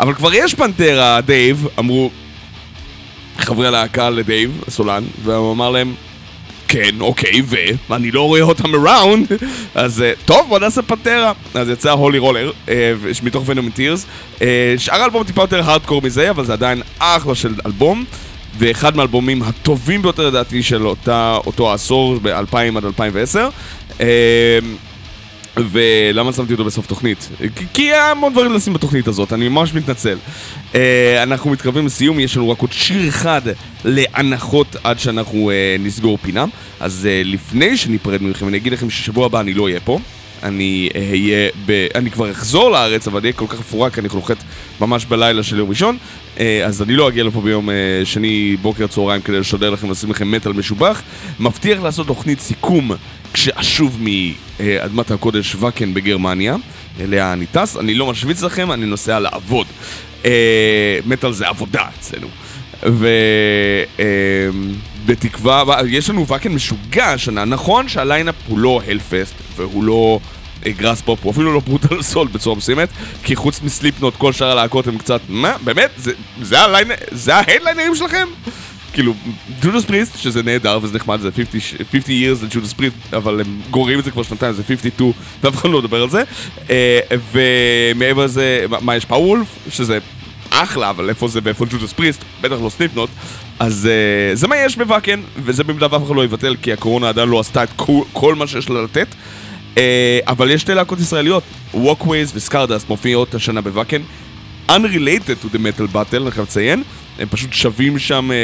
אבל 0.00 0.14
כבר 0.14 0.34
יש 0.34 0.54
Pantera, 0.54 1.20
דייב, 1.20 1.66
אמרו 1.78 2.10
חברי 3.38 3.66
הלהקה 3.66 4.10
לדייב, 4.10 4.62
הסולן, 4.68 5.04
והוא 5.24 5.52
אמר 5.52 5.70
להם, 5.70 5.94
כן, 6.72 7.00
אוקיי, 7.00 7.42
ו... 7.44 7.56
ואני 7.90 8.10
לא 8.10 8.22
רואה 8.22 8.40
אותם 8.40 8.74
אראונד, 8.74 9.32
אז 9.74 10.02
אה, 10.02 10.12
טוב, 10.24 10.48
בוא 10.48 10.58
נעשה 10.58 10.82
פנטרה. 10.82 11.32
אז 11.54 11.68
יצא 11.68 11.90
הולי 11.90 12.18
רולר, 12.18 12.50
אה, 12.68 12.92
מתוך 13.22 13.44
ונום 13.46 13.70
טירס. 13.70 14.06
שאר 14.76 15.02
האלבום 15.02 15.24
טיפה 15.24 15.42
יותר 15.42 15.70
הארדקור 15.70 16.02
מזה, 16.02 16.30
אבל 16.30 16.44
זה 16.44 16.52
עדיין 16.52 16.82
אחלה 16.98 17.34
של 17.34 17.54
אלבום. 17.66 18.04
ואחד 18.58 18.96
מהאלבומים 18.96 19.42
הטובים 19.42 20.02
ביותר 20.02 20.26
לדעתי 20.28 20.62
של 20.62 20.86
אותה, 20.86 21.36
אותו 21.46 21.70
העשור, 21.70 22.18
ב-2000 22.22 22.76
עד 22.76 22.84
2010. 22.84 23.48
ולמה 25.56 26.32
שמתי 26.32 26.52
אותו 26.52 26.64
בסוף 26.64 26.86
תוכנית? 26.86 27.28
כי- 27.56 27.64
כי 27.74 27.82
היה 27.82 28.10
המון 28.10 28.32
דברים 28.32 28.52
לשים 28.52 28.72
בתוכנית 28.72 29.08
הזאת, 29.08 29.32
אני 29.32 29.48
ממש 29.48 29.74
מתנצל. 29.74 30.16
Uh, 30.72 30.76
אנחנו 31.22 31.50
מתקרבים 31.50 31.86
לסיום, 31.86 32.20
יש 32.20 32.36
לנו 32.36 32.50
רק 32.50 32.58
עוד 32.58 32.72
שיר 32.72 33.08
אחד 33.08 33.42
להנחות 33.84 34.76
עד 34.84 34.98
שאנחנו 34.98 35.50
uh, 35.50 35.82
נסגור 35.82 36.18
פינה. 36.22 36.44
אז 36.80 37.08
uh, 37.24 37.26
לפני 37.28 37.76
שניפרד 37.76 38.22
מכם, 38.22 38.48
אני 38.48 38.56
אגיד 38.56 38.72
לכם 38.72 38.90
ששבוע 38.90 39.26
הבא 39.26 39.40
אני 39.40 39.54
לא 39.54 39.64
אהיה 39.64 39.80
פה. 39.80 39.98
אני 40.42 40.88
אהיה 41.10 41.48
ב... 41.66 41.86
אני 41.94 42.10
כבר 42.10 42.30
אחזור 42.30 42.70
לארץ, 42.70 43.06
אבל 43.08 43.20
אהיה 43.20 43.32
כל 43.32 43.46
כך 43.48 43.58
מפורק, 43.60 43.98
אני 43.98 44.08
נוחת 44.14 44.36
ממש 44.80 45.04
בלילה 45.04 45.42
של 45.42 45.58
יום 45.58 45.68
ראשון. 45.68 45.96
אז 46.66 46.82
אני 46.82 46.96
לא 46.96 47.08
אגיע 47.08 47.24
לפה 47.24 47.40
ביום 47.40 47.68
שני 48.04 48.56
בוקר 48.62 48.86
צהריים 48.86 49.22
כדי 49.22 49.40
לשדר 49.40 49.70
לכם, 49.70 49.90
לשים 49.90 50.10
לכם 50.10 50.30
מטאל 50.30 50.52
משובח. 50.52 51.02
מבטיח 51.40 51.80
לעשות 51.82 52.06
תוכנית 52.06 52.40
סיכום 52.40 52.90
כשאשוב 53.32 53.98
מאדמת 54.60 55.10
הקודש 55.10 55.54
ואקן 55.54 55.94
בגרמניה. 55.94 56.56
אליה 57.00 57.32
אני 57.32 57.46
טס, 57.46 57.76
אני 57.76 57.94
לא 57.94 58.10
משוויץ 58.10 58.42
לכם, 58.42 58.72
אני 58.72 58.86
נוסע 58.86 59.18
לעבוד. 59.18 59.66
אה, 60.24 60.98
מטאל 61.06 61.32
זה 61.32 61.48
עבודה 61.48 61.84
אצלנו. 61.98 62.28
ובתקווה, 65.06 65.64
יש 65.88 66.10
לנו 66.10 66.26
Wacken 66.26 66.52
משוגע 66.52 67.06
השנה, 67.06 67.44
נכון 67.44 67.88
שה 67.88 68.03
lineup 68.03 68.34
הוא 68.48 68.58
לא 68.58 68.80
Hellfest 68.86 69.34
והוא 69.56 69.84
לא 69.84 70.20
Graspop, 70.66 71.18
הוא 71.22 71.32
אפילו 71.32 71.52
לא 71.52 71.60
Brutal 71.60 72.02
Assault 72.02 72.28
בצורה 72.28 72.56
מסוימת, 72.56 72.88
כי 73.22 73.36
חוץ 73.36 73.62
מ 73.62 73.68
Slipknot 73.68 74.16
כל 74.16 74.32
שאר 74.32 74.50
הלהקות 74.50 74.86
הם 74.86 74.98
קצת, 74.98 75.20
מה, 75.28 75.56
באמת? 75.64 75.90
זה, 75.96 76.12
זה, 76.42 76.60
הליינ... 76.60 76.88
זה 77.10 77.34
ההדליינרים 77.36 77.94
שלכם? 77.94 78.28
כאילו, 78.92 79.14
Judas 79.62 79.84
Priest, 79.84 80.18
שזה 80.18 80.42
נהדר 80.42 80.78
וזה 80.82 80.96
נחמד, 80.96 81.20
זה 81.20 81.28
50, 81.36 81.60
50 81.92 82.22
years 82.22 82.44
ל 82.44 82.49
Judas 82.49 82.72
Priest, 82.72 82.96
אבל 83.12 83.40
הם 83.40 83.60
גוררים 83.70 83.98
את 83.98 84.04
זה 84.04 84.10
כבר 84.10 84.22
שנתיים, 84.22 84.52
זה 84.52 84.62
52, 84.68 85.12
ואף 85.42 85.54
אחד 85.54 85.68
לא 85.70 85.78
מדבר 85.82 86.02
על 86.02 86.10
זה. 86.10 86.22
אה, 86.70 86.98
ומעבר 87.32 88.24
לזה, 88.24 88.64
מה- 88.80 88.96
יש 88.96 89.04
Powerwolf? 89.04 89.46
שזה 89.70 89.98
אחלה, 90.50 90.90
אבל 90.90 91.08
איפה 91.08 91.28
זה 91.28 91.40
ואיפה 91.42 91.64
Judas 91.66 91.92
Priest? 91.92 92.20
בטח 92.40 92.56
לא 92.62 92.68
Slipknot. 92.68 93.10
אז 93.58 93.88
אה, 93.90 94.34
זה 94.36 94.48
מה 94.48 94.56
יש 94.56 94.76
ב 94.76 94.82
Wacken, 94.82 95.20
וזה 95.44 95.64
במידה 95.64 95.86
ואף 95.90 96.02
אחד 96.06 96.16
לא 96.16 96.24
יבטל, 96.24 96.56
כי 96.62 96.72
הקורונה 96.72 97.08
עדיין 97.08 97.28
לא 97.28 97.40
עשתה 97.40 97.62
את 97.62 97.68
כל, 98.12 98.34
מה 98.34 98.46
שיש 98.46 98.70
לה 98.70 98.82
לתת. 98.82 99.08
אה, 99.78 100.18
אבל 100.26 100.50
יש 100.50 100.60
שתי 100.60 100.74
להקות 100.74 101.00
ישראליות, 101.00 101.42
Walkways 101.74 102.30
ו 102.34 102.40
Scardust 102.40 102.88
מופיעות 102.88 103.34
השנה 103.34 103.60
ב 103.60 103.65
Wacken. 103.65 104.02
Unrelated 104.68 104.74
to 105.44 105.54
the 105.54 105.58
metal 105.58 105.94
battle, 105.94 106.16
אני 106.22 106.30
חייב 106.30 106.46
לציין. 106.46 106.82
הם 107.18 107.28
פשוט 107.30 107.52
שווים 107.52 107.98
שם 107.98 108.30
אה, 108.32 108.36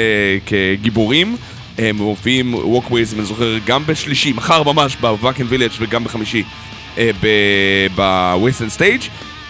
כגיבורים. 0.46 1.36
הם 1.78 1.96
מופיעים 1.96 2.54
Walkways, 2.54 3.14
אם 3.14 3.18
אני 3.18 3.26
זוכר, 3.26 3.58
גם 3.66 3.82
בשלישי, 3.86 4.32
מחר 4.32 4.62
ממש, 4.62 4.96
ב 5.00 5.07
Wacken 5.07 5.44
Village 5.48 5.70
וגם 5.78 6.04
בחמישי 6.04 6.42
אה, 6.98 7.10
ב 7.94 8.02
Wasteland 8.02 8.68
Stage, 8.68 9.00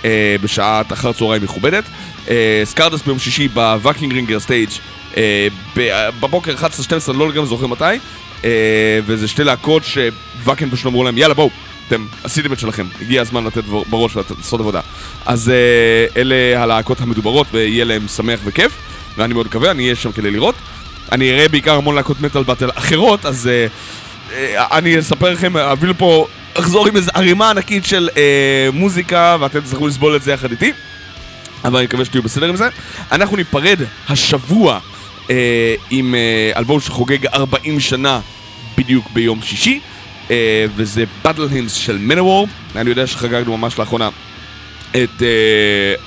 אה, 0.05 0.37
בשעת 0.43 0.93
אחר 0.93 1.13
צהריים 1.13 1.43
מכובדת. 1.43 1.85
אה, 2.31 2.63
סקרדס 2.65 3.03
ביום 3.03 3.19
שישי 3.19 3.49
ב 3.49 4.13
Wackinger 4.13 4.41
Stage 4.41 4.69
אה, 5.17 5.49
בבוקר 6.21 6.55
11-12, 7.09 7.13
לא 7.13 7.29
לגמרי 7.29 7.47
זוכר 7.49 7.67
מתי, 7.67 7.85
אה, 8.45 8.51
וזה 9.07 9.29
שתי 9.29 9.45
להקות 9.45 9.83
שוואקן 9.85 10.71
פשוט 10.71 10.87
אמרו 10.87 11.05
להם, 11.05 11.19
יאללה 11.19 11.35
בואו, 11.35 11.51
אתם 11.89 12.07
עשיתם 12.25 12.53
את 12.53 12.59
שלכם, 12.59 12.87
הגיע 13.01 13.21
הזמן 13.23 13.45
לתת 13.45 13.65
בר- 13.65 13.83
בראש 13.91 14.17
ולעשות 14.17 14.61
עבודה. 14.61 14.81
אז 15.27 15.51
אה, 15.51 16.21
אלה 16.21 16.63
הלהקות 16.63 17.01
המדוברות 17.01 17.47
ויהיה 17.53 17.85
להם 17.85 18.09
שמח 18.09 18.41
וכיף, 18.45 18.73
ואני 19.17 19.35
מאוד 19.35 19.47
מקווה, 19.47 19.71
אני 19.71 19.83
אהיה 19.83 19.97
שם 19.97 20.13
כדי 20.13 20.31
לראות. 20.31 20.55
אני 21.13 21.31
אראה 21.31 21.49
בעיקר 21.49 21.75
המון 21.75 21.95
להקות 21.95 22.21
Metal 22.21 22.43
Battle 22.43 22.71
אחרות, 22.75 23.27
אז 23.27 23.49
אה, 23.49 23.67
אה, 24.33 24.79
אני 24.79 24.99
אספר 24.99 25.31
לכם, 25.33 25.57
אביא 25.57 25.89
לפה, 25.89 26.27
אחזור 26.55 26.87
עם 26.87 26.97
איזו 26.97 27.11
ערימה 27.15 27.51
ענקית 27.51 27.85
של 27.85 28.09
אה, 28.17 28.69
מוזיקה, 28.73 29.37
ואתם 29.41 29.61
תצטרכו 29.61 29.87
לסבול 29.87 30.17
את 30.17 30.23
זה 30.23 30.33
יחד 30.33 30.51
איתי. 30.51 30.73
אבל 31.65 31.77
אני 31.77 31.85
מקווה 31.85 32.05
שתהיו 32.05 32.23
בסדר 32.23 32.49
עם 32.49 32.57
זה. 32.57 32.69
אנחנו 33.13 33.37
ניפרד 33.37 33.79
השבוע 34.09 34.79
אה, 35.31 35.75
עם 35.91 36.15
אה, 36.15 36.53
אלבום 36.57 36.81
שחוגג 36.81 37.27
40 37.27 37.81
שנה 37.81 38.21
בדיוק 38.79 39.11
ביום 39.13 39.43
שישי, 39.43 39.81
אה, 40.31 40.67
וזה 40.77 41.05
Battle 41.25 41.53
Hymns 41.53 41.75
של 41.75 41.99
מנוור. 41.99 42.49
אני 42.77 42.91
יודע 42.91 43.07
שחגגנו 43.07 43.57
ממש 43.57 43.79
לאחרונה 43.79 44.09
את 44.91 45.23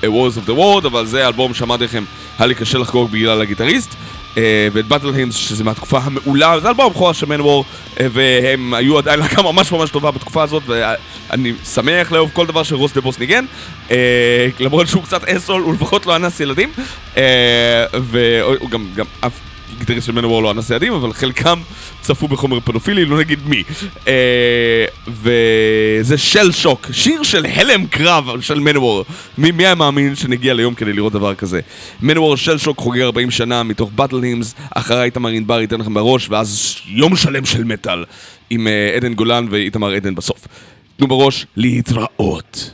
uh, 0.03 0.05
Wars 0.05 0.37
of 0.37 0.49
the 0.49 0.53
World, 0.53 0.85
אבל 0.85 1.05
זה 1.05 1.27
אלבום 1.27 1.53
שאמרתי 1.53 1.83
לכם, 1.83 2.03
היה 2.39 2.47
לי 2.47 2.55
קשה 2.55 2.77
לחגוג 2.77 3.11
בגלל 3.11 3.41
הגיטריסט. 3.41 3.95
Uh, 4.35 4.37
ואת 4.73 4.85
Battle 4.89 5.15
Hymns, 5.15 5.31
שזה 5.31 5.63
מהתקופה 5.63 5.99
המעולה, 5.99 6.59
זה 6.59 6.69
אלבום 6.69 6.85
הבכורה 6.85 7.13
של 7.13 7.25
מנוור, 7.25 7.65
uh, 7.95 7.99
והם 8.11 8.73
היו 8.73 8.97
עדיין 8.97 9.19
להקה 9.21 9.41
ממש 9.41 9.71
ממש 9.71 9.89
טובה 9.89 10.11
בתקופה 10.11 10.43
הזאת, 10.43 10.63
ואני 10.67 11.53
שמח 11.73 12.11
לאהוב 12.11 12.29
כל 12.33 12.45
דבר 12.45 12.63
שרוס 12.63 12.93
דה 12.93 13.01
בוס 13.01 13.19
ניגן, 13.19 13.45
uh, 13.89 13.91
למרות 14.59 14.87
שהוא 14.87 15.03
קצת 15.03 15.23
אסול, 15.23 15.61
הוא 15.61 15.73
לפחות 15.73 16.05
לא 16.05 16.15
אנס 16.15 16.39
ילדים, 16.39 16.71
uh, 17.15 17.17
והוא 17.93 18.69
גם, 18.69 18.85
גם 18.95 19.05
אף 19.19 19.50
גיטריסט 19.81 20.07
של 20.07 20.11
מנוור 20.11 20.43
לא 20.43 20.51
אנס 20.51 20.69
ילדים, 20.69 20.93
אבל 20.93 21.13
חלקם 21.13 21.59
צפו 22.01 22.27
בחומר 22.27 22.59
פדופילי, 22.59 23.05
לא 23.05 23.19
נגיד 23.19 23.39
מי. 23.45 23.63
אה, 24.07 24.85
וזה 25.07 26.17
של 26.17 26.51
שוק, 26.51 26.87
שיר 26.91 27.23
של 27.23 27.45
הלם 27.45 27.87
קרב 27.87 28.41
של 28.41 28.59
מנוור. 28.59 29.05
מי, 29.37 29.51
מי 29.51 29.65
היה 29.65 29.75
מאמין 29.75 30.15
שנגיע 30.15 30.53
ליום 30.53 30.73
כדי 30.73 30.93
לראות 30.93 31.13
דבר 31.13 31.35
כזה? 31.35 31.59
מנוור 32.01 32.37
של 32.37 32.57
שוק 32.57 32.77
חוגג 32.77 33.01
40 33.01 33.31
שנה 33.31 33.63
מתוך 33.63 33.91
באטל 33.95 34.23
הימס, 34.23 34.55
אחריי 34.75 35.03
איתמר 35.03 35.29
ענבר 35.29 35.61
ייתן 35.61 35.79
לכם 35.79 35.93
בראש, 35.93 36.29
ואז 36.29 36.75
יום 36.85 37.15
שלם 37.15 37.45
של 37.45 37.63
מטאל 37.63 38.05
עם 38.49 38.67
אה, 38.67 38.95
עדן 38.95 39.13
גולן 39.13 39.45
ואיתמר 39.49 39.93
עדן 39.93 40.15
בסוף. 40.15 40.47
תנו 40.97 41.07
בראש, 41.07 41.45
להתראות. 41.57 42.71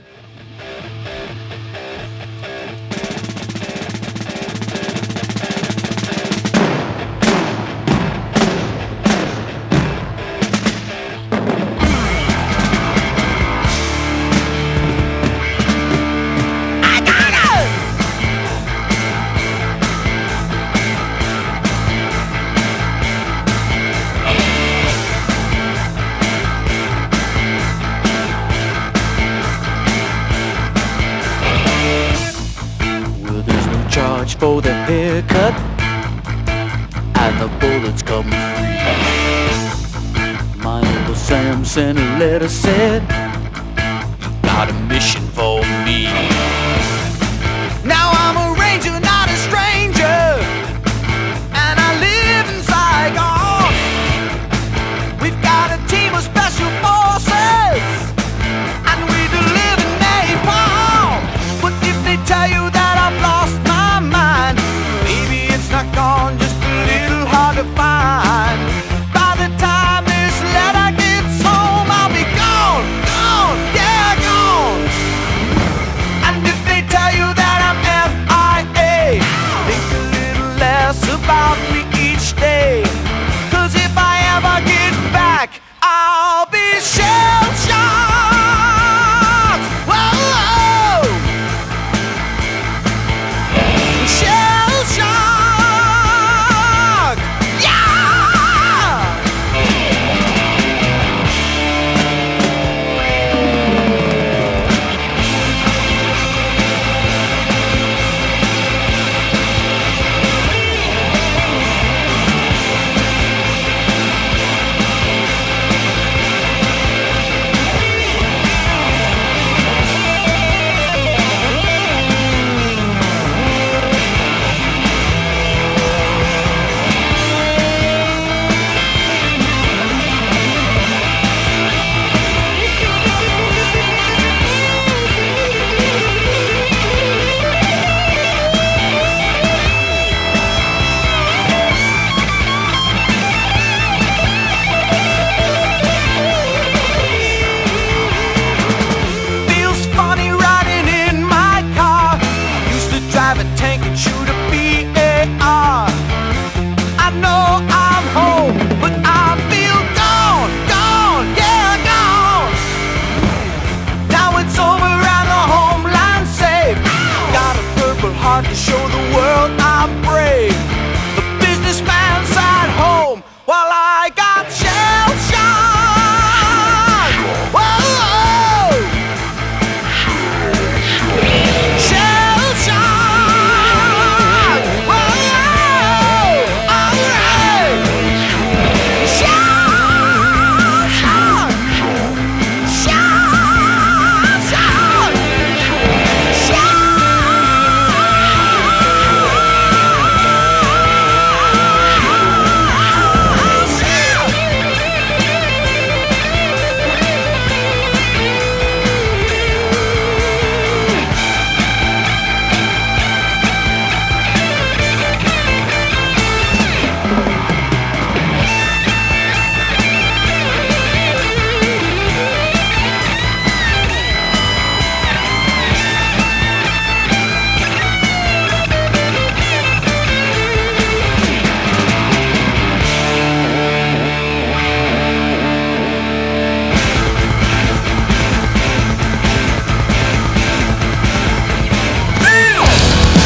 Letter 42.28 42.50
said, 42.50 43.27